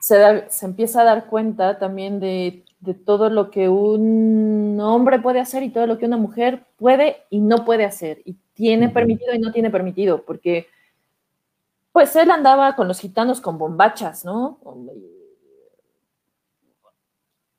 se, 0.00 0.44
se 0.48 0.66
empieza 0.66 1.02
a 1.02 1.04
dar 1.04 1.26
cuenta 1.26 1.78
también 1.78 2.20
de, 2.20 2.64
de, 2.80 2.94
todo 2.94 3.30
lo 3.30 3.50
que 3.50 3.68
un 3.68 4.78
hombre 4.80 5.20
puede 5.20 5.40
hacer 5.40 5.62
y 5.62 5.70
todo 5.70 5.86
lo 5.86 5.98
que 5.98 6.06
una 6.06 6.16
mujer 6.16 6.66
puede 6.76 7.18
y 7.30 7.40
no 7.40 7.64
puede 7.64 7.84
hacer, 7.84 8.22
y 8.24 8.36
tiene 8.54 8.88
permitido 8.88 9.34
y 9.34 9.38
no 9.38 9.52
tiene 9.52 9.70
permitido, 9.70 10.22
porque 10.24 10.66
pues 11.92 12.14
él 12.16 12.30
andaba 12.30 12.76
con 12.76 12.88
los 12.88 13.00
gitanos 13.00 13.40
con 13.40 13.58
bombachas, 13.58 14.24
¿no? 14.24 14.58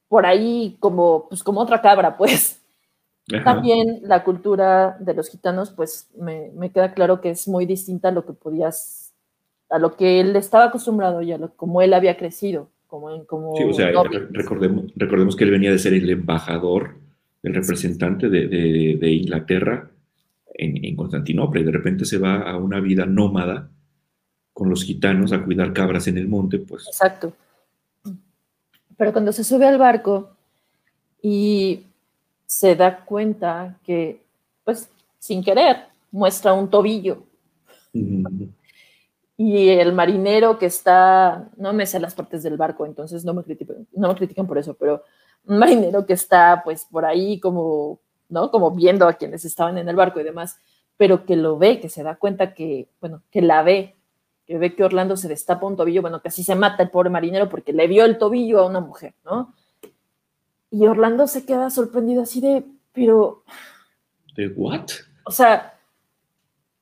Por 0.08 0.26
ahí 0.26 0.78
como, 0.80 1.28
pues 1.30 1.44
como 1.44 1.62
otra 1.62 1.82
cabra, 1.82 2.18
pues. 2.18 2.62
También 3.44 4.02
la 4.04 4.24
cultura 4.24 4.98
de 5.00 5.14
los 5.14 5.30
gitanos, 5.30 5.72
pues 5.72 6.10
me, 6.18 6.72
queda 6.72 6.94
claro 6.94 7.22
que 7.22 7.30
es 7.30 7.48
muy 7.48 7.66
distinta 7.66 8.10
a 8.10 8.12
lo 8.12 8.26
que 8.26 8.34
podías, 8.34 9.14
a 9.70 9.80
lo 9.80 9.96
que 9.96 10.20
él 10.20 10.36
estaba 10.36 10.66
acostumbrado 10.66 11.22
y 11.22 11.32
a 11.32 11.38
lo 11.38 11.56
como 11.56 11.82
él 11.82 11.94
había 11.94 12.18
crecido. 12.18 12.68
Como, 12.92 13.26
como 13.26 13.56
sí, 13.56 13.64
o 13.64 13.74
sea, 13.74 13.90
recordemos, 14.32 14.92
recordemos 14.98 15.38
que 15.38 15.46
él 15.46 15.52
venía 15.52 15.72
de 15.72 15.80
ser 15.80 15.94
el 15.94 16.10
embajador, 16.10 16.96
el 17.42 17.54
representante 17.54 18.28
de, 18.28 19.12
Inglaterra 19.14 19.90
en, 20.54 20.84
en, 20.84 20.98
Constantinopla 20.98 21.62
y 21.62 21.64
de 21.64 21.72
repente 21.72 22.04
se 22.04 22.18
va 22.18 22.42
a 22.42 22.58
una 22.58 22.82
vida 22.82 23.06
nómada 23.06 23.70
con 24.52 24.70
los 24.70 24.84
gitanos 24.84 25.32
a 25.32 25.42
cuidar 25.42 25.72
cabras 25.72 26.10
en 26.10 26.18
el 26.18 26.28
monte, 26.28 26.60
pues. 26.60 26.86
Exacto. 26.86 27.32
Pero 28.98 29.14
cuando 29.14 29.32
se 29.32 29.46
sube 29.46 29.66
al 29.66 29.78
barco 29.78 30.36
y 31.22 31.84
se 32.46 32.76
da 32.76 33.06
cuenta 33.06 33.80
que, 33.86 34.20
pues, 34.66 34.90
sin 35.18 35.42
querer, 35.42 35.78
muestra 36.12 36.52
un 36.52 36.70
tobillo. 36.70 37.24
Y 39.44 39.70
el 39.70 39.92
marinero 39.92 40.60
que 40.60 40.68
está, 40.68 41.50
no 41.58 41.74
me 41.74 41.88
sé 41.88 42.00
las 42.00 42.14
partes 42.14 42.44
del 42.44 42.58
barco, 42.58 42.86
entonces 42.86 43.26
no 43.26 43.34
me 43.34 43.42
critican, 43.42 43.88
no 43.92 44.10
me 44.10 44.16
critican 44.16 44.46
por 44.46 44.60
eso, 44.60 44.76
pero 44.76 45.04
un 45.46 45.58
marinero 45.58 46.06
que 46.06 46.14
está, 46.14 46.62
pues, 46.64 46.86
por 46.86 47.06
ahí 47.06 47.40
como, 47.40 48.00
¿no? 48.30 48.52
Como 48.52 48.70
viendo 48.70 49.08
a 49.08 49.14
quienes 49.14 49.44
estaban 49.44 49.80
en 49.80 49.90
el 49.90 49.96
barco 49.96 50.20
y 50.20 50.24
demás, 50.24 50.60
pero 50.96 51.26
que 51.26 51.36
lo 51.36 51.58
ve, 51.58 51.80
que 51.80 51.90
se 51.90 52.04
da 52.04 52.18
cuenta 52.18 52.54
que, 52.54 52.88
bueno, 53.00 53.24
que 53.32 53.42
la 53.42 53.64
ve, 53.64 53.96
que 54.46 54.60
ve 54.60 54.76
que 54.76 54.84
Orlando 54.84 55.18
se 55.18 55.28
destapa 55.28 55.66
un 55.66 55.76
tobillo, 55.76 56.04
bueno, 56.04 56.22
casi 56.22 56.44
se 56.44 56.54
mata 56.54 56.84
el 56.84 56.92
pobre 56.92 57.10
marinero 57.10 57.50
porque 57.50 57.74
le 57.74 57.88
vio 57.88 58.06
el 58.06 58.20
tobillo 58.20 58.60
a 58.60 58.68
una 58.68 58.80
mujer, 58.80 59.16
¿no? 59.26 59.56
Y 60.70 60.86
Orlando 60.86 61.26
se 61.26 61.48
queda 61.48 61.72
sorprendido 61.72 62.22
así 62.22 62.42
de, 62.42 62.64
pero... 62.92 63.44
¿De 64.36 64.50
what? 64.50 64.86
O 65.26 65.32
sea, 65.32 65.80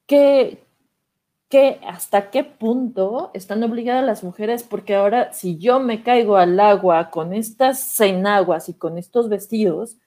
¿qué, 0.05 0.61
qué, 1.49 1.79
hasta 1.85 2.29
qué 2.29 2.43
punto 2.43 3.31
están 3.33 3.63
obligadas 3.63 4.05
las 4.05 4.23
mujeres? 4.23 4.63
Porque 4.63 4.95
ahora 4.95 5.33
si 5.33 5.57
yo 5.57 5.79
me 5.79 6.03
caigo 6.03 6.37
al 6.37 6.59
agua 6.59 7.09
con 7.09 7.33
estas 7.33 7.99
enaguas 7.99 8.69
y 8.69 8.75
con 8.75 8.97
estos 8.97 9.27
vestidos, 9.27 9.97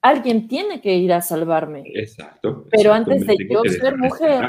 alguien 0.00 0.48
tiene 0.48 0.80
que 0.80 0.96
ir 0.96 1.12
a 1.12 1.22
salvarme. 1.22 1.84
Exacto. 1.94 2.66
Pero 2.70 2.92
antes 2.92 3.26
de 3.26 3.36
yo 3.48 3.62
ser 3.64 3.96
mujer, 3.96 4.48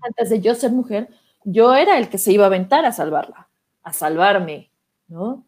antes 0.00 0.30
de 0.30 0.40
yo 0.40 0.54
ser 0.54 0.72
mujer, 0.72 1.08
yo 1.44 1.74
era 1.74 1.98
el 1.98 2.08
que 2.08 2.18
se 2.18 2.32
iba 2.32 2.44
a 2.44 2.46
aventar 2.46 2.84
a 2.84 2.92
salvarla, 2.92 3.48
a 3.82 3.92
salvarme, 3.92 4.70
¿no? 5.08 5.44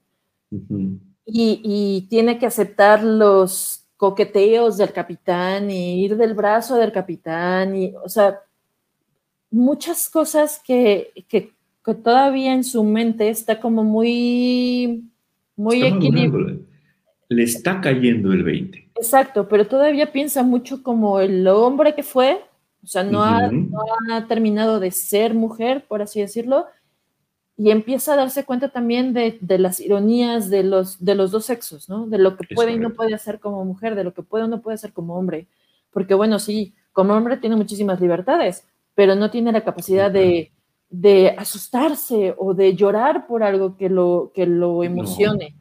y, 1.24 2.06
tiene 2.10 2.38
que 2.38 2.46
aceptar 2.46 3.02
los 3.02 3.86
coqueteos 3.96 4.76
del 4.76 4.92
capitán 4.92 5.70
y 5.70 6.04
ir 6.04 6.16
del 6.16 6.34
brazo 6.34 6.76
del 6.76 6.92
capitán 6.92 7.76
y, 7.76 7.94
o 7.94 8.08
sea, 8.08 8.40
muchas 9.53 10.09
cosas 10.11 10.61
que, 10.64 11.12
que, 11.28 11.53
todavía 12.03 12.55
en 12.55 12.64
su 12.64 12.82
mente 12.82 13.28
está 13.28 13.61
como 13.61 13.84
muy, 13.84 15.05
muy 15.57 15.84
equilibrado. 15.84 16.61
Le 17.28 17.42
está 17.44 17.80
cayendo 17.80 18.32
el 18.32 18.42
20. 18.42 18.90
Exacto, 18.96 19.48
pero 19.48 19.66
todavía 19.66 20.12
piensa 20.12 20.42
mucho 20.42 20.82
como 20.82 21.20
el 21.20 21.46
hombre 21.48 21.94
que 21.94 22.03
fue, 22.03 22.40
o 22.82 22.86
sea, 22.86 23.05
no, 23.05 23.22
ha, 23.22 23.50
no 23.50 23.84
ha 24.11 24.26
terminado 24.26 24.80
de 24.80 24.90
ser 24.90 25.34
mujer, 25.34 25.84
por 25.86 26.03
así 26.03 26.20
decirlo, 26.20 26.66
y 27.57 27.70
empieza 27.70 28.14
a 28.14 28.16
darse 28.16 28.44
cuenta 28.44 28.70
también 28.70 29.12
de, 29.12 29.38
las 29.59 29.78
ironías 29.78 30.50
de 30.50 30.62
los, 30.62 31.05
de 31.05 31.14
los 31.14 31.30
dos 31.30 31.44
sexos, 31.44 31.88
¿no? 31.88 32.07
De 32.07 32.18
lo 32.18 32.36
que 32.36 32.55
puede 32.55 32.72
y 32.72 32.78
no 32.78 32.90
puede 32.90 33.14
hacer 33.14 33.40
como 33.40 33.64
mujer, 33.64 33.94
de 33.94 34.05
lo 34.05 34.14
que 34.14 34.22
puede 34.22 34.44
o 34.44 34.48
no 34.48 34.62
puede 34.62 34.74
hacer 34.74 34.92
como 34.92 35.16
hombre. 35.16 35.46
Porque 35.90 36.14
bueno, 36.14 36.38
sí, 36.38 36.74
como 36.92 37.14
hombre 37.14 37.36
tiene 37.36 37.57
muchísimas 37.57 38.00
libertades, 38.00 38.66
pero 38.95 39.14
no 39.14 39.30
tiene 39.30 39.53
la 39.53 39.64
capacidad 39.64 40.11
de, 40.11 40.53
asustarse 41.36 42.34
o 42.36 42.55
de 42.55 42.74
llorar 42.74 43.26
por 43.26 43.43
algo 43.43 43.76
que 43.76 43.88
lo, 43.88 44.32
que 44.34 44.47
lo 44.47 44.84
emocione. 44.84 45.57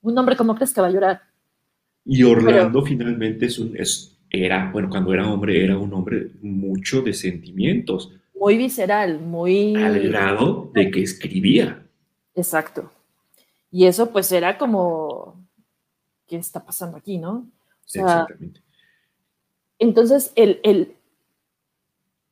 Un 0.00 0.18
hombre, 0.18 0.36
¿cómo 0.36 0.54
crees 0.54 0.72
que 0.72 0.80
va 0.80 0.88
a 0.88 0.90
llorar? 0.90 1.22
Y 2.04 2.24
Orlando 2.24 2.82
finalmente 2.82 3.46
es 3.46 3.58
un, 3.58 3.76
es, 3.76 4.18
era, 4.28 4.70
bueno, 4.72 4.90
cuando 4.90 5.14
era 5.14 5.30
hombre, 5.30 5.62
era 5.62 5.78
un 5.78 5.94
hombre 5.94 6.32
mucho 6.40 7.02
de 7.02 7.12
sentimientos 7.12 8.12
muy 8.42 8.56
visceral, 8.56 9.20
muy... 9.20 9.76
Al 9.76 10.00
grado 10.08 10.68
de 10.74 10.90
que 10.90 11.00
escribía. 11.00 11.86
Exacto. 12.34 12.90
Y 13.70 13.86
eso 13.86 14.10
pues 14.10 14.32
era 14.32 14.58
como, 14.58 15.46
¿qué 16.26 16.38
está 16.38 16.64
pasando 16.64 16.96
aquí, 16.96 17.18
no? 17.18 17.48
Exactamente. 17.84 18.60
Entonces, 19.78 20.32
el, 20.34 20.58
el, 20.64 20.96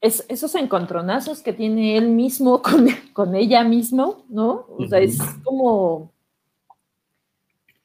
es, 0.01 0.24
esos 0.28 0.55
encontronazos 0.55 1.42
que 1.42 1.53
tiene 1.53 1.96
él 1.96 2.09
mismo 2.09 2.62
con, 2.62 2.86
con 3.12 3.34
ella 3.34 3.64
mismo, 3.64 4.24
¿no? 4.28 4.66
O 4.78 4.86
sea, 4.88 5.01
es 5.01 5.18
como, 5.44 6.12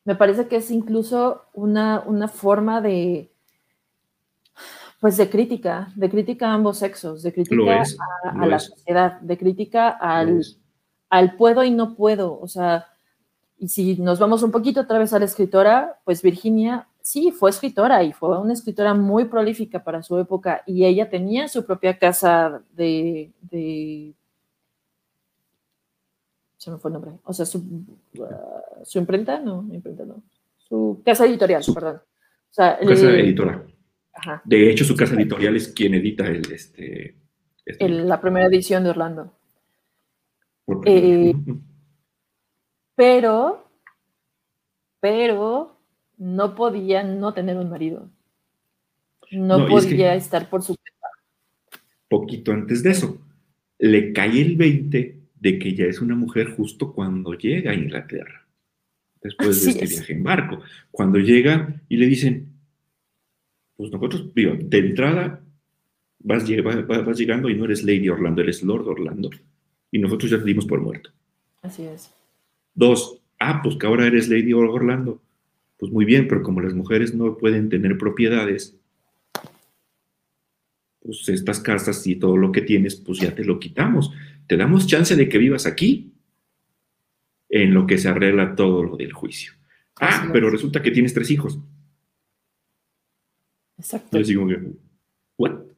me 0.03 0.16
parece 0.16 0.47
que 0.47 0.57
es 0.57 0.72
incluso 0.72 1.43
una, 1.53 2.03
una 2.05 2.28
forma 2.28 2.80
de, 2.82 3.32
pues 4.99 5.18
de 5.18 5.30
crítica, 5.30 5.91
de 5.95 6.09
crítica 6.09 6.49
a 6.49 6.53
ambos 6.53 6.78
sexos, 6.78 7.24
de 7.24 7.34
crítica 7.34 7.84
a, 8.24 8.45
la 8.45 8.59
sociedad, 8.59 9.20
de 9.20 9.38
crítica 9.38 9.89
al, 9.89 10.43
al 11.09 11.36
puedo 11.36 11.63
y 11.63 11.72
no 11.72 11.95
puedo. 11.95 12.39
O 12.39 12.47
sea, 12.47 12.88
y 13.57 13.68
si 13.68 13.97
nos 13.97 14.20
vamos 14.20 14.43
un 14.43 14.51
poquito 14.51 14.82
otra 14.82 14.99
vez 14.99 15.11
a 15.13 15.20
la 15.20 15.26
escritora, 15.26 15.99
pues 16.05 16.22
Virginia 16.22 16.88
sí 17.06 17.32
fue 17.32 17.51
escritora 17.51 18.03
y 18.03 18.14
fue 18.14 18.36
una 18.39 18.53
escritora 18.53 18.95
muy 18.95 19.26
prolífica 19.26 19.84
para 19.84 20.01
su 20.01 20.18
época 20.18 20.64
y 20.66 20.86
ella 20.86 21.08
tenía 21.08 21.47
su 21.47 21.64
propia 21.64 21.99
casa 21.99 22.64
de, 22.76 23.32
se 26.58 26.72
me 26.72 26.78
fue 26.80 26.89
el 26.89 26.93
nombre, 26.93 27.12
o 27.24 27.32
sea, 27.32 27.45
su, 27.45 27.60
uh, 27.60 28.26
su 28.84 28.97
imprenta, 28.97 29.39
no, 29.39 29.68
imprenta 29.72 30.03
no, 30.03 30.24
su 30.58 31.03
casa 31.06 31.28
editorial, 31.28 31.64
perdón. 31.76 31.97
O 31.97 32.53
sea, 32.56 32.80
casa 32.80 33.12
editora. 33.12 33.64
De 34.43 34.72
hecho, 34.72 34.84
su 34.84 34.95
casa 34.95 35.14
editorial 35.14 35.56
es 35.56 35.68
quien 35.68 35.93
edita 35.93 36.26
el, 36.26 36.51
este, 36.51 37.18
este 37.64 37.88
la 37.88 38.20
primera 38.20 38.47
edición 38.47 38.84
de 38.84 38.89
Orlando. 38.89 39.32
Eh, 40.86 41.36
pero, 42.95 43.70
pero 44.99 45.75
no 46.18 46.55
podía 46.55 47.03
no 47.03 47.34
tener 47.34 47.57
un 47.57 47.70
marido. 47.70 48.09
No, 49.32 49.68
podía 49.68 50.16
estar 50.16 50.49
por 50.49 50.61
su 50.61 50.76
Poquito 52.07 52.51
antes 52.51 52.84
de 52.84 52.91
eso, 52.91 53.20
le 53.80 54.13
cae 54.13 54.39
el 54.39 54.55
20 54.55 55.20
de 55.39 55.59
que 55.59 55.74
ya 55.74 55.86
es 55.86 56.01
una 56.01 56.16
mujer 56.16 56.55
justo 56.55 56.93
cuando 56.93 57.34
llega 57.34 57.72
a 57.72 57.76
Inglaterra, 57.76 58.45
después 59.22 59.63
de 59.66 59.72
este 59.72 59.88
viaje 59.88 60.13
en 60.13 60.24
barco. 60.24 60.59
Cuando 60.91 61.20
llega 61.20 61.82
y 61.89 61.97
le 61.97 62.05
dicen, 62.05 62.47
pues 63.76 63.91
nosotros, 63.91 64.34
digo, 64.34 64.53
de 64.57 64.78
entrada, 64.78 65.41
vas, 66.20 66.45
vas, 66.88 67.18
llegando 67.18 67.49
y 67.49 67.55
no 67.55 67.66
eres 67.66 67.84
Lady 67.84 68.07
Orlando, 68.07 68.41
eres 68.41 68.63
Lord 68.63 68.88
Orlando. 68.88 69.30
Y 69.91 69.99
nosotros 69.99 70.32
ya 70.32 70.38
te 70.38 70.45
dimos 70.45 70.66
por 70.66 70.82
muerto. 70.82 71.09
Así 71.61 71.84
es. 71.84 72.13
Dos, 72.74 73.22
ah, 73.39 73.61
pues 73.63 73.76
que 73.76 73.88
ahora 73.88 74.07
eres 74.07 74.30
Lady 74.30 74.53
Orlando. 74.53 75.22
Pues 75.78 75.92
muy 75.92 76.06
bien, 76.06 76.28
pero 76.28 76.42
como 76.42 76.62
las 76.62 76.74
mujeres 76.74 77.14
no 77.14 77.38
pueden 77.38 77.70
tener 77.70 77.98
propiedades, 77.98 78.78
pues 81.02 81.30
estas 81.30 81.60
casas 81.60 82.06
y 82.08 82.16
todo 82.16 82.38
lo 82.38 82.52
que 82.52 82.62
tienes, 82.62 82.96
pues 82.96 83.20
ya 83.20 83.36
te 83.36 83.44
lo 83.44 83.60
quitamos. 83.60 84.12
Te 84.48 84.58
damos 84.58 84.88
chance 84.88 85.16
de 85.16 85.30
que 85.30 85.38
vivas 85.38 85.66
aquí 85.66 86.14
en 87.50 87.74
lo 87.74 87.86
que 87.86 87.98
se 87.98 88.10
arregla 88.10 88.56
todo 88.56 88.84
lo 88.84 88.98
del 88.98 89.14
juicio. 89.14 89.54
Ah, 90.00 90.30
pero 90.34 90.50
resulta 90.50 90.82
que 90.82 90.92
tienes 90.92 91.14
tres 91.14 91.30
hijos. 91.32 91.60
Exacto. 93.78 94.18
Yo 94.18 94.26
digo, 94.26 94.48
¿what? 95.38 95.75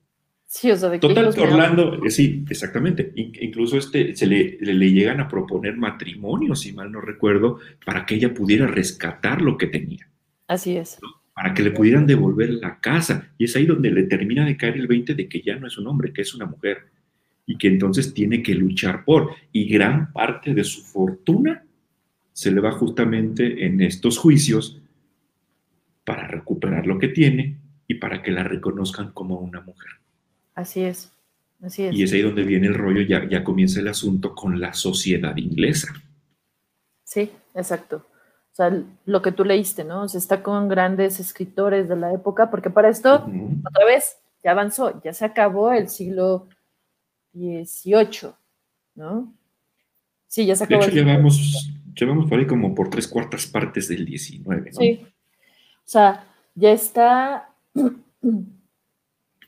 Sí, 0.49 0.71
o 0.71 0.77
sea, 0.77 0.89
de 0.89 0.99
Total, 0.99 1.27
Orlando, 1.37 2.05
eh, 2.05 2.09
sí, 2.09 2.45
exactamente. 2.49 3.11
incluso 3.15 3.77
este, 3.77 4.15
se 4.15 4.25
le, 4.25 4.57
le, 4.61 4.91
llegan 4.91 5.19
a 5.19 5.27
proponer 5.27 5.75
matrimonio, 5.75 6.55
si 6.55 6.71
mal 6.71 6.89
no 6.89 7.01
recuerdo, 7.01 7.59
para 7.85 8.05
que 8.05 8.15
ella 8.15 8.33
pudiera 8.33 8.65
rescatar 8.65 9.41
lo 9.41 9.57
que 9.57 9.67
tenía. 9.67 10.09
Así 10.47 10.77
es. 10.77 10.99
Para 11.33 11.53
que 11.53 11.63
le 11.63 11.71
pudieran 11.71 12.07
devolver 12.07 12.49
la 12.49 12.79
casa. 12.79 13.29
Y 13.37 13.43
es 13.43 13.55
ahí 13.57 13.65
donde 13.65 13.91
le 13.91 14.03
termina 14.03 14.45
de 14.45 14.55
caer 14.55 14.77
el 14.77 14.87
20 14.87 15.15
de 15.15 15.27
que 15.27 15.41
ya 15.41 15.57
no 15.57 15.67
es 15.67 15.77
un 15.77 15.87
hombre, 15.87 16.13
que 16.13 16.21
es 16.21 16.33
una 16.33 16.45
mujer. 16.45 16.87
Y 17.45 17.57
que 17.57 17.67
entonces 17.67 18.13
tiene 18.13 18.41
que 18.41 18.55
luchar 18.55 19.03
por. 19.03 19.31
Y 19.51 19.67
gran 19.67 20.13
parte 20.13 20.53
de 20.53 20.63
su 20.63 20.81
fortuna 20.81 21.65
se 22.31 22.51
le 22.51 22.61
va 22.61 22.71
justamente 22.71 23.65
en 23.65 23.81
estos 23.81 24.17
juicios 24.17 24.81
para 26.05 26.25
recuperar 26.25 26.87
lo 26.87 26.97
que 26.97 27.09
tiene 27.09 27.57
y 27.85 27.95
para 27.95 28.23
que 28.23 28.31
la 28.31 28.43
reconozcan 28.43 29.11
como 29.11 29.39
una 29.39 29.59
mujer. 29.59 29.91
Así 30.57 30.81
es, 30.81 31.13
así 31.61 31.83
es. 31.83 31.95
Y 31.95 32.01
es 32.01 32.11
ahí 32.13 32.23
donde 32.23 32.41
viene 32.41 32.65
el 32.65 32.73
rollo, 32.73 33.01
ya, 33.01 33.29
ya 33.29 33.43
comienza 33.43 33.79
el 33.79 33.89
asunto 33.89 34.33
con 34.33 34.59
la 34.59 34.73
sociedad 34.73 35.37
inglesa. 35.37 35.93
Sí, 37.03 37.29
exacto. 37.53 38.07
O 38.51 38.55
sea, 38.55 38.83
lo 39.05 39.21
que 39.21 39.31
tú 39.31 39.45
leíste, 39.45 39.83
¿no? 39.83 40.01
O 40.01 40.07
sea, 40.07 40.17
está 40.17 40.41
con 40.41 40.67
grandes 40.67 41.19
escritores 41.19 41.87
de 41.87 41.95
la 41.95 42.11
época, 42.11 42.49
porque 42.49 42.71
para 42.71 42.89
esto, 42.89 43.29
otra 43.67 43.85
vez, 43.85 44.17
ya 44.43 44.49
avanzó, 44.49 44.99
ya 45.03 45.13
se 45.13 45.25
acabó 45.25 45.71
el 45.71 45.89
siglo 45.89 46.47
XVIII, 47.35 48.31
¿no? 48.95 49.31
Sí, 50.25 50.43
ya 50.47 50.55
se 50.55 50.63
acabó. 50.63 50.81
De 50.81 50.87
hecho, 50.87 50.95
llevamos, 50.95 51.71
llevamos 51.93 52.27
por 52.27 52.39
ahí 52.39 52.47
como 52.47 52.73
por 52.73 52.89
tres 52.89 53.07
cuartas 53.07 53.45
partes 53.45 53.89
del 53.89 54.07
XIX, 54.07 54.47
¿no? 54.47 54.71
Sí. 54.71 55.05
O 55.05 55.87
sea, 55.87 56.25
ya 56.55 56.71
está 56.71 57.53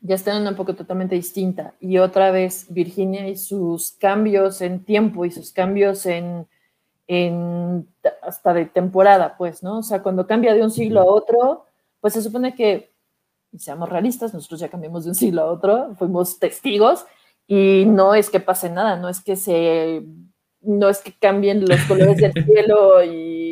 ya 0.01 0.15
está 0.15 0.35
en 0.35 0.41
una 0.41 0.51
época 0.51 0.73
totalmente 0.73 1.15
distinta. 1.15 1.73
Y 1.79 1.97
otra 1.97 2.31
vez, 2.31 2.67
Virginia 2.69 3.27
y 3.27 3.35
sus 3.35 3.91
cambios 3.93 4.61
en 4.61 4.83
tiempo 4.83 5.25
y 5.25 5.31
sus 5.31 5.51
cambios 5.51 6.05
en, 6.05 6.47
hasta 8.21 8.53
de 8.53 8.65
temporada, 8.65 9.35
pues, 9.37 9.63
¿no? 9.63 9.79
O 9.79 9.83
sea, 9.83 10.01
cuando 10.01 10.27
cambia 10.27 10.53
de 10.53 10.63
un 10.63 10.71
siglo 10.71 11.01
a 11.01 11.05
otro, 11.05 11.65
pues 11.99 12.13
se 12.13 12.21
supone 12.21 12.55
que, 12.55 12.91
seamos 13.57 13.89
realistas, 13.89 14.33
nosotros 14.33 14.59
ya 14.59 14.69
cambiamos 14.69 15.03
de 15.03 15.09
un 15.09 15.15
siglo 15.15 15.41
a 15.41 15.51
otro, 15.51 15.95
fuimos 15.95 16.37
testigos 16.37 17.05
y 17.47 17.85
no 17.87 18.13
es 18.13 18.29
que 18.29 18.39
pase 18.39 18.69
nada, 18.69 18.95
no 18.95 19.09
es 19.09 19.21
que 19.21 19.35
se, 19.35 20.03
no 20.61 20.87
es 20.87 20.99
que 20.99 21.17
cambien 21.17 21.67
los 21.67 21.81
colores 21.85 22.17
del 22.17 22.31
cielo 22.45 23.03
y 23.03 23.48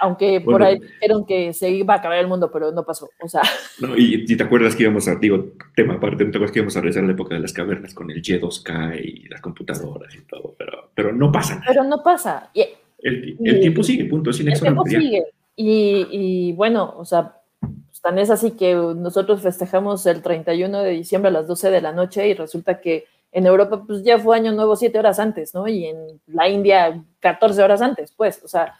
aunque 0.00 0.40
por 0.40 0.62
ahí 0.62 0.78
dijeron 0.78 1.24
que 1.26 1.52
se 1.52 1.70
iba 1.70 1.94
a 1.94 1.96
acabar 1.98 2.18
el 2.18 2.26
mundo, 2.26 2.50
pero 2.52 2.72
no 2.72 2.84
pasó, 2.84 3.08
o 3.20 3.28
sea. 3.28 3.42
No, 3.80 3.96
y 3.96 4.26
si 4.26 4.36
te 4.36 4.44
acuerdas 4.44 4.76
que 4.76 4.84
íbamos 4.84 5.08
a, 5.08 5.16
digo, 5.16 5.52
tema 5.74 5.94
aparte, 5.94 6.24
te 6.24 6.30
acuerdas 6.30 6.52
que 6.52 6.60
íbamos 6.60 6.76
a 6.76 6.80
regresar 6.80 7.04
a 7.04 7.06
la 7.06 7.12
época 7.12 7.34
de 7.34 7.40
las 7.40 7.52
cavernas 7.52 7.94
con 7.94 8.10
el 8.10 8.22
Y2K 8.22 9.00
y 9.04 9.28
las 9.28 9.40
computadoras 9.40 10.14
y 10.14 10.20
todo, 10.22 10.54
pero, 10.56 10.90
pero 10.94 11.12
no 11.12 11.32
pasa 11.32 11.54
nada. 11.54 11.66
Pero 11.68 11.84
no 11.84 12.02
pasa. 12.02 12.50
el, 12.54 13.36
el 13.42 13.60
tiempo 13.60 13.82
sigue, 13.82 14.04
punto, 14.04 14.30
es. 14.30 14.40
El 14.40 14.60
tiempo 14.60 14.84
sigue. 14.86 15.24
Y, 15.56 16.06
y, 16.10 16.52
bueno, 16.52 16.94
o 16.96 17.04
sea, 17.04 17.36
pues, 17.60 18.00
tan 18.00 18.18
es 18.18 18.30
así 18.30 18.52
que 18.52 18.74
nosotros 18.74 19.40
festejamos 19.40 20.04
el 20.06 20.22
31 20.22 20.82
de 20.82 20.90
diciembre 20.90 21.28
a 21.28 21.32
las 21.32 21.46
12 21.46 21.70
de 21.70 21.80
la 21.80 21.92
noche 21.92 22.28
y 22.28 22.34
resulta 22.34 22.80
que 22.80 23.06
en 23.34 23.46
Europa 23.46 23.82
pues 23.84 24.04
ya 24.04 24.18
fue 24.18 24.36
año 24.36 24.52
nuevo 24.52 24.76
siete 24.76 24.98
horas 24.98 25.18
antes, 25.18 25.54
¿no? 25.54 25.66
Y 25.66 25.86
en 25.86 26.20
la 26.28 26.48
India 26.48 27.02
14 27.18 27.62
horas 27.62 27.82
antes, 27.82 28.12
pues, 28.16 28.40
o 28.44 28.48
sea, 28.48 28.74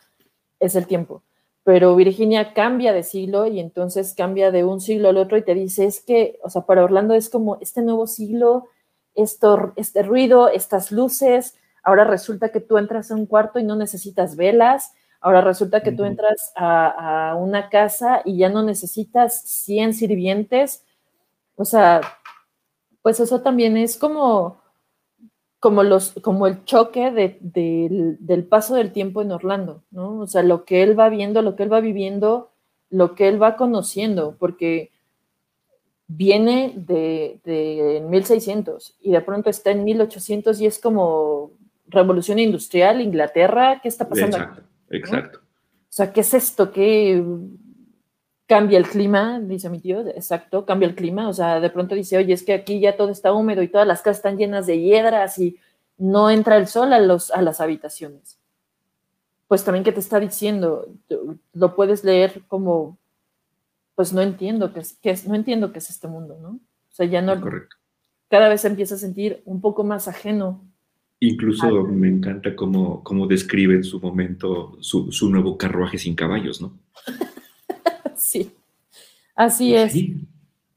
es 0.67 0.77
el 0.77 0.87
tiempo. 0.87 1.23
Pero 1.65 1.97
Virginia 1.97 2.53
cambia 2.53 2.93
de 2.93 3.03
siglo 3.03 3.47
y 3.47 3.59
entonces 3.59 4.15
cambia 4.15 4.51
de 4.51 4.65
un 4.65 4.81
siglo 4.81 5.09
al 5.09 5.17
otro 5.17 5.39
y 5.39 5.43
te 5.43 5.55
dice, 5.55 5.87
es 5.87 6.01
que, 6.01 6.39
o 6.43 6.51
sea, 6.51 6.63
para 6.63 6.85
Orlando 6.85 7.15
es 7.15 7.31
como 7.31 7.57
este 7.61 7.83
nuevo 7.83 8.07
siglo, 8.07 8.69
esto, 9.15 9.73
este 9.77 10.03
ruido, 10.03 10.49
estas 10.49 10.93
luces, 10.93 11.57
ahora 11.83 12.05
resulta 12.05 12.51
que 12.51 12.61
tú 12.61 12.77
entras 12.77 13.11
a 13.11 13.15
un 13.15 13.27
cuarto 13.27 13.59
y 13.59 13.65
no 13.65 13.77
necesitas 13.77 14.37
velas, 14.37 14.93
ahora 15.21 15.41
resulta 15.41 15.83
que 15.83 15.93
tú 15.93 16.05
entras 16.05 16.53
a, 16.55 17.31
a 17.31 17.37
una 17.37 17.71
casa 17.71 18.21
y 18.27 18.37
ya 18.37 18.51
no 18.51 18.63
necesitas 18.63 19.41
100 19.45 19.95
sirvientes, 19.95 20.85
o 21.57 21.65
sea, 21.65 22.03
pues 23.01 23.21
eso 23.21 23.41
también 23.41 23.77
es 23.77 23.97
como 23.97 24.64
como, 25.65 25.83
los, 25.83 26.13
como 26.21 26.47
el 26.47 26.63
choque 26.67 27.11
del, 27.11 28.45
paso 28.45 28.75
del 28.75 28.93
tiempo 28.93 29.23
en 29.23 29.33
Orlando, 29.33 29.83
¿no? 29.91 30.21
O 30.21 30.27
sea, 30.27 30.43
lo 30.43 30.67
que 30.67 30.83
él 30.83 30.99
va 31.01 31.09
viendo, 31.09 31.41
lo 31.41 31.57
que 31.57 31.63
él 31.63 31.73
va 31.73 31.81
viviendo, 31.81 32.53
lo 32.91 33.15
que 33.15 33.29
él 33.29 33.43
va 33.43 33.57
conociendo, 33.57 34.37
porque 34.39 34.93
viene 36.07 36.75
de, 36.77 37.41
de 37.45 38.05
1600 38.07 38.99
y 39.01 39.13
de 39.13 39.23
pronto 39.23 39.49
está 39.49 39.71
en 39.71 39.85
1800 39.85 40.61
y 40.61 40.67
es 40.67 40.79
como 40.79 41.53
revolución 41.87 42.39
industrial, 42.39 43.01
Inglaterra, 43.01 43.81
¿qué 43.83 43.89
está 43.89 44.07
pasando? 44.07 44.37
Exacto, 44.37 44.63
exacto. 44.91 45.39
O 45.39 45.89
sea, 45.89 46.13
¿qué 46.13 46.21
es 46.21 46.35
esto? 46.35 46.73
¿Qué 46.73 47.25
cambia 48.47 48.79
el 48.79 48.87
clima? 48.87 49.41
Dice 49.41 49.71
mi 49.71 49.81
tío, 49.81 50.01
exacto, 50.09 50.65
cambia 50.65 50.89
el 50.89 50.95
clima. 50.95 51.29
O 51.29 51.33
sea, 51.33 51.61
de 51.61 51.71
pronto 51.71 51.95
dice, 51.95 52.17
oye, 52.17 52.33
es 52.33 52.43
que 52.43 52.55
aquí 52.55 52.81
ya 52.81 52.97
todo 52.97 53.11
está 53.11 53.33
húmedo 53.33 53.63
y 53.63 53.69
todas 53.69 53.87
las 53.87 54.03
casas 54.03 54.19
están 54.19 54.37
llenas 54.37 54.67
de 54.67 54.81
hiedras 54.81 55.39
y 55.39 55.59
no 55.99 56.31
entra 56.31 56.57
el 56.57 56.67
sol 56.67 56.93
a, 56.93 56.99
los, 56.99 57.31
a 57.31 57.43
las 57.43 57.61
habitaciones. 57.61 58.39
Pues 59.49 59.65
también, 59.65 59.85
¿qué 59.85 59.93
te 59.93 60.01
está 60.01 60.21
diciendo? 60.21 60.89
Lo 61.53 61.75
puedes 61.77 62.03
leer 62.03 62.43
como, 62.49 62.99
pues 63.95 64.13
no 64.13 64.23
entiendo 64.23 64.73
qué 64.73 65.11
es, 65.11 65.29
no 65.29 65.35
entiendo 65.35 65.73
qué 65.73 65.79
es 65.79 65.91
este 65.91 66.09
mundo, 66.09 66.39
¿no? 66.41 66.49
O 66.49 66.95
sea, 66.95 67.07
ya 67.07 67.23
no. 67.23 67.41
Correcto. 67.41 67.77
Cada 68.29 68.49
vez 68.49 68.65
empieza 68.65 68.95
a 68.95 68.99
sentir 68.99 69.43
un 69.45 69.61
poco 69.61 69.85
más 69.85 70.09
ajeno. 70.09 70.65
Incluso 71.21 71.85
me 71.85 72.09
encanta 72.09 72.57
cómo, 72.57 73.03
cómo 73.05 73.27
describe 73.27 73.75
en 73.75 73.85
su 73.85 74.01
momento 74.01 74.77
su, 74.81 75.13
su 75.13 75.31
nuevo 75.31 75.57
carruaje 75.57 75.99
sin 75.99 76.15
caballos, 76.15 76.61
¿no? 76.61 76.79
sí, 78.25 78.53
así 79.35 79.75
es. 79.75 79.95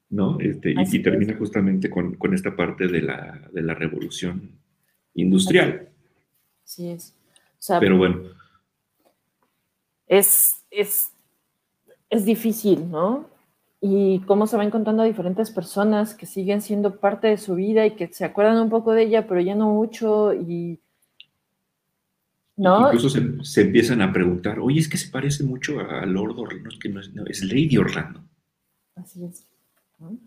¿no? 0.10 0.40
Este, 0.40 0.74
y, 0.78 1.02
termina 1.02 1.36
justamente 1.38 1.90
con, 1.90 2.16
con, 2.16 2.34
esta 2.34 2.56
parte 2.56 2.88
de 2.88 3.02
la, 3.02 3.50
de 3.52 3.62
la 3.62 3.74
revolución 3.74 4.52
industrial. 5.14 5.90
Sí 6.64 6.90
es. 6.90 7.14
Pero 7.80 7.98
bueno. 7.98 8.22
Es, 10.08 10.42
es, 10.72 11.12
es 12.10 12.26
difícil, 12.26 12.90
¿no? 12.90 13.30
Y 13.82 14.20
cómo 14.22 14.48
se 14.48 14.58
va 14.58 14.64
encontrando 14.64 15.04
a 15.04 15.08
diferentes 15.08 15.52
personas 15.52 16.16
que 16.16 16.26
siguen 16.26 16.62
siendo 16.62 17.00
parte 17.00 17.28
de 17.28 17.38
su 17.38 17.56
vida 17.56 17.86
y 17.86 17.92
que 17.92 18.08
se 18.08 18.26
acuerdan 18.26 18.62
un 18.62 18.70
poco 18.70 18.94
de 18.94 19.04
ella, 19.04 19.28
pero 19.28 19.42
ya 19.42 19.56
no 19.56 19.74
mucho 19.74 20.34
y... 20.34 20.80
¿No? 22.58 22.92
Incluso 22.92 23.10
se, 23.44 23.62
empiezan 23.62 24.02
a 24.02 24.12
preguntar, 24.12 24.60
oye, 24.60 24.80
es 24.80 24.90
que 24.90 24.98
se 24.98 25.10
parece 25.10 25.44
mucho 25.44 25.80
a 25.80 26.06
Lord 26.08 26.40
Orlando, 26.40 26.70
que 26.80 26.90
no 26.90 27.00
es, 27.00 27.14
no, 27.14 27.24
es 27.28 27.44
Lady 27.44 27.78
Orlando. 27.78 28.24
Así 28.96 29.24
es. 29.24 29.48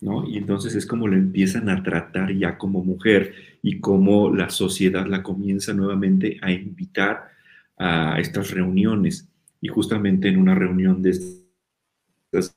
¿no? 0.00 0.28
Y 0.28 0.38
entonces 0.38 0.74
es 0.74 0.86
como 0.86 1.06
le 1.06 1.16
empiezan 1.16 1.68
a 1.68 1.82
tratar 1.82 2.32
ya 2.32 2.58
como 2.58 2.82
mujer 2.82 3.34
y 3.62 3.80
como 3.80 4.34
la 4.34 4.50
sociedad 4.50 5.06
la 5.06 5.22
comienza 5.22 5.72
nuevamente 5.72 6.38
a 6.42 6.50
invitar 6.50 7.30
a 7.76 8.18
estas 8.18 8.50
reuniones. 8.50 9.28
Y 9.60 9.68
justamente 9.68 10.28
en 10.28 10.38
una 10.38 10.54
reunión 10.54 11.02
de 11.02 11.10
estas, 11.10 12.56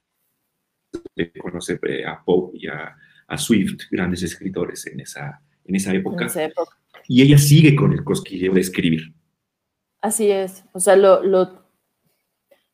conoce 1.39 1.79
eh, 1.83 2.05
a 2.05 2.23
Pope 2.23 2.57
y 2.57 2.67
a, 2.67 2.95
Swift, 3.35 3.85
grandes 3.89 4.21
escritores 4.21 4.85
en 4.85 4.99
esa, 4.99 5.41
en 5.65 5.75
esa 5.75 5.91
época. 5.91 6.27
Y 7.07 7.23
ella 7.23 7.39
sigue 7.39 7.75
con 7.75 7.91
el 7.91 8.03
cosquilleo 8.03 8.53
de 8.53 8.61
escribir. 8.61 9.11
Así 10.03 10.29
es, 10.29 10.65
o 10.73 10.81
sea, 10.81 10.97
lo, 10.97 11.23
lo, 11.23 11.63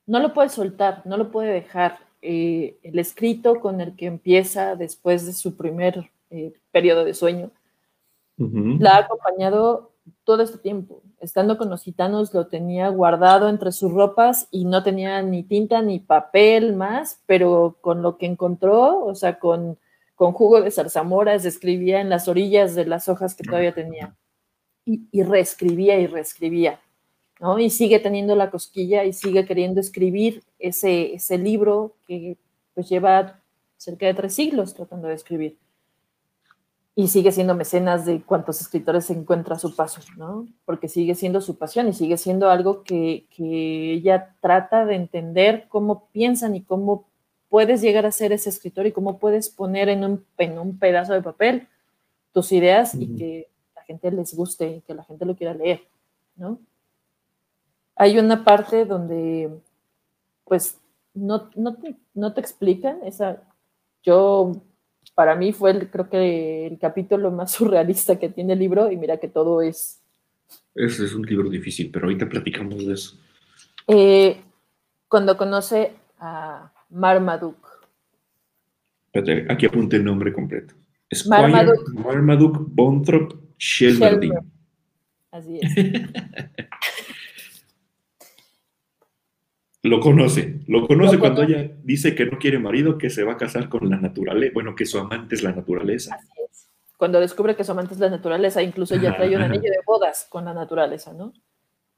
no 0.07 0.19
lo 0.19 0.33
puede 0.33 0.49
soltar, 0.49 1.03
no 1.05 1.15
lo 1.15 1.29
puede 1.29 1.53
dejar 1.53 1.99
eh, 2.23 2.79
el 2.81 2.97
escrito 2.97 3.59
con 3.59 3.81
el 3.81 3.95
que 3.95 4.07
empieza 4.07 4.75
después 4.75 5.27
de 5.27 5.33
su 5.33 5.55
primer 5.55 6.09
eh, 6.31 6.53
periodo 6.71 7.05
de 7.05 7.13
sueño, 7.13 7.51
la 8.35 8.95
ha 8.95 8.97
acompañado 9.01 9.91
todo 10.23 10.41
este 10.41 10.57
tiempo. 10.57 11.03
Estando 11.19 11.59
con 11.59 11.69
los 11.69 11.83
gitanos 11.83 12.33
lo 12.33 12.47
tenía 12.47 12.89
guardado 12.89 13.47
entre 13.47 13.73
sus 13.73 13.91
ropas 13.91 14.47
y 14.49 14.65
no 14.65 14.81
tenía 14.81 15.21
ni 15.21 15.43
tinta 15.43 15.83
ni 15.83 15.99
papel 15.99 16.75
más, 16.75 17.21
pero 17.27 17.77
con 17.79 18.01
lo 18.01 18.17
que 18.17 18.25
encontró, 18.25 19.05
o 19.05 19.13
sea, 19.13 19.37
con, 19.37 19.77
con 20.15 20.31
jugo 20.31 20.61
de 20.61 20.71
zarzamoras, 20.71 21.45
escribía 21.45 22.01
en 22.01 22.09
las 22.09 22.27
orillas 22.27 22.73
de 22.73 22.85
las 22.87 23.07
hojas 23.07 23.35
que 23.35 23.43
todavía 23.43 23.75
tenía. 23.75 24.15
Y, 24.83 25.07
y 25.11 25.21
reescribía 25.21 25.99
y 25.99 26.07
reescribía. 26.07 26.79
¿No? 27.39 27.59
Y 27.59 27.69
sigue 27.69 27.99
teniendo 27.99 28.35
la 28.35 28.51
cosquilla 28.51 29.03
y 29.05 29.13
sigue 29.13 29.45
queriendo 29.45 29.79
escribir 29.79 30.43
ese, 30.59 31.13
ese 31.15 31.37
libro 31.37 31.95
que 32.07 32.37
pues 32.73 32.89
lleva 32.89 33.39
cerca 33.77 34.05
de 34.05 34.13
tres 34.13 34.35
siglos 34.35 34.73
tratando 34.73 35.07
de 35.07 35.15
escribir. 35.15 35.57
Y 36.95 37.07
sigue 37.07 37.31
siendo 37.31 37.55
mecenas 37.55 38.05
de 38.05 38.21
cuantos 38.21 38.59
escritores 38.59 39.05
se 39.05 39.13
encuentra 39.13 39.55
a 39.55 39.59
su 39.59 39.73
paso, 39.73 40.01
¿no? 40.17 40.47
Porque 40.65 40.89
sigue 40.89 41.15
siendo 41.15 41.39
su 41.39 41.57
pasión 41.57 41.87
y 41.87 41.93
sigue 41.93 42.17
siendo 42.17 42.49
algo 42.49 42.83
que, 42.83 43.25
que 43.35 43.93
ella 43.93 44.35
trata 44.41 44.85
de 44.85 44.95
entender 44.95 45.67
cómo 45.69 46.09
piensan 46.11 46.55
y 46.55 46.61
cómo 46.61 47.05
puedes 47.47 47.81
llegar 47.81 48.05
a 48.05 48.11
ser 48.11 48.33
ese 48.33 48.49
escritor 48.49 48.85
y 48.85 48.91
cómo 48.91 49.17
puedes 49.17 49.49
poner 49.49 49.87
en 49.87 50.03
un, 50.03 50.25
en 50.37 50.59
un 50.59 50.77
pedazo 50.77 51.13
de 51.13 51.21
papel 51.21 51.69
tus 52.33 52.51
ideas 52.51 52.93
y 52.95 53.15
que 53.15 53.49
la 53.75 53.81
gente 53.83 54.11
les 54.11 54.35
guste 54.35 54.67
y 54.67 54.81
que 54.81 54.93
la 54.93 55.03
gente 55.03 55.25
lo 55.25 55.35
quiera 55.35 55.53
leer, 55.53 55.81
¿no? 56.35 56.59
Hay 57.99 58.17
una 58.17 58.45
parte 58.45 58.85
donde, 58.85 59.49
pues, 60.45 60.79
no, 61.13 61.49
no, 61.57 61.75
te, 61.75 61.97
no 62.13 62.33
te 62.33 62.39
explican, 62.39 62.99
esa, 63.03 63.43
yo, 64.01 64.53
para 65.15 65.35
mí 65.35 65.51
fue, 65.51 65.71
el, 65.71 65.89
creo 65.89 66.09
que 66.09 66.65
el 66.65 66.79
capítulo 66.79 67.29
más 67.29 67.51
surrealista 67.57 68.17
que 68.17 68.29
tiene 68.29 68.53
el 68.53 68.59
libro, 68.59 68.89
y 68.89 68.95
mira 68.95 69.17
que 69.17 69.27
todo 69.27 69.61
es... 69.61 70.01
Ese 70.73 71.03
es 71.03 71.13
un 71.13 71.23
libro 71.23 71.49
difícil, 71.49 71.91
pero 71.91 72.05
ahorita 72.05 72.29
platicamos 72.29 72.87
de 72.87 72.93
eso. 72.93 73.17
Eh, 73.85 74.41
cuando 75.09 75.35
conoce 75.35 75.91
a 76.19 76.71
Marmaduke. 76.91 77.67
Espérate, 79.11 79.51
aquí 79.51 79.65
apunte 79.65 79.97
el 79.97 80.05
nombre 80.05 80.31
completo. 80.31 80.73
Squire 81.13 81.49
Marmaduke, 81.49 81.91
Marmaduke 81.95 82.59
Bonthrop 82.61 83.33
Shelmerdine. 83.57 84.39
Así 85.31 85.59
es. 85.61 85.73
Lo 89.89 89.99
conoce, 89.99 90.59
lo 90.67 90.85
conoce 90.87 91.17
cuando 91.17 91.41
ella 91.41 91.71
dice 91.83 92.13
que 92.13 92.27
no 92.27 92.37
quiere 92.37 92.59
marido, 92.59 92.99
que 92.99 93.09
se 93.09 93.23
va 93.23 93.33
a 93.33 93.37
casar 93.37 93.69
con 93.69 93.89
la 93.89 93.97
naturaleza, 93.97 94.53
bueno, 94.53 94.75
que 94.75 94.85
su 94.85 94.99
amante 94.99 95.33
es 95.33 95.41
la 95.41 95.51
naturaleza. 95.51 96.13
Así 96.13 96.27
es. 96.47 96.69
Cuando 96.95 97.19
descubre 97.19 97.55
que 97.55 97.63
su 97.63 97.71
amante 97.71 97.95
es 97.95 97.99
la 97.99 98.11
naturaleza, 98.11 98.61
incluso 98.61 98.95
ya 98.97 99.15
trae 99.15 99.35
un 99.35 99.41
anillo 99.41 99.63
de 99.63 99.79
bodas 99.83 100.27
con 100.29 100.45
la 100.45 100.53
naturaleza, 100.53 101.11
¿no? 101.13 101.33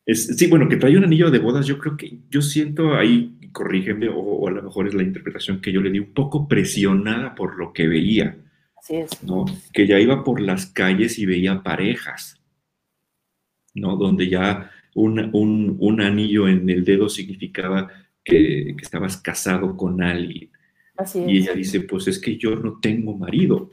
Es, 0.06 0.26
sí, 0.38 0.48
bueno, 0.48 0.70
que 0.70 0.78
trae 0.78 0.96
un 0.96 1.04
anillo 1.04 1.30
de 1.30 1.40
bodas, 1.40 1.66
yo 1.66 1.78
creo 1.80 1.98
que, 1.98 2.20
yo 2.30 2.42
siento 2.42 2.96
ahí, 2.96 3.38
corrígeme, 3.52 4.08
o, 4.08 4.48
a 4.48 4.52
lo 4.52 4.64
mejor 4.64 4.88
es 4.88 4.94
la 4.94 5.04
interpretación 5.04 5.60
que 5.60 5.74
yo 5.74 5.82
le 5.82 5.92
di, 5.92 6.00
un 6.00 6.14
poco 6.14 6.48
presionada 6.48 7.36
por 7.36 7.58
lo 7.58 7.74
que 7.74 7.90
veía. 7.90 8.38
Así 8.78 8.96
es. 8.96 9.22
¿no? 9.22 9.44
Que 9.74 9.86
ya 9.86 10.00
iba 10.00 10.24
por 10.24 10.40
las 10.40 10.66
calles 10.66 11.20
y 11.20 11.26
veía 11.26 11.62
parejas, 11.62 12.42
¿no? 13.74 13.98
Donde 13.98 14.30
ya 14.30 14.72
un, 14.96 16.02
anillo 16.02 16.48
en 16.48 16.70
el 16.70 16.84
dedo 16.84 17.10
significaba 17.10 17.90
que, 18.24 18.76
estabas 18.82 19.18
casado 19.18 19.76
con 19.76 20.02
alguien. 20.02 20.52
Y 21.16 21.40
ella 21.40 21.54
dice, 21.54 21.82
pues 21.82 22.08
es 22.08 22.20
que 22.20 22.38
yo 22.38 22.56
no 22.56 22.80
tengo 22.80 23.18
marido. 23.18 23.72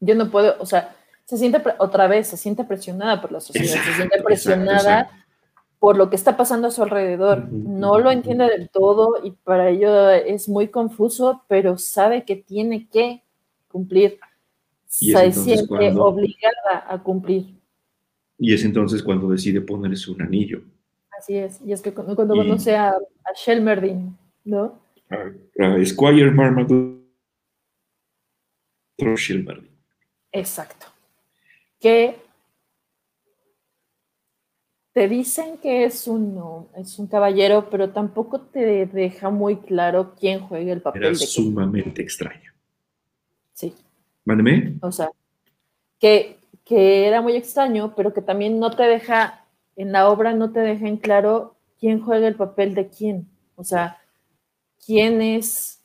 Yo 0.00 0.14
no 0.14 0.30
puedo, 0.30 0.56
o 0.60 0.66
sea, 0.66 0.96
se 1.24 1.36
siente 1.36 1.62
otra 1.78 2.06
vez, 2.06 2.28
se 2.28 2.36
siente 2.36 2.64
presionada 2.64 3.20
por 3.20 3.32
la 3.32 3.40
sociedad, 3.40 3.82
se 3.82 3.92
siente 3.94 4.22
presionada 4.22 5.10
por 5.78 5.96
lo 5.96 6.08
que 6.08 6.16
está 6.16 6.36
pasando 6.36 6.68
a 6.68 6.70
su 6.70 6.82
alrededor. 6.82 7.52
No 7.52 7.98
lo 7.98 8.10
entiende 8.10 8.46
del 8.46 8.70
todo 8.70 9.20
y 9.22 9.32
para 9.32 9.68
ello 9.68 10.10
es 10.10 10.48
muy 10.48 10.68
confuso, 10.68 11.42
pero 11.46 11.76
sabe 11.76 12.24
que 12.24 12.36
tiene 12.36 12.88
que 12.88 13.22
cumplir. 13.68 14.18
Se 14.86 15.32
siente 15.32 15.92
obligada 15.92 16.86
a 16.88 17.02
cumplir. 17.02 17.57
Y 18.38 18.54
es 18.54 18.64
entonces 18.64 19.02
cuando 19.02 19.28
decide 19.28 19.60
ponerse 19.60 20.10
un 20.10 20.22
anillo. 20.22 20.62
Así 21.18 21.36
es, 21.36 21.60
y 21.64 21.72
es 21.72 21.82
que 21.82 21.92
cuando, 21.92 22.14
conoce 22.14 22.76
a, 22.76 22.90
a 22.90 23.32
Shelmerdin, 23.34 24.16
¿no? 24.44 24.80
A, 25.10 25.84
Squire 25.84 26.30
Marmaduke 26.30 27.02
Shelmerdin. 28.98 29.70
Exacto. 30.30 30.86
Que 31.80 32.16
te 34.92 35.08
dicen 35.08 35.58
que 35.58 35.84
es 35.84 36.06
un, 36.06 36.68
es 36.76 36.98
un 36.98 37.06
caballero, 37.06 37.68
pero 37.70 37.90
tampoco 37.90 38.40
te 38.40 38.86
deja 38.86 39.30
muy 39.30 39.56
claro 39.56 40.14
quién 40.18 40.40
juega 40.40 40.72
el 40.72 40.82
papel. 40.82 41.04
Era 41.04 41.14
sumamente 41.14 42.02
extraño. 42.02 42.52
Sí. 43.52 43.74
Mándeme. 44.24 44.76
O 44.82 44.92
sea, 44.92 45.10
que 45.98 46.37
que 46.68 47.08
era 47.08 47.22
muy 47.22 47.34
extraño, 47.34 47.94
pero 47.96 48.12
que 48.12 48.20
también 48.20 48.60
no 48.60 48.70
te 48.70 48.82
deja, 48.82 49.46
en 49.74 49.90
la 49.90 50.08
obra 50.10 50.34
no 50.34 50.52
te 50.52 50.60
deja 50.60 50.86
en 50.86 50.98
claro 50.98 51.56
quién 51.80 52.02
juega 52.02 52.28
el 52.28 52.34
papel 52.34 52.74
de 52.74 52.88
quién. 52.88 53.26
O 53.56 53.64
sea, 53.64 53.98
quién 54.84 55.22
es, 55.22 55.82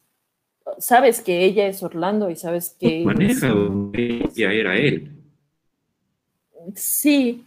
sabes 0.80 1.22
que 1.22 1.46
ella 1.46 1.68
es 1.68 1.82
Orlando 1.84 2.30
y 2.30 2.36
sabes 2.36 2.76
que... 2.78 3.06
Maneja 3.06 3.48
ella 3.94 4.52
era 4.52 4.78
él. 4.78 5.24
Sí, 6.76 7.46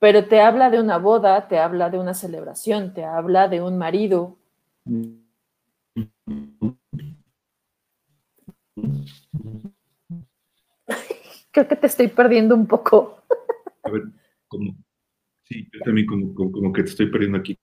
pero 0.00 0.26
te 0.26 0.40
habla 0.40 0.68
de 0.70 0.80
una 0.80 0.98
boda, 0.98 1.46
te 1.46 1.58
habla 1.58 1.90
de 1.90 1.98
una 1.98 2.14
celebración, 2.14 2.92
te 2.92 3.04
habla 3.04 3.48
de 3.48 3.62
un 3.62 3.78
marido. 3.78 4.36
Creo 11.56 11.68
que 11.68 11.76
te 11.76 11.86
estoy 11.86 12.08
perdiendo 12.08 12.54
un 12.54 12.66
poco. 12.66 13.22
A 13.82 13.90
ver, 13.90 14.02
como, 14.46 14.76
sí, 15.44 15.66
yo 15.72 15.80
también 15.80 16.06
como, 16.06 16.34
como, 16.34 16.70
que 16.70 16.82
te 16.82 16.90
estoy 16.90 17.10
perdiendo 17.10 17.38
aquí. 17.38 17.58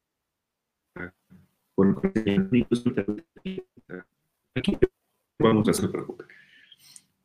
aquí 4.55 4.77
vamos 5.39 5.67
a 5.67 5.71
hacer 5.71 5.91
preocupa. 5.91 6.25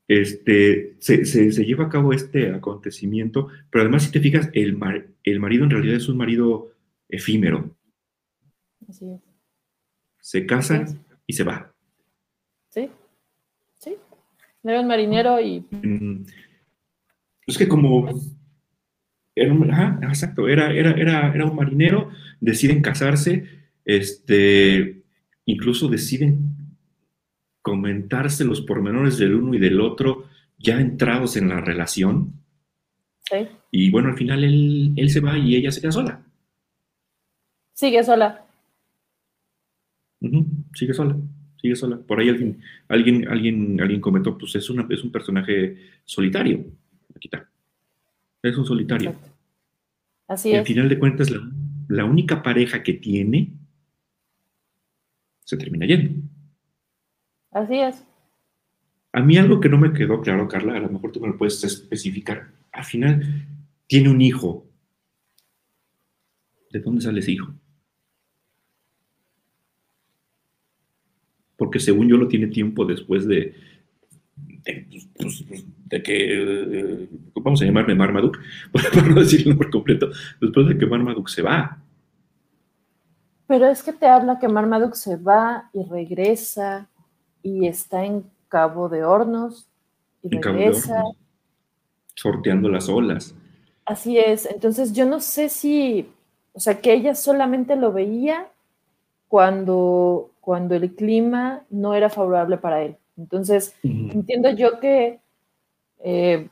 Este, 0.07 0.97
se, 0.99 1.25
se, 1.25 1.53
se, 1.53 1.65
lleva 1.65 1.87
a 1.87 1.89
cabo 1.89 2.13
este 2.13 2.51
acontecimiento, 2.53 3.49
pero 3.71 3.83
además 3.83 4.03
si 4.03 4.13
te 4.13 4.21
fijas, 4.21 4.51
el, 4.53 4.77
mar, 4.77 5.07
el 5.25 5.41
marido 5.41 5.65
en 5.65 5.71
realidad 5.71 5.97
es 5.97 6.09
un 6.11 6.19
marido 6.19 6.73
efímero. 7.09 7.75
Así 8.87 9.11
es. 9.11 9.21
Se 10.21 10.45
casan 10.45 11.03
y 11.27 11.33
se 11.33 11.45
va. 11.45 11.73
Sí, 12.69 12.91
sí. 13.79 13.97
Era 14.63 14.83
un 14.83 14.87
marinero 14.87 15.41
y... 15.41 15.65
Es 17.49 17.57
que 17.57 17.67
como 17.67 18.09
era 19.35 19.53
un, 19.53 19.71
exacto, 20.05 20.49
era, 20.49 20.73
era, 20.73 20.91
era, 20.93 21.35
era 21.35 21.47
un 21.47 21.57
marinero, 21.57 22.11
deciden 22.41 22.83
casarse, 22.83 23.45
este, 23.85 25.03
incluso 25.47 25.89
deciden 25.89 26.57
comentarse 27.63 28.45
los 28.45 28.61
pormenores 28.61 29.17
del 29.17 29.35
uno 29.35 29.55
y 29.55 29.59
del 29.59 29.81
otro 29.81 30.27
ya 30.59 30.79
entrados 30.79 31.37
en 31.37 31.49
la 31.49 31.61
relación. 31.61 32.35
Sí. 33.21 33.49
Y 33.71 33.91
bueno, 33.91 34.11
al 34.11 34.17
final 34.17 34.45
él, 34.45 34.93
él 34.97 35.09
se 35.09 35.21
va 35.21 35.39
y 35.39 35.57
ella 35.57 35.71
se 35.71 35.81
queda 35.81 35.93
sola. 35.93 36.23
Sigue 37.73 38.05
sola. 38.05 38.45
sigue 40.75 40.93
sola, 40.93 41.17
sigue 41.63 41.77
sola. 41.77 41.99
Por 41.99 42.21
ahí 42.21 42.29
alguien, 42.29 42.61
alguien, 42.89 43.27
alguien, 43.29 43.81
alguien 43.81 44.01
comentó, 44.03 44.37
pues 44.37 44.55
es, 44.57 44.69
una, 44.69 44.87
es 44.91 45.03
un 45.03 45.13
personaje 45.13 45.77
solitario. 46.05 46.67
Es 48.43 48.57
un 48.57 48.65
solitario. 48.65 49.15
Así 50.27 50.53
es. 50.53 50.59
Al 50.61 50.67
final 50.67 50.89
de 50.89 50.99
cuentas, 50.99 51.31
la, 51.89 52.05
única 52.05 52.43
pareja 52.43 52.83
que 52.83 52.95
tiene 52.95 53.53
se 55.45 55.57
termina 55.57 55.87
yendo. 55.87 56.29
Así 57.51 57.81
es. 57.81 58.05
A 59.13 59.21
mí 59.21 59.39
algo 59.39 59.59
que 59.59 59.71
no 59.71 59.79
me 59.79 59.93
quedó 59.93 60.21
claro, 60.21 60.47
Carla, 60.49 60.77
a 60.77 60.81
lo 60.81 60.91
mejor 60.91 61.13
tú 61.13 61.21
me 61.21 61.29
lo 61.29 61.39
puedes 61.39 61.65
especificar. 61.65 62.53
Al 62.73 62.85
final, 62.85 63.47
tiene 63.87 64.11
un 64.11 64.21
hijo. 64.21 64.67
¿De 66.71 66.81
dónde 66.81 67.01
sale 67.01 67.21
ese 67.21 67.33
hijo? 67.33 67.55
Porque 71.57 71.81
según 71.81 72.09
yo 72.09 72.19
lo 72.19 72.29
tiene 72.29 72.49
tiempo 72.49 72.85
después 72.85 73.27
de, 73.27 73.55
pues, 74.65 75.45
de, 75.87 76.03
que, 76.03 77.03
eh, 77.03 77.09
vamos 77.35 77.63
a 77.63 77.65
llamarme 77.65 77.95
Marmaduke, 77.95 78.39
para 78.73 79.09
no 79.09 79.21
decir 79.21 79.41
el 79.43 79.51
nombre 79.51 79.71
completo, 79.71 80.11
después 80.41 80.69
de 80.69 80.79
que 80.79 80.87
Marmaduke 80.87 81.29
se 81.29 81.43
va. 81.43 81.79
Pero 83.47 83.67
es 83.67 83.83
que 83.83 83.93
te 83.93 84.07
habla 84.07 84.39
que 84.39 84.49
Marmaduke 84.49 84.95
se 84.95 85.17
va 85.17 85.71
y 85.73 85.83
regresa 85.83 86.89
y 87.43 87.67
está 87.67 88.05
en 88.05 88.25
Cabo 88.49 88.89
de 88.89 89.05
Hornos 89.05 89.69
y 90.23 90.37
regresa. 90.37 91.03
sorteando 92.15 92.69
las 92.69 92.89
olas. 92.89 93.35
Así 93.87 94.19
es, 94.19 94.45
entonces 94.45 94.93
yo 94.93 95.07
no 95.07 95.21
sé 95.21 95.49
si, 95.49 96.11
o 96.53 96.61
sea, 96.61 96.79
que 96.81 96.93
ella 96.93 97.15
solamente 97.15 97.75
lo 97.75 97.91
veía 97.91 98.49
cuando, 99.29 100.31
cuando 100.41 100.75
el 100.75 100.95
clima 100.95 101.63
no 101.71 101.95
era 101.95 102.11
favorable 102.11 102.59
para 102.59 102.83
él 102.83 102.97
Entonces, 103.19 103.75
entiendo 103.83 104.51
yo 104.51 104.79
que 104.79 105.19
eh, 106.05 106.49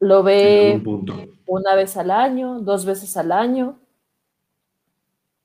lo 0.00 0.22
ve 0.24 0.82
una 1.46 1.74
vez 1.76 1.96
al 1.96 2.10
año, 2.10 2.60
dos 2.60 2.84
veces 2.84 3.16
al 3.16 3.30
año, 3.32 3.78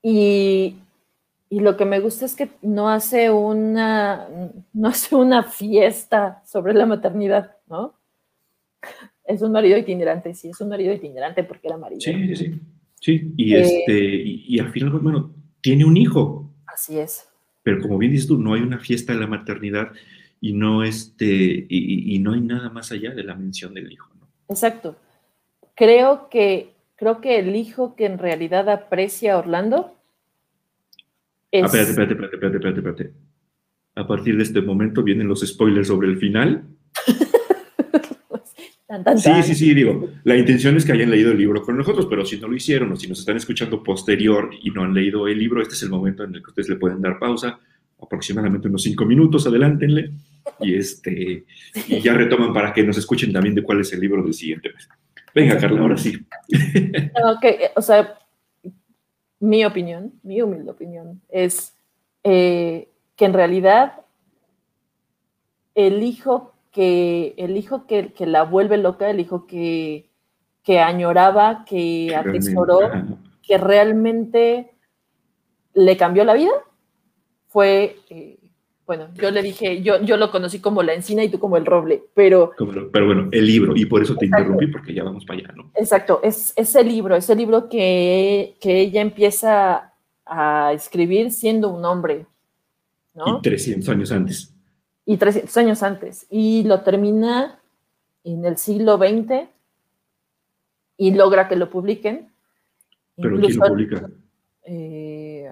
y, 0.02 0.76
lo 1.50 1.76
que 1.76 1.84
me 1.84 2.00
gusta 2.00 2.26
es 2.26 2.34
que 2.34 2.50
no 2.60 2.90
hace 2.90 3.30
una, 3.30 4.28
no 4.72 4.88
hace 4.88 5.14
una 5.14 5.44
fiesta 5.44 6.42
sobre 6.44 6.74
la 6.74 6.84
maternidad, 6.84 7.56
¿no? 7.68 7.94
Es 9.24 9.42
un 9.42 9.52
marido 9.52 9.78
itinerante, 9.78 10.34
sí, 10.34 10.48
es 10.50 10.60
un 10.60 10.68
marido 10.68 10.92
itinerante 10.92 11.44
porque 11.44 11.68
era 11.68 11.76
marido. 11.76 12.00
Sí, 12.00 12.12
sí, 12.12 12.36
sí. 12.36 12.60
Sí, 13.00 13.32
y, 13.36 13.54
eh, 13.54 13.60
este, 13.60 13.94
y, 13.94 14.58
al 14.58 14.70
final, 14.72 14.90
bueno, 14.98 15.32
tiene 15.60 15.84
un 15.84 15.96
hijo. 15.96 16.50
Así 16.66 16.98
es. 16.98 17.28
Pero 17.62 17.80
como 17.80 17.98
bien 17.98 18.12
dices 18.12 18.28
tú, 18.28 18.38
no 18.38 18.54
hay 18.54 18.62
una 18.62 18.78
fiesta 18.78 19.12
de 19.12 19.20
la 19.20 19.26
maternidad 19.26 19.92
y 20.40 20.52
no, 20.52 20.84
este, 20.84 21.66
y, 21.68 22.18
no 22.20 22.32
hay 22.32 22.40
nada 22.40 22.70
más 22.70 22.92
allá 22.92 23.12
de 23.12 23.24
la 23.24 23.34
mención 23.34 23.74
del 23.74 23.90
hijo. 23.92 24.08
¿no? 24.20 24.28
Exacto. 24.48 24.96
Creo 25.74 26.28
que, 26.28 26.74
creo 26.96 27.20
que 27.20 27.38
el 27.38 27.56
hijo 27.56 27.96
que 27.96 28.06
en 28.06 28.18
realidad 28.18 28.68
aprecia 28.68 29.34
a 29.34 29.38
Orlando 29.38 29.96
es... 31.50 31.62
Ah, 31.62 31.66
espérate, 31.66 31.90
espérate, 31.90 32.14
espérate, 32.14 32.36
espérate, 32.36 32.56
espérate, 32.56 32.78
espérate. 32.78 33.28
A 33.96 34.06
partir 34.06 34.36
de 34.36 34.44
este 34.44 34.62
momento 34.62 35.02
vienen 35.02 35.26
los 35.26 35.40
spoilers 35.40 35.88
sobre 35.88 36.08
el 36.08 36.18
final. 36.18 36.64
Sí, 39.16 39.42
sí, 39.42 39.54
sí, 39.54 39.74
digo, 39.74 40.08
la 40.24 40.34
intención 40.34 40.74
es 40.76 40.86
que 40.86 40.92
hayan 40.92 41.10
leído 41.10 41.32
el 41.32 41.38
libro 41.38 41.60
con 41.62 41.76
nosotros, 41.76 42.06
pero 42.08 42.24
si 42.24 42.38
no 42.38 42.48
lo 42.48 42.56
hicieron 42.56 42.90
o 42.90 42.96
si 42.96 43.06
nos 43.06 43.18
están 43.18 43.36
escuchando 43.36 43.82
posterior 43.82 44.48
y 44.62 44.70
no 44.70 44.82
han 44.82 44.94
leído 44.94 45.28
el 45.28 45.38
libro, 45.38 45.60
este 45.60 45.74
es 45.74 45.82
el 45.82 45.90
momento 45.90 46.24
en 46.24 46.34
el 46.34 46.42
que 46.42 46.48
ustedes 46.48 46.70
le 46.70 46.76
pueden 46.76 47.02
dar 47.02 47.18
pausa, 47.18 47.60
aproximadamente 48.00 48.68
unos 48.68 48.82
cinco 48.82 49.04
minutos, 49.04 49.46
adelántenle, 49.46 50.12
y, 50.60 50.74
este, 50.74 51.44
y 51.86 52.00
ya 52.00 52.14
retoman 52.14 52.54
para 52.54 52.72
que 52.72 52.82
nos 52.82 52.96
escuchen 52.96 53.30
también 53.30 53.54
de 53.54 53.62
cuál 53.62 53.80
es 53.80 53.92
el 53.92 54.00
libro 54.00 54.22
del 54.22 54.32
siguiente 54.32 54.72
mes. 54.72 54.88
Venga, 55.34 55.58
Carla, 55.58 55.82
ahora 55.82 55.98
sí. 55.98 56.16
Ok, 57.24 57.44
o 57.76 57.82
sea, 57.82 58.18
mi 59.40 59.66
opinión, 59.66 60.14
mi 60.22 60.40
humilde 60.40 60.70
opinión, 60.70 61.20
es 61.28 61.74
eh, 62.24 62.88
que 63.16 63.24
en 63.26 63.34
realidad 63.34 64.00
el 65.74 66.02
hijo 66.02 66.54
que 66.78 67.34
el 67.38 67.56
hijo 67.56 67.88
que, 67.88 68.14
la 68.20 68.44
vuelve 68.44 68.76
loca, 68.76 69.10
el 69.10 69.18
hijo 69.18 69.48
que, 69.48 70.12
añoraba, 70.80 71.64
que 71.64 72.14
atesoró, 72.14 72.78
que 73.42 73.58
realmente 73.58 74.70
le 75.74 75.96
cambió 75.96 76.22
la 76.22 76.34
vida, 76.34 76.52
fue, 77.48 77.96
eh, 78.10 78.38
bueno, 78.86 79.08
yo 79.14 79.32
le 79.32 79.42
dije, 79.42 79.82
yo, 79.82 80.00
yo 80.02 80.16
lo 80.16 80.30
conocí 80.30 80.60
como 80.60 80.84
la 80.84 80.94
encina 80.94 81.24
y 81.24 81.30
tú 81.30 81.40
como 81.40 81.56
el 81.56 81.66
roble, 81.66 82.04
pero... 82.14 82.52
pero 82.92 83.06
bueno, 83.06 83.28
el 83.32 83.44
libro, 83.44 83.74
y 83.74 83.84
por 83.84 84.00
eso 84.00 84.14
te 84.14 84.26
interrumpí, 84.26 84.68
porque 84.68 84.94
ya 84.94 85.02
vamos 85.02 85.24
para 85.24 85.40
allá, 85.40 85.52
¿no? 85.56 85.72
Exacto, 85.74 86.20
es 86.22 86.52
ese 86.54 86.84
libro, 86.84 87.16
ese 87.16 87.34
libro 87.34 87.68
que, 87.68 88.56
que 88.60 88.82
ella 88.82 89.00
empieza 89.00 89.94
a 90.24 90.72
escribir 90.72 91.32
siendo 91.32 91.70
un 91.70 91.84
hombre, 91.84 92.26
¿no? 93.14 93.38
Y 93.38 93.42
300 93.42 93.88
años 93.88 94.12
antes 94.12 94.54
y 95.08 95.16
300 95.16 95.56
años 95.56 95.82
antes. 95.82 96.26
Y 96.28 96.64
lo 96.64 96.82
termina 96.82 97.58
en 98.24 98.44
el 98.44 98.58
siglo 98.58 98.98
XX 98.98 99.48
y 100.98 101.14
logra 101.14 101.48
que 101.48 101.56
lo 101.56 101.70
publiquen. 101.70 102.28
¿Pero 103.16 103.40
quién 103.40 103.56
lo 103.56 103.66
publica? 103.68 104.10
Eh, 104.66 105.50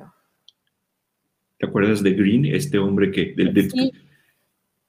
¿Te 1.58 1.66
acuerdas 1.66 2.02
de 2.02 2.12
Green, 2.12 2.44
este 2.44 2.76
hombre 2.76 3.10
que... 3.10 3.34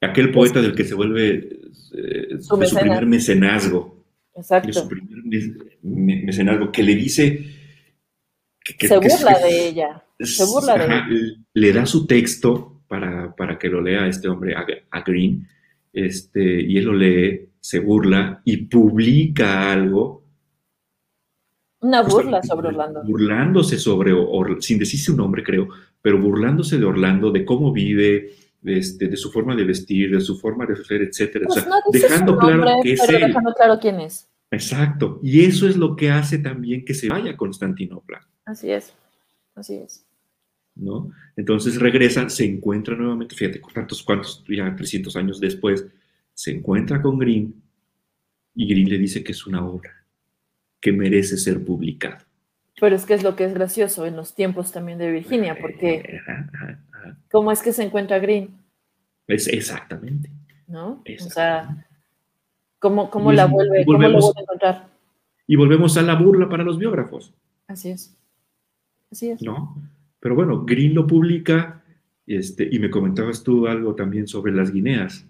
aquel 0.01 0.31
poeta 0.33 0.61
del 0.61 0.75
que 0.75 0.83
se 0.83 0.95
vuelve 0.95 1.61
eh, 1.93 2.41
su, 2.41 2.59
primer 2.59 3.05
mecenazgo. 3.05 4.03
Exacto. 4.35 4.73
su 4.73 4.87
primer 4.89 5.23
mecenazgo, 5.81 6.73
que 6.73 6.83
le 6.83 6.93
dice... 6.93 7.55
Que, 8.65 8.85
se 8.85 8.97
burla 8.97 9.39
de 9.39 9.67
ella. 9.69 10.03
Se 10.19 10.43
burla 10.43 10.77
de 10.77 10.83
ella. 10.83 11.07
Le 11.53 11.71
da 11.71 11.85
su 11.85 12.05
texto 12.05 12.76
para, 12.87 13.35
para 13.35 13.57
que 13.57 13.69
lo 13.69 13.81
lea 13.81 14.07
este 14.07 14.27
hombre, 14.27 14.55
a, 14.55 15.01
Green, 15.01 15.47
este, 15.93 16.61
y 16.61 16.77
él 16.77 16.85
lo 16.85 16.93
lee, 16.93 17.49
se 17.59 17.79
burla 17.79 18.41
y 18.45 18.57
publica 18.65 19.71
algo. 19.71 20.23
Una 21.81 22.01
burla 22.01 22.41
sobre 22.41 22.69
Orlando. 22.69 23.03
Burlándose 23.03 23.77
sobre, 23.77 24.13
sin 24.59 24.79
decirse 24.79 25.11
un 25.11 25.17
nombre 25.17 25.43
creo, 25.43 25.67
pero 26.01 26.19
burlándose 26.19 26.77
de 26.77 26.85
Orlando, 26.85 27.31
de 27.31 27.45
cómo 27.45 27.71
vive, 27.71 28.31
de, 28.61 28.77
este, 28.77 29.07
de 29.07 29.17
su 29.17 29.31
forma 29.31 29.55
de 29.55 29.63
vestir, 29.63 30.11
de 30.11 30.21
su 30.21 30.37
forma 30.39 30.65
de 30.65 30.75
ser, 30.77 31.01
etcétera. 31.01 31.45
o 31.47 31.53
pues 31.53 32.01
sea, 32.01 32.09
dejando 32.09 32.37
claro 32.37 32.81
que 32.81 32.93
es 32.93 33.09
él. 33.09 33.21
Dejando 33.27 33.53
claro 33.53 33.79
quién 33.79 33.99
es. 33.99 34.29
Exacto. 34.49 35.19
Y 35.21 35.45
eso 35.45 35.67
es 35.67 35.77
lo 35.77 35.95
que 35.95 36.09
hace 36.09 36.39
también 36.39 36.85
que 36.85 36.93
se 36.93 37.09
vaya 37.09 37.31
a 37.31 37.37
Constantinopla. 37.37 38.27
Así 38.45 38.71
es. 38.71 38.93
Así 39.55 39.75
es. 39.75 40.06
¿No? 40.79 41.11
Entonces 41.35 41.79
regresa, 41.79 42.29
se 42.29 42.45
encuentra 42.45 42.95
nuevamente, 42.95 43.35
fíjate, 43.35 43.61
cuántos, 43.61 44.03
cuántos, 44.03 44.43
ya 44.47 44.75
300 44.75 45.15
años 45.15 45.39
después, 45.39 45.85
se 46.33 46.51
encuentra 46.51 47.01
con 47.01 47.17
Green 47.17 47.53
y 48.55 48.67
Green 48.67 48.89
le 48.89 48.97
dice 48.97 49.23
que 49.23 49.31
es 49.31 49.45
una 49.45 49.65
obra 49.65 49.91
que 50.79 50.91
merece 50.91 51.37
ser 51.37 51.63
publicada. 51.63 52.25
Pero 52.79 52.95
es 52.95 53.05
que 53.05 53.15
es 53.15 53.23
lo 53.23 53.35
que 53.35 53.45
es 53.45 53.53
gracioso 53.53 54.05
en 54.05 54.15
los 54.15 54.35
tiempos 54.35 54.71
también 54.71 54.99
de 54.99 55.11
Virginia, 55.11 55.57
porque 55.59 56.21
¿cómo 57.31 57.51
es 57.51 57.61
que 57.61 57.73
se 57.73 57.83
encuentra 57.83 58.19
Green? 58.19 58.55
Es 59.27 59.47
exactamente. 59.47 60.29
¿No? 60.67 61.03
O 61.03 61.29
sea, 61.29 61.87
¿cómo, 62.79 63.09
cómo 63.09 63.31
la 63.31 63.45
vuelve, 63.45 63.83
¿cómo 63.85 63.97
lo 63.99 64.19
vuelve 64.19 64.39
a 64.39 64.41
encontrar? 64.41 64.87
Y 65.47 65.55
volvemos 65.55 65.97
a 65.97 66.01
la 66.01 66.15
burla 66.15 66.49
para 66.49 66.63
los 66.63 66.77
biógrafos. 66.77 67.33
Así 67.67 67.89
es. 67.89 68.15
Así 69.11 69.31
es. 69.31 69.41
¿No? 69.41 69.75
Pero 70.27 70.35
bueno, 70.35 70.65
Green 70.65 70.93
lo 70.93 71.07
publica 71.07 71.81
este, 72.25 72.67
y 72.69 72.79
me 72.79 72.89
comentabas 72.89 73.43
tú 73.43 73.65
algo 73.65 73.95
también 73.95 74.27
sobre 74.27 74.51
las 74.51 74.73
guineas. 74.73 75.25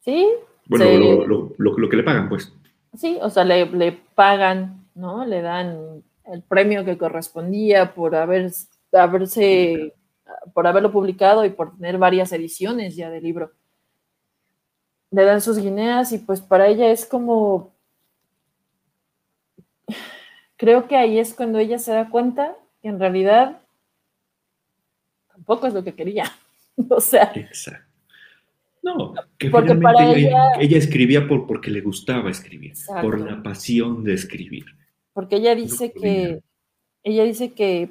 Sí. 0.00 0.26
Bueno, 0.64 1.26
lo, 1.26 1.88
que 1.90 1.96
le 1.98 2.02
pagan, 2.02 2.30
pues. 2.30 2.50
Sí, 2.94 3.18
o 3.20 3.28
sea, 3.28 3.44
le, 3.44 3.92
pagan, 4.14 4.86
¿no? 4.94 5.26
Le 5.26 5.42
dan 5.42 6.02
el 6.24 6.42
premio 6.44 6.82
que 6.86 6.96
correspondía 6.96 7.92
por 7.92 8.14
haber, 8.14 8.50
haberse, 8.92 9.92
por 10.54 10.66
haberlo 10.66 10.90
publicado 10.90 11.44
y 11.44 11.50
por 11.50 11.76
tener 11.76 11.98
varias 11.98 12.32
ediciones 12.32 12.96
ya 12.96 13.10
del 13.10 13.22
libro. 13.22 13.52
Le 15.10 15.24
dan 15.24 15.42
sus 15.42 15.58
guineas 15.58 16.10
y 16.12 16.20
pues 16.20 16.40
para 16.40 16.68
ella 16.68 16.90
es 16.90 17.04
como, 17.04 17.74
creo 20.56 20.88
que 20.88 20.96
ahí 20.96 21.18
es 21.18 21.34
cuando 21.34 21.58
ella 21.58 21.78
se 21.78 21.92
da 21.92 22.08
cuenta 22.08 22.56
que 22.80 22.88
en 22.88 22.98
realidad 22.98 23.60
tampoco 25.46 25.68
es 25.68 25.74
lo 25.74 25.84
que 25.84 25.94
quería. 25.94 26.24
o 26.90 27.00
sea. 27.00 27.32
Exacto. 27.34 27.84
No, 28.82 29.14
que 29.36 29.50
porque 29.50 29.74
para 29.74 30.12
ella, 30.12 30.52
ella, 30.60 30.78
escribía 30.78 31.26
por, 31.26 31.48
porque 31.48 31.72
le 31.72 31.80
gustaba 31.80 32.30
escribir, 32.30 32.74
por 33.02 33.18
la 33.18 33.42
pasión 33.42 34.04
de 34.04 34.14
escribir. 34.14 34.64
Porque 35.12 35.36
ella 35.36 35.56
dice 35.56 35.92
que, 35.92 36.40
ella 37.02 37.24
dice 37.24 37.52
que, 37.52 37.90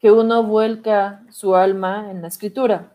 que 0.00 0.10
uno 0.10 0.42
vuelca 0.42 1.24
su 1.30 1.54
alma 1.54 2.10
en 2.10 2.22
la 2.22 2.28
escritura 2.28 2.92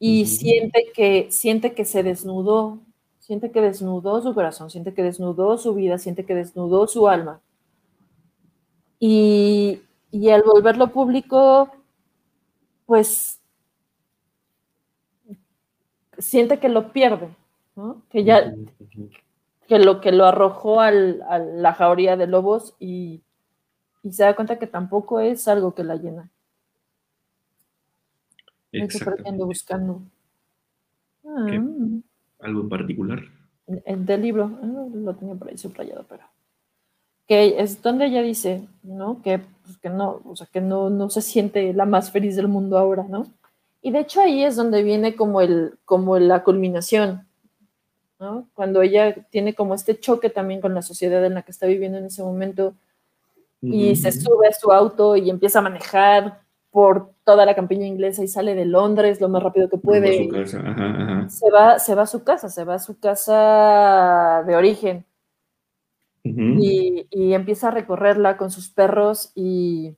y 0.00 0.26
siente, 0.26 0.90
que, 0.92 1.28
siente 1.30 1.72
que 1.72 1.84
se 1.84 2.02
desnudó, 2.02 2.80
siente 3.20 3.52
que 3.52 3.60
desnudó 3.60 4.20
su 4.22 4.34
corazón, 4.34 4.70
siente 4.70 4.92
que 4.92 5.04
desnudó 5.04 5.56
su 5.56 5.72
vida, 5.72 5.98
siente 5.98 6.24
que 6.24 6.34
desnudó 6.34 6.88
su 6.88 7.06
alma. 7.06 7.40
Y, 8.98 9.82
y 10.12 10.28
al 10.28 10.42
volverlo 10.42 10.92
público, 10.92 11.74
pues 12.84 13.40
siente 16.18 16.60
que 16.60 16.68
lo 16.68 16.92
pierde, 16.92 17.34
que 18.10 18.22
ya 18.22 18.54
que 19.66 19.78
lo 19.78 20.02
que 20.02 20.12
lo 20.12 20.26
arrojó 20.26 20.80
a 20.80 20.90
la 20.90 21.72
jauría 21.72 22.16
de 22.16 22.26
lobos 22.26 22.76
y, 22.78 23.22
se 24.10 24.24
da 24.24 24.36
cuenta 24.36 24.58
que 24.58 24.66
tampoco 24.66 25.20
es 25.20 25.48
algo 25.48 25.74
que 25.74 25.84
la 25.84 25.96
llena. 25.96 26.28
Ando 29.24 29.46
buscando. 29.46 30.02
Ah. 31.24 31.46
¿Algo 32.40 32.60
en 32.62 32.68
particular? 32.68 33.20
El 33.86 34.04
del 34.04 34.22
libro, 34.22 34.58
ah, 34.60 34.86
lo 34.92 35.14
tenía 35.14 35.36
por 35.36 35.48
ahí 35.48 35.56
subrayado, 35.56 36.04
pero 36.08 36.24
que 37.26 37.60
es 37.60 37.82
donde 37.82 38.06
ella 38.06 38.22
dice, 38.22 38.66
¿no? 38.82 39.22
Que, 39.22 39.40
pues, 39.64 39.78
que 39.78 39.88
no, 39.88 40.20
o 40.24 40.36
sea, 40.36 40.46
que 40.52 40.60
no, 40.60 40.90
no 40.90 41.10
se 41.10 41.22
siente 41.22 41.72
la 41.72 41.86
más 41.86 42.10
feliz 42.10 42.36
del 42.36 42.48
mundo 42.48 42.78
ahora, 42.78 43.04
¿no? 43.08 43.26
Y 43.80 43.90
de 43.90 44.00
hecho 44.00 44.20
ahí 44.20 44.44
es 44.44 44.56
donde 44.56 44.82
viene 44.82 45.16
como, 45.16 45.40
el, 45.40 45.78
como 45.84 46.18
la 46.18 46.44
culminación, 46.44 47.26
¿no? 48.20 48.48
Cuando 48.54 48.82
ella 48.82 49.14
tiene 49.30 49.54
como 49.54 49.74
este 49.74 49.98
choque 49.98 50.30
también 50.30 50.60
con 50.60 50.74
la 50.74 50.82
sociedad 50.82 51.24
en 51.24 51.34
la 51.34 51.42
que 51.42 51.50
está 51.50 51.66
viviendo 51.66 51.98
en 51.98 52.06
ese 52.06 52.22
momento 52.22 52.74
y 53.60 53.94
se 53.94 54.10
sube 54.10 54.48
a 54.48 54.52
su 54.52 54.72
auto 54.72 55.16
y 55.16 55.30
empieza 55.30 55.60
a 55.60 55.62
manejar 55.62 56.40
por 56.72 57.12
toda 57.22 57.46
la 57.46 57.54
campiña 57.54 57.86
inglesa 57.86 58.24
y 58.24 58.28
sale 58.28 58.54
de 58.54 58.64
Londres 58.64 59.20
lo 59.20 59.28
más 59.28 59.42
rápido 59.42 59.68
que 59.68 59.76
puede. 59.78 60.28
Se, 60.46 61.50
va, 61.50 61.78
se 61.78 61.94
va 61.94 62.02
a 62.02 62.06
su 62.06 62.24
casa, 62.24 62.48
se 62.48 62.64
va 62.64 62.74
a 62.74 62.78
su 62.78 62.98
casa 62.98 64.42
de 64.46 64.56
origen. 64.56 65.04
Y, 66.24 67.06
y, 67.10 67.34
empieza 67.34 67.68
a 67.68 67.72
recorrerla 67.72 68.36
con 68.36 68.50
sus 68.50 68.70
perros 68.70 69.32
y 69.34 69.96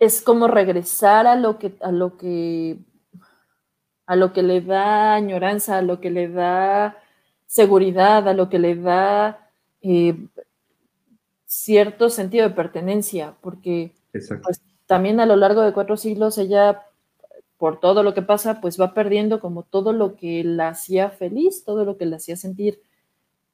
es 0.00 0.22
como 0.22 0.48
regresar 0.48 1.26
a 1.26 1.36
lo 1.36 1.58
que, 1.58 1.74
a 1.80 1.92
lo 1.92 2.16
que, 2.16 2.78
a 4.06 4.16
lo 4.16 4.32
que 4.32 4.42
le 4.42 4.62
da 4.62 5.14
añoranza, 5.14 5.78
a 5.78 5.82
lo 5.82 6.00
que 6.00 6.10
le 6.10 6.28
da 6.28 6.96
seguridad, 7.46 8.26
a 8.26 8.34
lo 8.34 8.48
que 8.48 8.58
le 8.58 8.76
da 8.76 9.50
eh, 9.82 10.16
cierto 11.44 12.08
sentido 12.08 12.48
de 12.48 12.54
pertenencia, 12.54 13.34
porque 13.42 13.92
pues, 14.12 14.62
también 14.86 15.20
a 15.20 15.26
lo 15.26 15.36
largo 15.36 15.60
de 15.62 15.72
cuatro 15.72 15.96
siglos 15.96 16.38
ella, 16.38 16.82
por 17.60 17.78
todo 17.78 18.02
lo 18.02 18.14
que 18.14 18.22
pasa, 18.22 18.62
pues 18.62 18.80
va 18.80 18.94
perdiendo 18.94 19.38
como 19.38 19.64
todo 19.64 19.92
lo 19.92 20.16
que 20.16 20.42
la 20.42 20.70
hacía 20.70 21.10
feliz, 21.10 21.62
todo 21.62 21.84
lo 21.84 21.98
que 21.98 22.06
la 22.06 22.16
hacía 22.16 22.34
sentir 22.34 22.80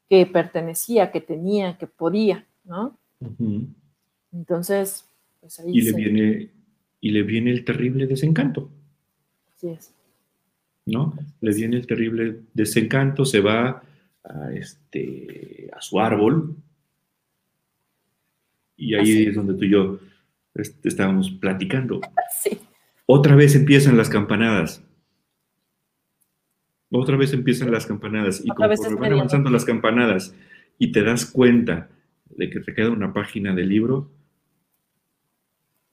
que 0.09 0.25
pertenecía, 0.27 1.11
que 1.11 1.21
tenía, 1.21 1.77
que 1.77 1.89
podía, 1.89 2.47
¿no? 2.63 2.97
Entonces, 4.33 5.11
pues 5.41 5.61
y, 5.67 5.81
le 5.81 5.93
viene, 5.93 6.51
y 7.01 7.11
le 7.11 7.25
viene 7.25 7.51
el 7.51 7.65
terrible 7.65 8.07
desencanto. 8.07 8.71
Así 9.57 9.71
es. 9.71 9.93
¿No? 10.85 11.13
Le 11.41 11.53
viene 11.53 11.77
el 11.77 11.89
terrible 11.89 12.43
desencanto, 12.55 13.25
se 13.25 13.41
va 13.41 13.83
a, 14.23 14.53
este, 14.53 15.69
a 15.77 15.83
su 15.83 15.99
árbol. 15.99 16.55
Y 18.77 18.95
ahí 18.95 19.27
es 19.27 19.35
donde 19.35 19.55
tú 19.55 19.65
y 19.65 19.71
yo 19.73 19.99
este, 20.55 20.91
estábamos 20.91 21.29
platicando. 21.29 22.01
Sí. 22.41 22.61
Otra 23.07 23.37
vez 23.37 23.55
empiezan 23.55 23.97
las 23.97 24.09
campanadas. 24.09 24.83
Otra 26.91 27.17
vez 27.17 27.33
empiezan 27.33 27.71
las 27.71 27.87
campanadas. 27.87 28.43
Y 28.45 28.49
como 28.49 28.69
van 28.99 29.13
avanzando 29.13 29.51
las 29.51 29.65
campanadas 29.65 30.35
y 30.79 30.93
te 30.93 31.03
das 31.03 31.27
cuenta 31.27 31.89
de 32.27 32.51
que 32.51 32.61
te 32.61 32.75
queda 32.75 32.91
una 32.91 33.13
página 33.13 33.55
del 33.55 33.69
libro, 33.69 34.11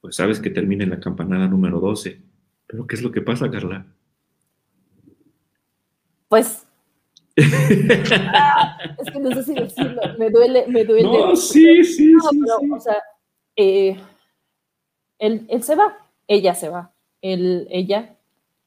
pues 0.02 0.16
sabes 0.16 0.40
que 0.40 0.50
termina 0.50 0.84
en 0.84 0.90
la 0.90 1.00
campanada 1.00 1.48
número 1.48 1.80
12. 1.80 2.20
Pero 2.68 2.88
¿qué 2.88 2.96
es 2.96 3.02
lo 3.02 3.12
que 3.12 3.22
pasa, 3.22 3.50
Carla? 3.50 3.86
Pues... 6.28 6.68
Ah, 8.36 8.78
es 9.00 9.12
que 9.12 9.20
no 9.20 9.32
sé 9.32 9.44
si 9.44 9.54
decirlo, 9.56 10.02
me 10.20 10.30
duele, 10.30 10.66
me 10.68 10.84
duele. 10.84 11.04
No, 11.04 11.36
sí, 11.36 11.84
sí, 11.84 12.14
sí, 12.14 12.16
O 12.72 12.80
sea, 12.80 13.02
eh, 13.56 13.98
él, 15.18 15.48
se 15.64 15.76
va, 15.76 15.98
ella 16.28 16.54
se 16.54 16.70
va, 16.70 16.93
él, 17.24 17.68
ella, 17.72 18.16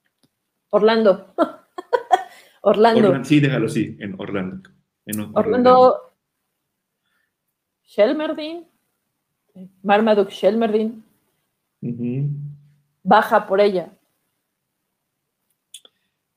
Orlando. 0.69 1.33
Orlando. 2.61 3.23
Sí, 3.23 3.39
déjalo, 3.39 3.69
sí, 3.69 3.95
en 3.99 4.19
Orlando. 4.19 4.69
En 5.05 5.19
Orlando. 5.21 5.39
Orlando. 5.39 6.07
Shelmerdin, 7.85 8.67
Marmaduke 9.81 10.31
Shelmerdin, 10.31 11.03
baja 13.01 13.47
por 13.47 13.61
ella. 13.61 13.93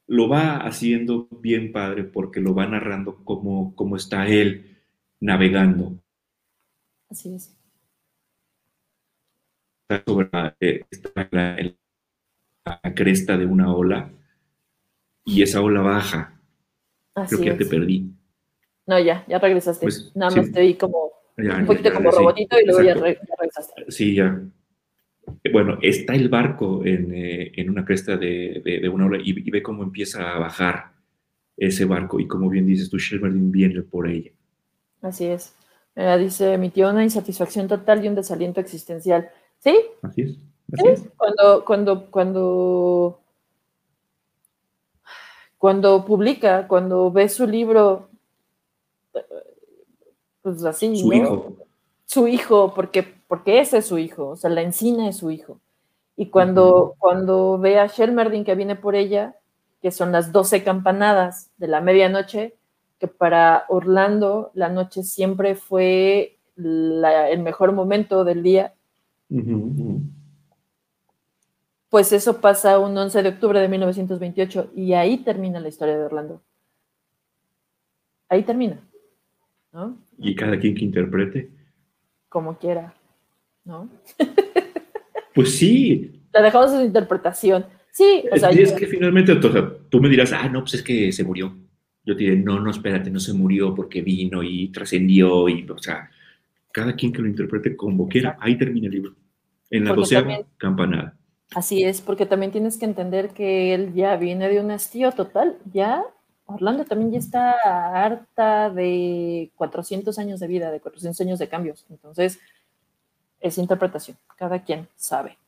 Lo 0.07 0.29
va 0.29 0.59
haciendo 0.59 1.29
bien 1.31 1.73
padre 1.73 2.05
porque 2.05 2.41
lo 2.41 2.55
va 2.55 2.67
narrando 2.67 3.25
como, 3.25 3.75
como 3.75 3.97
está 3.97 4.29
él 4.29 4.79
navegando. 5.21 6.01
Así 7.09 7.35
es. 7.35 7.57
Está 9.89 10.05
sobre 10.05 10.29
eh, 10.61 10.87
la, 11.33 11.57
cresta 12.95 13.37
de 13.37 13.47
una 13.47 13.75
ola 13.75 14.11
y 15.25 15.43
esa 15.43 15.61
ola 15.61 15.81
baja. 15.81 16.41
Creo 17.15 17.41
que 17.41 17.47
ya 17.47 17.57
te 17.57 17.67
perdí. 17.67 18.11
No, 18.87 18.99
ya, 18.99 19.25
ya 19.29 19.39
regresaste. 19.39 19.85
Pues, 19.85 20.13
Nada 20.15 20.35
más 20.35 20.53
te 20.53 20.61
vi 20.61 20.75
como 20.75 21.13
un 21.37 21.67
poquito 21.67 21.93
como 21.93 22.11
robotito 22.11 22.59
y 22.61 22.67
luego 22.67 22.83
ya, 22.83 22.95
regresaste. 22.95 23.85
Sí, 23.89 24.15
ya 24.15 24.41
bueno, 25.53 25.79
está 25.83 26.15
el 26.15 26.29
barco 26.29 26.85
en, 26.85 27.13
eh, 27.15 27.53
una 27.69 27.85
cresta 27.85 28.17
de, 28.17 28.89
una 28.93 29.07
ola 29.07 29.19
y, 29.23 29.51
ve 29.51 29.63
cómo 29.63 29.83
empieza 29.83 30.35
a 30.35 30.39
bajar 30.39 30.93
ese 31.57 31.85
barco 31.85 32.21
y 32.21 32.27
como 32.27 32.49
bien 32.49 32.67
dices 32.67 32.91
tú, 32.91 32.99
Shelmerdin 32.99 33.51
viene 33.51 33.83
por 33.83 34.09
ella. 34.09 34.31
Así 35.03 35.27
es. 35.27 35.55
dice, 36.19 36.55
emitió 36.55 36.91
una 36.91 37.05
insatisfacción 37.05 37.69
total 37.69 38.05
y 38.05 38.09
un 38.09 38.15
desaliento 38.15 38.61
existencial. 38.61 39.31
¿Sí? 39.59 39.79
Así 40.03 40.23
es. 40.23 40.39
Cuando, 41.17 41.65
cuando, 41.65 42.11
cuando, 42.11 43.21
cuando 45.59 46.05
publica, 46.05 46.69
cuando 46.69 47.11
ve 47.11 47.29
su 47.29 47.47
libro, 47.47 48.09
pues 50.43 50.65
así. 50.65 50.97
Su 50.97 51.13
hijo. 51.13 51.57
Su 52.05 52.27
hijo, 52.27 52.73
porque 52.75 53.21
porque 53.31 53.61
ese 53.61 53.79
es 53.79 53.87
su 53.87 53.97
hijo, 53.97 54.31
o 54.31 54.37
sea, 54.37 54.51
la 54.51 54.61
encina 54.61 55.09
es 55.09 55.19
su 55.19 55.31
hijo. 55.31 55.61
Y 56.17 56.31
cuando, 56.31 56.97
cuando 56.99 57.59
ve 57.59 57.79
a 57.79 57.87
Shelmerdin 57.87 58.43
que 58.43 58.57
viene 58.57 58.75
por 58.75 58.97
ella, 58.97 59.37
que 59.81 59.93
son 59.93 60.11
las 60.11 60.33
12 60.33 60.65
campanadas 60.65 61.53
de 61.57 61.69
la 61.69 61.81
medianoche, 61.81 62.57
que 62.99 63.07
para 63.07 63.67
Orlando 63.69 64.51
la 64.55 64.69
noche 64.69 65.05
siempre 65.05 65.55
fue 65.55 66.39
el 66.57 67.41
mejor 67.45 67.71
momento 67.71 68.25
del 68.25 68.43
día, 68.43 68.75
pues 71.91 72.13
eso 72.13 72.41
pasa 72.41 72.79
un 72.79 72.97
11 72.97 73.23
de 73.23 73.29
octubre 73.29 73.61
de 73.61 73.69
1928 73.69 74.73
y 74.75 74.95
ahí 74.95 75.19
termina 75.19 75.61
la 75.61 75.69
historia 75.69 75.99
de 75.99 76.05
Orlando. 76.05 76.41
Ahí 78.29 78.45
termina. 78.45 78.81
¿no? 79.73 79.99
Y 80.19 80.35
cada 80.35 80.59
quien 80.59 80.75
que 80.75 80.85
interprete. 80.85 81.51
Como 82.29 82.57
quiera. 82.57 82.95
¿no? 83.65 83.89
Pues 85.33 85.57
sí. 85.57 86.25
La 86.33 86.43
dejamos 86.43 86.73
en 86.73 86.87
interpretación. 86.87 87.65
Sí, 87.93 88.25
o 88.33 88.37
sea, 88.37 88.51
es 88.51 88.73
que 88.73 88.89
finalmente 88.89 89.37
tú 89.89 90.01
me 90.01 90.09
dirás, 90.09 90.33
ah, 90.33 90.49
no, 90.49 90.63
pues 90.63 90.75
es 90.75 90.83
que 90.83 91.13
se 91.13 91.23
murió. 91.23 91.57
Yo 92.05 92.17
te 92.17 92.25
diré, 92.25 92.37
no, 92.37 92.59
no, 92.59 92.69
espérate, 92.69 93.11
no 93.13 93.21
se 93.21 93.33
murió 93.33 93.73
porque 93.73 94.03
vino 94.03 94.43
y 94.43 94.69
trascendió 94.69 95.49
y, 95.49 95.65
o 95.71 95.79
sea, 95.79 96.11
cada 96.73 96.95
quien 96.95 97.13
que 97.13 97.23
lo 97.23 97.29
interprete 97.29 97.77
como 97.77 98.09
quiera, 98.09 98.37
ahí 98.41 98.59
termina 98.59 98.89
el 98.89 98.93
libro. 98.93 99.15
En 99.71 99.85
la 99.85 99.95
doceava 99.95 100.41
campanada. 100.57 101.17
Así 101.55 101.83
es, 101.83 102.01
porque 102.01 102.27
también 102.27 102.53
tienes 102.53 102.79
que 102.79 102.85
entender 102.85 103.31
que 103.31 103.75
él 103.75 103.93
ya 103.95 104.17
viene 104.17 104.49
de 104.49 104.61
un 104.61 104.71
hastío 104.71 105.13
total, 105.13 105.59
ya 105.73 106.05
Orlando 106.53 106.85
también 106.85 107.13
ya 107.13 107.19
está 107.19 107.55
harta 107.95 108.71
de 108.71 109.51
400 109.55 110.19
años 110.19 110.41
de 110.41 110.47
vida, 110.49 110.71
de 110.71 110.81
400 110.81 111.21
años 111.21 111.39
de 111.39 111.49
cambios. 111.49 111.87
Entonces, 111.91 112.41
es 113.41 113.59
interpretación. 113.59 114.17
Cada 114.37 114.63
quien 114.65 114.89
sabe. 114.97 115.39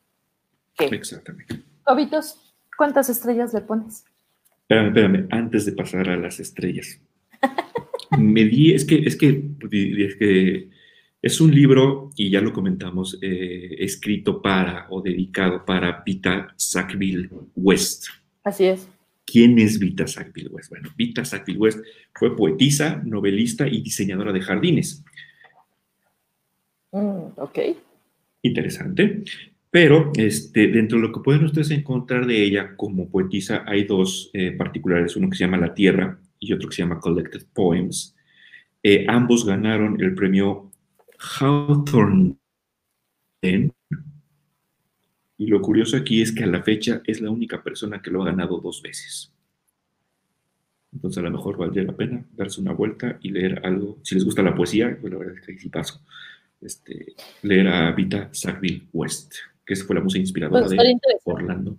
¿Qué? 0.77 0.85
Exactamente. 0.85 1.61
Cobitos, 1.83 2.55
¿cuántas 2.77 3.09
estrellas 3.09 3.53
le 3.53 3.61
pones? 3.61 4.05
Espérame, 4.61 4.87
espérame, 4.87 5.27
antes 5.31 5.65
de 5.65 5.73
pasar 5.73 6.09
a 6.09 6.15
las 6.15 6.39
estrellas. 6.39 6.99
me 8.17 8.45
di, 8.45 8.73
es 8.73 8.85
que, 8.85 8.99
es 8.99 9.17
que, 9.17 9.51
es 9.71 10.15
que 10.15 10.69
es 11.23 11.39
un 11.39 11.55
libro, 11.55 12.09
y 12.17 12.29
ya 12.29 12.41
lo 12.41 12.51
comentamos, 12.51 13.17
eh, 13.21 13.77
escrito 13.79 14.41
para 14.41 14.87
o 14.89 15.01
dedicado 15.01 15.63
para 15.63 16.03
Vita 16.05 16.53
Sackville 16.57 17.29
West. 17.55 18.07
Así 18.43 18.65
es. 18.65 18.89
¿Quién 19.25 19.57
es 19.57 19.79
Vita 19.79 20.05
Sackville 20.05 20.49
West? 20.49 20.69
Bueno, 20.69 20.89
Vita 20.97 21.23
Sackville 21.23 21.57
West 21.57 21.79
fue 22.13 22.35
poetisa, 22.35 23.01
novelista 23.05 23.65
y 23.69 23.79
diseñadora 23.79 24.33
de 24.33 24.41
jardines. 24.41 25.01
Mm, 26.91 27.37
ok. 27.37 27.59
Interesante. 28.41 29.23
Pero 29.71 30.11
este, 30.17 30.67
dentro 30.67 30.97
de 30.97 31.07
lo 31.07 31.13
que 31.13 31.21
pueden 31.21 31.45
ustedes 31.45 31.71
encontrar 31.71 32.27
de 32.27 32.43
ella 32.43 32.75
como 32.75 33.09
poetisa, 33.09 33.63
hay 33.65 33.85
dos 33.85 34.29
eh, 34.33 34.51
particulares, 34.51 35.15
uno 35.15 35.29
que 35.29 35.37
se 35.37 35.45
llama 35.45 35.55
La 35.57 35.73
Tierra 35.73 36.19
y 36.37 36.51
otro 36.51 36.67
que 36.67 36.75
se 36.75 36.81
llama 36.81 36.99
Collected 36.99 37.45
Poems. 37.53 38.13
Eh, 38.83 39.05
ambos 39.07 39.45
ganaron 39.45 40.01
el 40.01 40.13
premio 40.13 40.72
Hawthorne. 41.39 42.37
Y 45.37 45.47
lo 45.47 45.61
curioso 45.61 45.97
aquí 45.97 46.21
es 46.21 46.31
que 46.31 46.43
a 46.43 46.47
la 46.47 46.63
fecha 46.63 47.01
es 47.05 47.21
la 47.21 47.31
única 47.31 47.61
persona 47.63 48.01
que 48.01 48.11
lo 48.11 48.21
ha 48.21 48.25
ganado 48.25 48.59
dos 48.59 48.81
veces. 48.81 49.31
Entonces 50.93 51.17
a 51.17 51.23
lo 51.23 51.31
mejor 51.31 51.57
valdría 51.57 51.83
la 51.83 51.95
pena 51.95 52.23
darse 52.33 52.61
una 52.61 52.73
vuelta 52.73 53.17
y 53.21 53.31
leer 53.31 53.65
algo. 53.65 53.97
Si 54.03 54.15
les 54.15 54.23
gusta 54.23 54.43
la 54.43 54.55
poesía, 54.55 54.97
pues 54.99 55.11
la 55.11 55.19
verdad 55.19 55.35
es 55.37 55.45
que 55.45 55.57
sí 55.57 55.69
paso 55.69 56.01
este, 56.61 57.13
leer 57.41 57.67
a 57.67 57.91
Vita 57.91 58.29
Sackville 58.31 58.87
West, 58.93 59.35
que 59.65 59.75
fue 59.75 59.95
la 59.95 60.01
música 60.01 60.21
inspiradora 60.21 60.65
pues, 60.65 60.77
de 60.77 60.97
Orlando. 61.25 61.77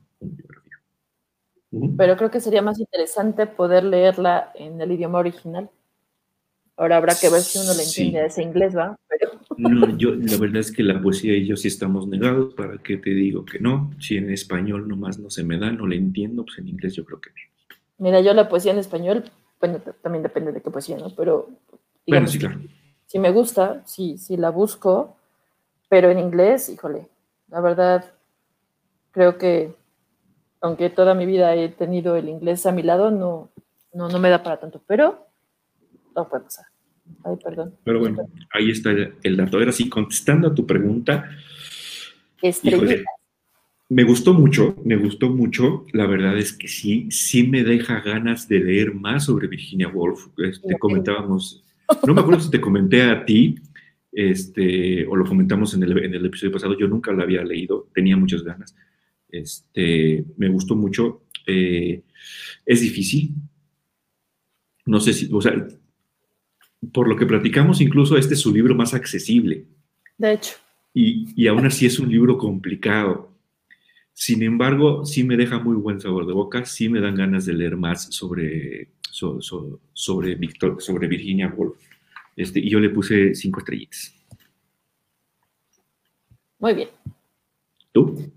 Pero 1.97 2.17
creo 2.17 2.31
que 2.31 2.41
sería 2.41 2.63
más 2.63 2.79
interesante 2.79 3.47
poder 3.47 3.85
leerla 3.85 4.53
en 4.55 4.81
el 4.81 4.93
idioma 4.93 5.19
original. 5.19 5.71
Ahora 6.77 6.97
habrá 6.97 7.15
que 7.15 7.31
ver 7.31 7.41
si 7.41 7.59
uno 7.59 7.73
le 7.75 7.83
entiende 7.83 8.27
ese 8.27 8.43
inglés, 8.43 8.77
¿va? 8.77 8.97
No, 9.57 9.97
yo, 9.97 10.15
la 10.15 10.37
verdad 10.37 10.59
es 10.59 10.73
que 10.73 10.83
la 10.83 11.01
poesía 11.01 11.37
y 11.37 11.47
yo 11.47 11.57
sí 11.57 11.69
estamos 11.69 12.07
negados, 12.07 12.55
¿para 12.55 12.79
qué 12.79 12.97
te 12.97 13.11
digo 13.11 13.45
que 13.45 13.59
no? 13.59 13.91
Si 13.99 14.17
en 14.17 14.31
español 14.31 14.89
nomás 14.89 15.19
no 15.19 15.31
se 15.31 15.45
me 15.45 15.59
da, 15.59 15.71
no 15.71 15.87
le 15.87 15.97
entiendo, 15.97 16.45
pues 16.45 16.59
en 16.59 16.69
inglés 16.69 16.95
yo 16.95 17.05
creo 17.05 17.21
que 17.21 17.31
Mira, 17.99 18.21
yo 18.21 18.35
la 18.35 18.49
poesía 18.49 18.73
en 18.73 18.79
español, 18.79 19.25
bueno, 19.61 19.81
también 20.03 20.23
depende 20.23 20.53
de 20.53 20.61
qué 20.61 20.71
poesía, 20.71 20.99
¿no? 20.99 21.15
Pero... 21.15 21.49
bueno, 22.07 22.27
sí, 22.27 22.39
claro. 22.39 22.61
Si 23.07 23.19
me 23.19 23.31
gusta, 23.31 23.83
sí, 23.87 24.19
sí 24.19 24.37
la 24.37 24.51
busco, 24.51 25.17
pero 25.89 26.11
en 26.11 26.19
inglés, 26.19 26.69
híjole, 26.69 27.09
la 27.49 27.61
verdad, 27.61 28.13
creo 29.13 29.39
que 29.39 29.75
aunque 30.61 30.89
toda 30.91 31.15
mi 31.15 31.27
vida 31.27 31.55
he 31.55 31.69
tenido 31.69 32.17
el 32.17 32.29
inglés 32.29 32.65
a 32.65 32.73
mi 32.73 32.83
lado, 32.83 33.11
no, 33.11 33.51
no, 33.93 34.09
no 34.09 34.19
me 34.19 34.31
da 34.31 34.43
para 34.43 34.59
tanto, 34.59 34.83
pero 34.87 35.27
no 36.17 36.29
puede 36.29 36.45
pasar. 36.45 36.65
Ay, 37.25 37.37
perdón. 37.43 37.75
Pero 37.85 38.01
bueno, 38.01 38.29
ahí 38.53 38.71
está 38.71 38.95
el 39.23 39.37
dato. 39.37 39.59
Ahora 39.59 39.73
sí, 39.73 39.89
contestando 39.89 40.49
a 40.49 40.55
tu 40.55 40.67
pregunta. 40.67 41.31
me 43.89 44.05
gustó 44.05 44.35
mucho, 44.35 44.77
me 44.85 44.97
gustó 44.97 45.31
mucho. 45.31 45.87
La 45.93 46.07
verdad 46.07 46.37
es 46.37 46.53
que 46.53 46.69
sí, 46.69 47.09
sí 47.11 47.47
me 47.47 47.65
deja 47.65 48.01
ganas 48.01 48.49
de 48.49 48.61
leer 48.61 48.95
más 48.95 49.25
sobre 49.25 49.49
Virginia 49.49 49.89
Woolf. 49.89 50.29
Este, 50.39 50.79
comentábamos, 50.79 51.65
no 52.07 52.15
me 52.15 52.21
acuerdo 52.21 52.41
si 52.41 52.51
te 52.51 52.61
comenté 52.61 53.03
a 53.03 53.25
ti, 53.25 53.57
este, 54.13 55.07
o 55.07 55.17
lo 55.17 55.25
comentamos 55.25 55.75
en 55.75 55.83
el, 55.83 55.99
en 55.99 56.15
el 56.15 56.27
episodio 56.27 56.53
pasado, 56.53 56.79
yo 56.79 56.87
nunca 56.87 57.13
la 57.13 57.25
había 57.25 57.43
leído, 57.43 57.89
tenía 57.95 58.17
muchas 58.17 58.43
ganas. 58.43 58.77
Este, 59.29 60.25
me 60.37 60.49
gustó 60.49 60.77
mucho. 60.77 61.23
Eh, 61.47 62.03
es 62.65 62.81
difícil. 62.81 63.35
No 64.87 65.01
sé 65.01 65.13
si, 65.13 65.29
o 65.33 65.41
sea, 65.41 65.67
por 66.93 67.09
lo 67.09 67.17
que 67.17 67.27
platicamos, 67.27 67.81
incluso 67.81 68.17
este 68.17 68.35
es 68.35 68.41
su 68.41 68.53
libro 68.53 68.75
más 68.75 68.95
accesible. 68.95 69.65
De 70.19 70.33
hecho. 70.33 70.55
Y, 70.93 71.29
y 71.35 71.49
aún 71.49 71.67
así 71.67 71.87
es 71.87 71.99
un 71.99 72.09
libro 72.09 72.39
complicado. 72.39 73.35
Sin 74.13 74.45
embargo, 74.45 75.05
sí 75.05 75.25
me 75.25 75.37
deja 75.37 75.59
muy 75.59 75.75
buen 75.75 76.01
sabor 76.01 76.25
de 76.25 76.33
boca, 76.33 76.65
sí 76.65 76.89
me 76.89 77.01
dan 77.01 77.17
ganas 77.17 77.47
de 77.47 77.53
leer 77.53 77.77
más 77.77 78.15
sobre, 78.15 78.93
sobre, 79.11 80.35
Victor, 80.37 80.81
sobre 80.81 81.09
Virginia 81.09 81.53
Woolf. 81.55 81.77
Este, 82.37 82.61
y 82.61 82.71
yo 82.71 82.79
le 82.79 82.91
puse 82.91 83.35
cinco 83.35 83.59
estrellitas. 83.59 84.15
Muy 86.61 86.75
bien. 86.75 86.89
¿Tú? 87.93 88.33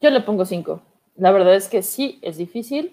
Yo 0.00 0.10
le 0.10 0.20
pongo 0.22 0.46
cinco. 0.46 0.82
La 1.14 1.30
verdad 1.30 1.54
es 1.54 1.68
que 1.68 1.82
sí, 1.82 2.18
es 2.22 2.38
difícil. 2.38 2.92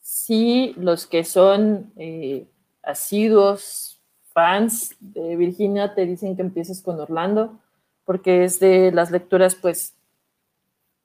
Sí, 0.00 0.74
los 0.78 1.06
que 1.06 1.24
son 1.24 1.92
eh, 1.96 2.46
asiduos 2.86 4.00
fans 4.32 4.94
de 5.00 5.36
Virginia 5.36 5.94
te 5.94 6.06
dicen 6.06 6.36
que 6.36 6.42
empieces 6.42 6.82
con 6.82 7.00
Orlando, 7.00 7.58
porque 8.04 8.44
es 8.44 8.60
de 8.60 8.92
las 8.92 9.10
lecturas, 9.10 9.54
pues, 9.54 9.94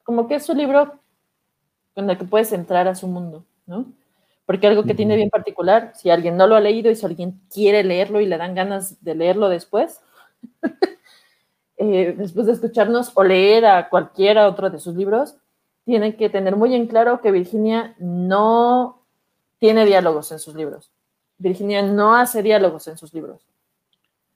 como 0.04 0.28
que 0.28 0.36
es 0.36 0.48
un 0.50 0.58
libro 0.58 1.00
con 1.94 2.10
el 2.10 2.18
que 2.18 2.26
puedes 2.26 2.54
entrar 2.54 2.88
a 2.88 2.96
su 2.96 3.08
mundo, 3.08 3.46
¿no? 3.66 3.86
Porque 4.46 4.68
algo 4.68 4.84
que 4.84 4.96
tiene 4.96 5.16
bien 5.16 5.30
particular, 5.30 5.94
si 5.96 6.10
alguien 6.10 6.38
no 6.38 6.46
lo 6.46 6.56
ha 6.56 6.60
leído 6.60 6.92
y 6.92 6.96
si 6.96 7.06
alguien 7.06 7.42
quiere 7.50 7.84
leerlo 7.84 8.22
y 8.22 8.26
le 8.26 8.38
dan 8.38 8.54
ganas 8.54 9.04
de 9.04 9.16
leerlo 9.16 9.50
después, 9.50 10.02
eh, 11.78 12.14
después 12.18 12.48
de 12.48 12.54
escucharnos 12.54 13.12
o 13.16 13.24
leer 13.24 13.66
a 13.66 13.90
cualquiera 13.90 14.48
otro 14.48 14.70
de 14.70 14.80
sus 14.80 14.96
libros, 14.96 15.36
tiene 15.86 16.16
que 16.16 16.30
tener 16.30 16.56
muy 16.56 16.76
en 16.76 16.88
claro 16.88 17.22
que 17.22 17.32
Virginia 17.32 17.96
no 17.98 19.06
tiene 19.60 19.86
diálogos 19.86 20.32
en 20.32 20.40
sus 20.40 20.56
libros. 20.56 20.92
Virginia 21.42 21.82
no 21.82 22.16
hace 22.16 22.44
diálogos 22.44 22.88
en 22.88 22.98
sus 22.98 23.14
libros. 23.14 23.42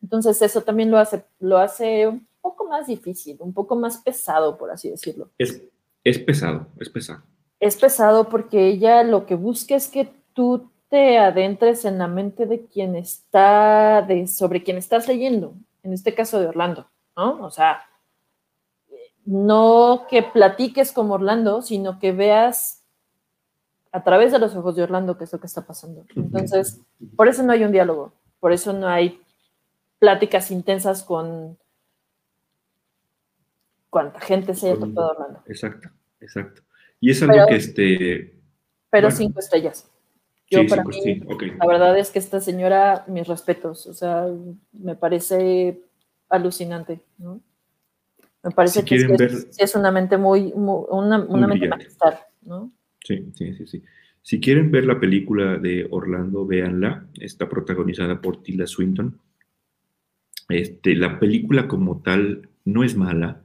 Entonces 0.01 0.41
eso 0.41 0.61
también 0.61 0.91
lo 0.91 0.97
hace, 0.97 1.23
lo 1.39 1.57
hace 1.57 2.07
un 2.07 2.27
poco 2.41 2.67
más 2.67 2.87
difícil, 2.87 3.37
un 3.39 3.53
poco 3.53 3.75
más 3.75 3.97
pesado, 3.97 4.57
por 4.57 4.71
así 4.71 4.89
decirlo. 4.89 5.29
Es, 5.37 5.61
es 6.03 6.19
pesado, 6.19 6.67
es 6.79 6.89
pesado. 6.89 7.23
Es 7.59 7.77
pesado 7.77 8.29
porque 8.29 8.67
ella 8.67 9.03
lo 9.03 9.25
que 9.25 9.35
busca 9.35 9.75
es 9.75 9.87
que 9.87 10.11
tú 10.33 10.69
te 10.89 11.17
adentres 11.17 11.85
en 11.85 11.97
la 11.97 12.07
mente 12.07 12.45
de 12.45 12.65
quien 12.65 12.95
está, 12.95 14.03
de, 14.07 14.27
sobre 14.27 14.63
quien 14.63 14.77
estás 14.77 15.07
leyendo, 15.07 15.53
en 15.83 15.93
este 15.93 16.13
caso 16.13 16.39
de 16.39 16.47
Orlando, 16.47 16.87
¿no? 17.15 17.43
O 17.43 17.49
sea, 17.49 17.81
no 19.25 20.05
que 20.09 20.21
platiques 20.21 20.91
como 20.91 21.15
Orlando, 21.15 21.61
sino 21.61 21.99
que 21.99 22.11
veas 22.11 22.84
a 23.95 24.03
través 24.03 24.33
de 24.33 24.39
los 24.39 24.53
ojos 24.57 24.75
de 24.75 24.83
Orlando 24.83 25.17
qué 25.17 25.23
es 25.23 25.31
lo 25.31 25.39
que 25.39 25.47
está 25.47 25.65
pasando. 25.65 26.05
Entonces, 26.17 26.81
por 27.15 27.29
eso 27.29 27.43
no 27.43 27.53
hay 27.53 27.63
un 27.63 27.71
diálogo, 27.71 28.11
por 28.41 28.51
eso 28.51 28.73
no 28.73 28.89
hay 28.89 29.21
pláticas 29.99 30.51
intensas 30.51 31.01
con 31.01 31.57
cuánta 33.89 34.19
gente 34.19 34.53
se 34.53 34.69
haya 34.69 34.79
topado 34.81 35.11
Orlando. 35.11 35.43
Exacto, 35.47 35.89
exacto. 36.19 36.61
Y 36.99 37.11
es 37.11 37.23
algo 37.23 37.47
que 37.47 37.55
este... 37.55 38.37
Pero 38.89 39.11
cinco 39.11 39.39
estrellas. 39.39 39.89
Yo 40.49 40.67
para 40.67 40.83
mí, 40.83 41.21
la 41.57 41.65
verdad 41.65 41.97
es 41.97 42.11
que 42.11 42.19
esta 42.19 42.41
señora, 42.41 43.05
mis 43.07 43.25
respetos, 43.25 43.87
o 43.87 43.93
sea, 43.93 44.27
me 44.73 44.97
parece 44.97 45.79
alucinante, 46.27 46.99
¿no? 47.17 47.39
Me 48.43 48.51
parece 48.51 48.83
que 48.83 48.95
es, 49.57 49.75
una 49.75 49.89
mente 49.89 50.17
muy, 50.17 50.51
una, 50.53 51.17
mente 51.19 51.69
magistral, 51.69 52.19
¿no? 52.41 52.71
Sí, 53.05 53.31
sí, 53.35 53.53
sí, 53.53 53.67
sí. 53.67 53.83
Si 54.23 54.39
quieren 54.39 54.71
ver 54.71 54.85
la 54.85 54.99
película 54.99 55.59
de 55.59 55.87
Orlando, 55.91 56.47
véanla. 56.47 57.07
Está 57.19 57.47
protagonizada 57.47 58.19
por 58.19 58.41
Tilda 58.41 58.65
Swinton. 58.65 59.21
Este, 60.49 60.95
la 60.95 61.19
película 61.19 61.67
como 61.67 62.01
tal 62.01 62.49
no 62.65 62.83
es 62.83 62.95
mala, 62.95 63.43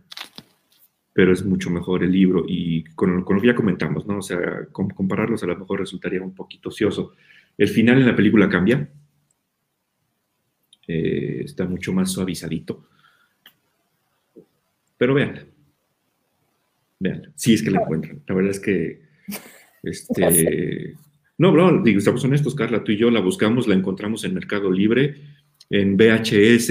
pero 1.12 1.32
es 1.34 1.44
mucho 1.44 1.68
mejor 1.68 2.02
el 2.02 2.12
libro. 2.12 2.44
Y 2.48 2.84
con, 2.94 3.14
lo 3.14 3.26
que 3.26 3.46
ya 3.46 3.54
comentamos, 3.54 4.06
¿no? 4.06 4.18
O 4.18 4.22
sea, 4.22 4.40
compararlos 4.72 5.42
a 5.42 5.46
lo 5.46 5.58
mejor 5.58 5.80
resultaría 5.80 6.22
un 6.22 6.34
poquito 6.34 6.70
ocioso. 6.70 7.12
El 7.58 7.68
final 7.68 7.98
en 7.98 8.06
la 8.06 8.16
película 8.16 8.48
cambia. 8.48 8.88
Eh, 10.88 11.42
está 11.44 11.66
mucho 11.66 11.92
más 11.92 12.10
suavizadito. 12.10 12.88
Pero 14.96 15.12
véanla. 15.12 15.44
Véanla. 16.98 17.32
Si 17.34 17.52
es 17.52 17.62
que 17.62 17.70
la 17.70 17.82
encuentran. 17.82 18.22
La 18.26 18.34
verdad 18.34 18.52
es 18.52 18.60
que 18.60 19.09
este, 19.82 20.94
no, 21.38 21.52
no, 21.52 21.82
digo, 21.82 21.98
estamos 21.98 22.24
honestos, 22.24 22.54
Carla, 22.54 22.84
tú 22.84 22.92
y 22.92 22.96
yo 22.96 23.10
la 23.10 23.20
buscamos, 23.20 23.66
la 23.66 23.74
encontramos 23.74 24.24
en 24.24 24.34
Mercado 24.34 24.70
Libre, 24.70 25.16
en 25.68 25.96
VHS, 25.96 26.70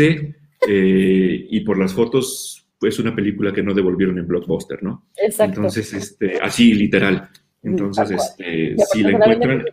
eh, 0.67 1.47
y 1.49 1.59
por 1.61 1.77
las 1.77 1.93
fotos, 1.93 2.67
pues 2.79 2.99
una 2.99 3.15
película 3.15 3.53
que 3.53 3.63
no 3.63 3.73
devolvieron 3.73 4.17
en 4.17 4.27
Blockbuster, 4.27 4.83
¿no? 4.83 5.07
Exacto. 5.15 5.57
Entonces, 5.57 5.93
este, 5.93 6.39
así 6.41 6.73
literal. 6.73 7.29
Entonces, 7.63 8.11
este, 8.11 8.75
si 8.91 9.03
la 9.03 9.11
encuentran, 9.11 9.65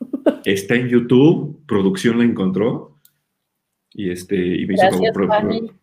está 0.44 0.74
en 0.74 0.88
YouTube, 0.88 1.64
producción 1.66 2.18
la 2.18 2.24
encontró, 2.24 3.00
y 3.92 4.10
este, 4.10 4.36
y 4.36 4.66
me 4.66 4.74
hizo 4.74 4.90
como 4.90 5.76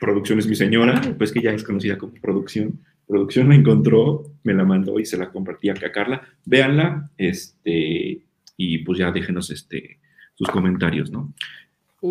producción 0.00 0.38
es 0.38 0.46
mi 0.46 0.54
señora, 0.54 1.00
pues 1.18 1.32
que 1.32 1.42
ya 1.42 1.50
es 1.50 1.62
conocida 1.62 1.98
como 1.98 2.14
producción 2.14 2.80
producción 3.08 3.48
la 3.48 3.54
encontró, 3.54 4.24
me 4.44 4.54
la 4.54 4.64
mandó 4.64 5.00
y 5.00 5.06
se 5.06 5.16
la 5.16 5.30
compartí 5.30 5.70
acá 5.70 5.88
a 5.88 5.92
Carla. 5.92 6.22
Véanla, 6.44 7.10
este, 7.16 8.22
y 8.56 8.78
pues 8.78 8.98
ya 8.98 9.10
déjenos 9.10 9.50
este, 9.50 9.98
sus 10.34 10.48
comentarios, 10.48 11.10
¿no? 11.10 11.32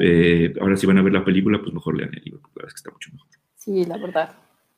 Eh, 0.01 0.53
ahora 0.59 0.75
si 0.75 0.85
van 0.85 0.97
a 0.97 1.01
ver 1.01 1.13
la 1.13 1.23
película, 1.23 1.59
pues 1.61 1.73
mejor 1.73 1.97
lean 1.97 2.13
el 2.13 2.23
libro, 2.23 2.41
porque 2.41 2.59
la 2.59 2.63
verdad 2.63 2.67
es 2.67 2.73
que 2.73 2.77
está 2.79 2.91
mucho 2.91 3.11
mejor. 3.13 3.27
Sí, 3.55 3.85
la 3.85 3.97
verdad. 3.97 4.35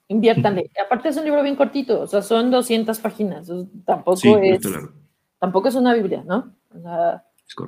Inviértanle. 0.08 0.70
Aparte 0.84 1.10
es 1.10 1.18
un 1.18 1.26
libro 1.26 1.42
bien 1.42 1.56
cortito, 1.56 2.02
o 2.02 2.08
sea, 2.08 2.22
son 2.22 2.52
200 2.52 3.00
páginas. 3.00 3.52
Tampoco 3.86 4.38
es 4.40 4.62
tampoco 5.40 5.70
es 5.70 5.76
una 5.76 5.94
Biblia, 5.94 6.24
¿no? 6.26 6.54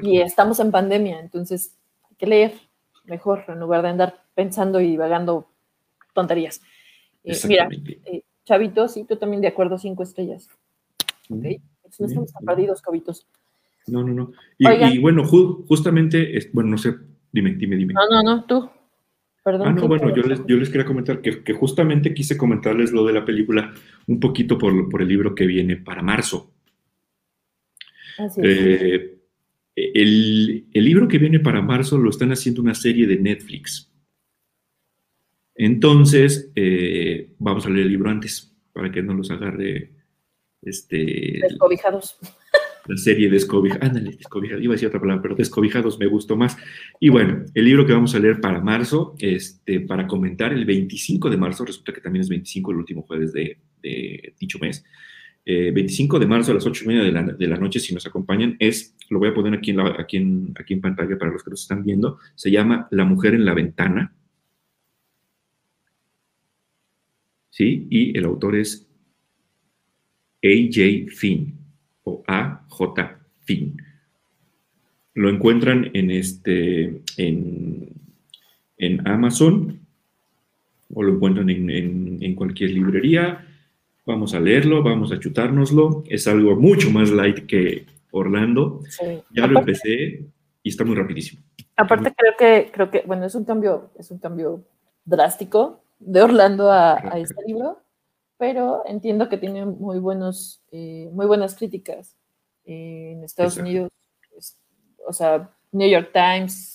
y 0.01 0.19
estamos 0.19 0.59
en 0.59 0.69
pandemia, 0.69 1.19
entonces 1.19 1.75
hay 2.07 2.15
que 2.15 2.27
leer 2.27 2.53
mejor 3.05 3.45
en 3.47 3.59
lugar 3.59 3.81
de 3.81 3.89
andar 3.89 4.23
pensando 4.35 4.79
y 4.79 4.95
vagando 4.97 5.49
tonterías. 6.13 6.61
Eh, 7.23 7.37
mira, 7.47 7.67
eh, 8.05 8.23
Chavitos, 8.51 8.91
sí, 8.91 9.05
tú 9.07 9.15
también 9.15 9.41
de 9.41 9.47
acuerdo, 9.47 9.77
cinco 9.77 10.03
estrellas. 10.03 10.49
¿Ok? 11.29 11.45
No 11.99 12.05
estamos 12.05 12.33
tan 12.33 12.43
perdidos, 12.43 12.81
cabitos. 12.81 13.25
No, 13.87 14.03
no, 14.03 14.13
no. 14.13 14.31
Y, 14.57 14.99
bueno, 14.99 15.23
justamente, 15.23 16.37
bueno, 16.51 16.71
no 16.71 16.77
sé, 16.77 16.95
dime, 17.31 17.53
dime, 17.53 17.77
dime. 17.77 17.93
No, 17.93 18.01
no, 18.09 18.21
no, 18.21 18.43
tú. 18.43 18.69
Perdón. 19.41 19.67
Ah, 19.69 19.71
no, 19.71 19.87
bueno, 19.87 20.13
yo 20.13 20.23
les, 20.23 20.45
yo 20.45 20.57
les, 20.57 20.69
quería 20.69 20.85
comentar 20.85 21.21
que, 21.21 21.45
que, 21.45 21.53
justamente 21.53 22.13
quise 22.13 22.37
comentarles 22.37 22.91
lo 22.91 23.05
de 23.05 23.13
la 23.13 23.23
película 23.23 23.73
un 24.07 24.19
poquito 24.19 24.57
por, 24.57 24.89
por 24.89 25.01
el 25.01 25.07
libro 25.07 25.33
que 25.33 25.45
viene 25.45 25.77
para 25.77 26.01
marzo. 26.01 26.51
Así 28.17 28.41
eh, 28.43 29.17
el, 29.77 30.65
el, 30.73 30.85
libro 30.85 31.07
que 31.07 31.19
viene 31.19 31.39
para 31.39 31.61
marzo 31.61 31.97
lo 31.97 32.09
están 32.09 32.33
haciendo 32.33 32.61
una 32.61 32.75
serie 32.75 33.07
de 33.07 33.17
Netflix. 33.17 33.90
Entonces, 35.63 36.51
eh, 36.55 37.33
vamos 37.37 37.67
a 37.67 37.69
leer 37.69 37.85
el 37.85 37.91
libro 37.91 38.09
antes, 38.09 38.51
para 38.73 38.91
que 38.91 39.03
no 39.03 39.13
los 39.13 39.29
agarre 39.29 39.91
este, 40.59 41.39
descobijados. 41.39 42.17
la 42.87 42.97
serie 42.97 43.29
Descobijados, 43.29 43.87
ándale, 43.87 44.15
Descobijados, 44.17 44.63
iba 44.63 44.73
a 44.73 44.75
decir 44.75 44.87
otra 44.87 44.99
palabra, 44.99 45.21
pero 45.21 45.35
Descobijados 45.35 45.99
me 45.99 46.07
gustó 46.07 46.35
más. 46.35 46.57
Y 46.99 47.09
bueno, 47.09 47.45
el 47.53 47.63
libro 47.63 47.85
que 47.85 47.93
vamos 47.93 48.15
a 48.15 48.19
leer 48.19 48.41
para 48.41 48.59
marzo, 48.59 49.13
este, 49.19 49.81
para 49.81 50.07
comentar 50.07 50.51
el 50.51 50.65
25 50.65 51.29
de 51.29 51.37
marzo, 51.37 51.63
resulta 51.63 51.93
que 51.93 52.01
también 52.01 52.21
es 52.21 52.29
25 52.29 52.71
el 52.71 52.77
último 52.77 53.03
jueves 53.03 53.31
de, 53.31 53.59
dicho 54.39 54.57
mes. 54.57 54.83
25 55.45 56.17
eh, 56.17 56.19
de 56.21 56.25
marzo 56.25 56.53
a 56.53 56.55
las 56.55 56.65
8 56.65 56.85
y 56.85 56.87
media 56.87 57.03
de 57.03 57.47
la, 57.47 57.57
noche, 57.57 57.79
si 57.79 57.93
nos 57.93 58.07
acompañan, 58.07 58.55
es, 58.57 58.95
lo 59.11 59.19
voy 59.19 59.29
a 59.29 59.33
poner 59.35 59.53
aquí 59.53 59.69
en, 59.69 59.79
aquí, 59.79 60.17
en, 60.17 60.55
aquí 60.59 60.73
en 60.73 60.81
pantalla 60.81 61.19
para 61.19 61.31
los 61.31 61.43
que 61.43 61.51
nos 61.51 61.61
están 61.61 61.83
viendo, 61.83 62.17
se 62.33 62.49
llama 62.49 62.87
La 62.89 63.05
mujer 63.05 63.35
en 63.35 63.45
la 63.45 63.53
ventana. 63.53 64.15
¿Sí? 67.51 67.87
Y 67.89 68.17
el 68.17 68.25
autor 68.25 68.55
es 68.55 68.87
A.J. 70.43 71.11
Finn 71.15 71.59
o 72.03 72.23
A.J. 72.27 73.19
Finn. 73.41 73.77
Lo 75.13 75.29
encuentran 75.29 75.91
en, 75.93 76.09
este, 76.09 77.01
en, 77.17 77.89
en 78.77 79.07
Amazon 79.07 79.81
o 80.93 81.03
lo 81.03 81.13
encuentran 81.13 81.49
en, 81.49 82.35
cualquier 82.35 82.71
librería. 82.71 83.45
Vamos 84.05 84.33
a 84.33 84.39
leerlo, 84.39 84.83
vamos 84.83 85.11
a 85.11 85.19
chutárnoslo. 85.19 86.03
Es 86.07 86.27
algo 86.27 86.55
mucho 86.55 86.89
más 86.91 87.11
light 87.11 87.45
que 87.45 87.85
Orlando. 88.11 88.81
Ya 89.31 89.47
lo 89.47 89.59
empecé 89.59 90.25
y 90.63 90.69
está 90.69 90.83
muy 90.83 90.95
rapidísimo. 90.95 91.41
Aparte 91.77 92.13
creo 92.15 92.33
que, 92.37 92.71
creo 92.71 92.91
que, 92.91 93.03
bueno, 93.05 93.25
es 93.25 93.35
un 93.35 93.45
cambio, 93.45 93.91
es 93.97 94.11
un 94.11 94.19
cambio 94.19 94.63
drástico 95.05 95.83
de 96.01 96.21
Orlando 96.21 96.71
a, 96.71 96.93
a 96.93 97.17
este 97.17 97.41
libro 97.45 97.81
pero 98.41 98.81
entiendo 98.87 99.29
que 99.29 99.37
tiene 99.37 99.67
muy, 99.67 99.99
buenos, 99.99 100.63
eh, 100.71 101.07
muy 101.13 101.27
buenas 101.27 101.55
críticas 101.55 102.17
eh, 102.65 103.11
en 103.11 103.23
Estados 103.23 103.57
Unidos, 103.57 103.91
o 105.05 105.13
sea, 105.13 105.51
New 105.71 105.87
York 105.87 106.09
Times, 106.11 106.73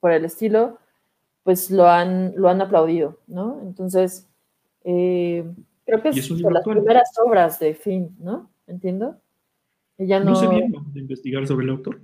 por 0.00 0.12
el 0.12 0.26
estilo, 0.26 0.80
pues 1.44 1.70
lo 1.70 1.88
han, 1.88 2.34
lo 2.36 2.50
han 2.50 2.60
aplaudido, 2.60 3.18
¿no? 3.26 3.58
Entonces, 3.62 4.28
eh, 4.84 5.50
creo 5.86 6.02
que 6.02 6.10
es, 6.10 6.30
las 6.30 6.62
primeras 6.62 7.10
obras 7.24 7.58
de 7.58 7.72
Finn, 7.72 8.14
¿no? 8.20 8.50
¿Entiendo? 8.66 9.16
Ella 9.96 10.20
no... 10.20 10.32
no 10.32 10.36
sé 10.36 10.46
bien 10.46 10.70
de 10.92 11.00
investigar 11.00 11.46
sobre 11.46 11.64
el 11.64 11.70
autor. 11.70 12.02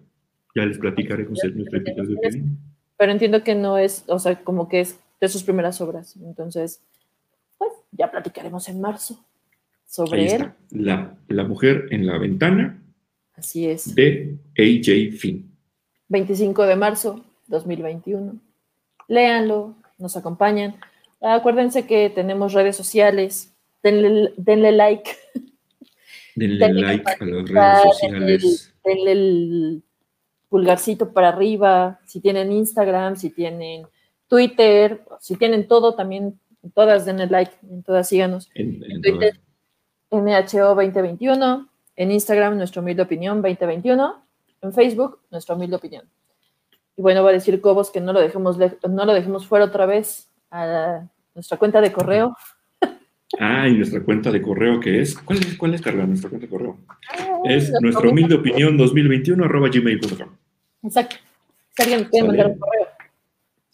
Ya 0.56 0.64
les 0.64 0.78
platicaré 0.78 1.26
con 1.26 1.34
mis 1.34 1.68
críticas 1.68 2.08
de 2.08 2.30
Finn. 2.30 2.58
Pero 2.96 3.12
entiendo 3.12 3.44
que 3.44 3.54
no 3.54 3.76
es, 3.76 4.06
o 4.08 4.18
sea, 4.18 4.42
como 4.42 4.66
que 4.70 4.80
es 4.80 4.98
de 5.24 5.28
sus 5.28 5.42
primeras 5.42 5.80
obras. 5.80 6.16
Entonces, 6.16 6.80
ya 7.92 8.10
platicaremos 8.10 8.68
en 8.68 8.80
marzo 8.80 9.24
sobre 9.86 10.34
él. 10.34 10.52
La, 10.70 11.16
la, 11.28 11.44
mujer 11.44 11.86
en 11.90 12.06
la 12.06 12.18
ventana. 12.18 12.82
Así 13.34 13.66
es. 13.66 13.94
De 13.94 14.36
AJ 14.58 15.16
Finn. 15.18 15.50
25 16.08 16.66
de 16.66 16.76
marzo 16.76 17.24
2021. 17.48 18.40
Léanlo, 19.08 19.76
nos 19.98 20.16
acompañan. 20.16 20.76
Acuérdense 21.20 21.86
que 21.86 22.10
tenemos 22.10 22.52
redes 22.52 22.76
sociales. 22.76 23.52
Denle, 23.82 24.32
denle 24.36 24.72
like. 24.72 25.10
Denle, 26.36 26.72
like 26.72 27.10
a 27.20 27.24
las 27.24 27.48
redes 27.48 27.82
sociales. 27.82 28.74
denle 28.84 29.12
el 29.12 29.82
pulgarcito 30.48 31.12
para 31.12 31.28
arriba. 31.28 32.00
Si 32.06 32.20
tienen 32.20 32.52
Instagram, 32.52 33.16
si 33.16 33.30
tienen 33.30 33.86
Twitter, 34.28 35.04
si 35.20 35.36
tienen 35.36 35.68
todo, 35.68 35.94
también 35.94 36.38
en 36.62 36.70
todas 36.70 37.04
denle 37.04 37.26
like, 37.26 37.52
en 37.62 37.82
todas 37.82 38.08
síganos. 38.08 38.50
En, 38.54 38.80
Twitter, 39.02 39.40
NHO 40.10 40.74
2021, 40.74 41.68
en 41.96 42.10
Instagram, 42.10 42.56
nuestro 42.56 42.82
humilde 42.82 43.02
opinión 43.02 43.42
2021, 43.42 44.22
en 44.62 44.72
Facebook, 44.72 45.20
nuestra 45.30 45.54
humilde 45.54 45.76
opinión. 45.76 46.04
Y 46.96 47.02
bueno, 47.02 47.22
va 47.22 47.30
a 47.30 47.32
decir 47.34 47.60
Cobos 47.60 47.90
que 47.90 48.00
no 48.00 48.12
lo 48.12 48.20
dejemos, 48.20 48.56
no 48.58 49.04
lo 49.04 49.12
dejemos 49.12 49.46
fuera 49.46 49.66
otra 49.66 49.86
vez 49.86 50.30
a 50.50 51.06
nuestra 51.34 51.58
cuenta 51.58 51.80
de 51.80 51.92
correo. 51.92 52.36
Ah, 53.40 53.68
y 53.68 53.74
nuestra 53.74 54.00
cuenta 54.02 54.30
de 54.30 54.40
correo 54.40 54.78
que 54.78 55.00
es, 55.00 55.18
¿cuál 55.18 55.40
es, 55.40 55.58
cuál 55.58 55.74
es 55.74 55.82
Carla, 55.82 56.06
nuestra 56.06 56.30
cuenta 56.30 56.46
de 56.46 56.50
correo? 56.50 56.78
Ah, 57.10 57.40
es 57.44 57.72
nuestra 57.80 58.08
humilde 58.08 58.36
opinión 58.36 58.76
2021 58.76 59.44
arroba 59.44 59.68
gmail.com. 59.68 60.28
Exacto. 60.84 61.16
Si 61.76 61.82
alguien 61.82 62.04
quiere 62.04 62.28
mandar 62.28 62.46
un 62.46 62.58
correo. 62.58 62.83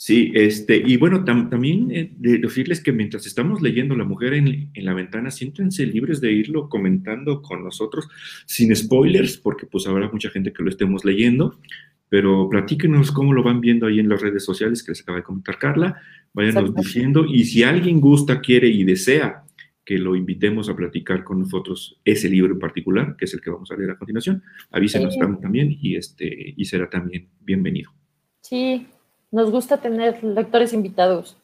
Sí, 0.03 0.33
este, 0.35 0.83
y 0.83 0.97
bueno, 0.97 1.25
también 1.25 1.91
eh, 1.91 2.11
decirles 2.19 2.83
que 2.83 2.91
mientras 2.91 3.27
estamos 3.27 3.61
leyendo 3.61 3.95
La 3.95 4.05
Mujer 4.05 4.33
en, 4.33 4.71
la 4.75 4.95
Ventana, 4.95 5.31
siéntense 5.31 5.85
libres 5.85 6.23
de 6.23 6.33
irlo 6.33 6.71
comentando 6.71 7.43
con 7.43 7.63
nosotros, 7.63 8.09
sin 8.47 8.75
spoilers, 8.75 9.37
porque 9.37 9.67
pues 9.67 9.87
habrá 9.87 10.11
mucha 10.11 10.31
gente 10.31 10.55
que 10.55 10.63
lo 10.63 10.71
estemos 10.71 11.05
leyendo, 11.05 11.61
pero 12.09 12.49
platíquenos 12.49 13.13
cómo 13.13 13.35
lo 13.35 13.43
van 13.43 13.61
viendo 13.61 13.89
ahí 13.89 14.01
en 14.01 14.09
las 14.09 14.23
redes 14.23 14.43
sociales 14.43 14.83
que 14.83 14.93
les 14.93 15.03
acaba 15.03 15.19
de 15.19 15.23
comentar 15.23 15.59
Carla, 15.59 16.01
váyanos 16.33 16.75
diciendo, 16.75 17.27
y 17.27 17.45
si 17.45 17.63
alguien 17.63 18.01
gusta, 18.01 18.41
quiere 18.41 18.69
y 18.69 18.85
desea 18.85 19.45
que 19.85 19.99
lo 19.99 20.17
invitemos 20.17 20.71
a 20.71 20.77
platicar 20.77 21.25
con 21.25 21.41
nosotros 21.41 22.01
ese 22.07 22.31
libro 22.31 22.55
en 22.55 22.59
particular, 22.59 23.17
que 23.19 23.27
es 23.27 23.35
el 23.35 23.43
que 23.43 23.51
vamos 23.51 23.71
a 23.71 23.77
leer 23.77 23.91
a 23.91 23.99
continuación, 23.99 24.43
avísenos 24.71 25.19
también 25.19 25.77
y, 25.79 25.97
este, 25.97 26.55
y 26.57 26.65
será 26.65 26.89
también 26.89 27.29
bienvenido. 27.43 27.93
Sí, 28.41 28.87
nos 29.31 29.51
gusta 29.51 29.79
tener 29.79 30.23
lectores 30.23 30.73
invitados. 30.73 31.37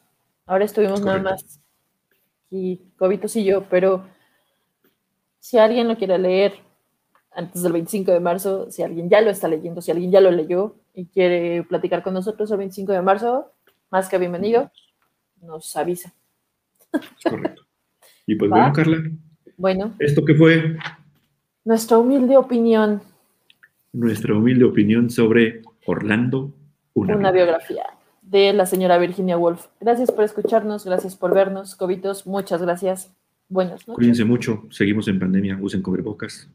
Ahora 0.45 0.65
estuvimos 0.65 1.01
nada 1.01 1.21
más 1.21 1.59
y 2.49 2.77
Cobitos 2.97 3.35
y 3.35 3.43
yo, 3.43 3.65
pero 3.69 4.05
si 5.39 5.57
alguien 5.57 5.87
lo 5.87 5.97
quiere 5.97 6.17
leer 6.17 6.53
antes 7.31 7.61
del 7.61 7.73
25 7.73 8.11
de 8.11 8.19
marzo, 8.19 8.71
si 8.71 8.81
alguien 8.81 9.09
ya 9.09 9.21
lo 9.21 9.29
está 9.29 9.47
leyendo, 9.47 9.81
si 9.81 9.91
alguien 9.91 10.11
ya 10.11 10.21
lo 10.21 10.31
leyó 10.31 10.75
y 10.93 11.05
quiere 11.05 11.63
platicar 11.63 12.03
con 12.03 12.13
nosotros 12.13 12.49
el 12.51 12.57
25 12.57 12.93
de 12.93 13.01
marzo, 13.01 13.51
más 13.91 14.09
que 14.09 14.17
bienvenido, 14.17 14.71
nos 15.41 15.75
avisa. 15.75 16.13
Correcto. 17.23 17.63
Y 18.25 18.35
pues 18.35 18.49
bueno, 18.49 18.73
Carla. 18.73 18.97
Bueno. 19.57 19.95
¿Esto 19.99 20.23
qué 20.25 20.35
fue? 20.35 20.77
Nuestra 21.65 21.97
humilde 21.97 22.37
opinión. 22.37 23.01
Nuestra 23.93 24.33
humilde 24.35 24.65
opinión 24.65 25.09
sobre 25.09 25.61
Orlando 25.85 26.53
una, 27.01 27.31
biografía 27.31 27.85
de 28.21 28.53
la 28.53 28.65
señora 28.65 28.97
Virginia 28.97 29.37
Woolf. 29.37 29.67
Gracias 29.79 30.11
por 30.11 30.23
escucharnos, 30.23 30.85
gracias 30.85 31.15
por 31.15 31.33
vernos, 31.33 31.75
Cobitos, 31.75 32.25
muchas 32.25 32.61
gracias. 32.61 33.13
Buenas 33.49 33.87
noches. 33.87 33.95
Cuídense 33.95 34.25
mucho, 34.25 34.67
seguimos 34.69 35.07
en 35.07 35.19
pandemia, 35.19 35.57
usen 35.61 35.81
cubrebocas. 35.81 36.49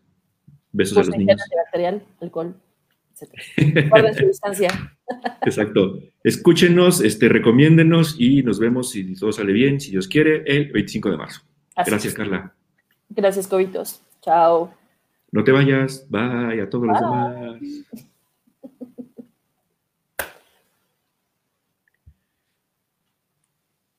Besos 0.72 0.99
a 0.99 1.05
los 1.05 1.16
niños. 1.16 1.40
antibacterial, 1.40 2.03
alcohol, 2.20 2.55
etc. 3.14 3.88
Guarden 3.88 4.14
su 4.14 4.26
distancia. 4.26 4.97
Exacto. 5.43 5.99
Escúchenos, 6.24 7.01
este, 7.03 7.28
recomiéndenos 7.28 8.16
y 8.18 8.43
nos 8.43 8.59
vemos 8.59 8.90
si 8.90 9.14
todo 9.14 9.32
sale 9.32 9.53
bien, 9.53 9.80
si 9.80 9.90
Dios 9.90 10.09
quiere, 10.09 10.45
el 10.47 10.72
25 10.72 11.11
de 11.11 11.17
marzo. 11.17 11.41
gracias, 11.87 12.14
Carla. 12.14 12.54
Gracias, 13.11 13.46
Cobitos. 13.46 14.03
Chao. 14.22 14.72
No 15.30 15.45
te 15.45 15.53
vayas. 15.53 16.07
Bye 16.08 16.61
a 16.61 16.68
todos 16.71 16.87
los 16.87 17.00
demás. 17.00 18.08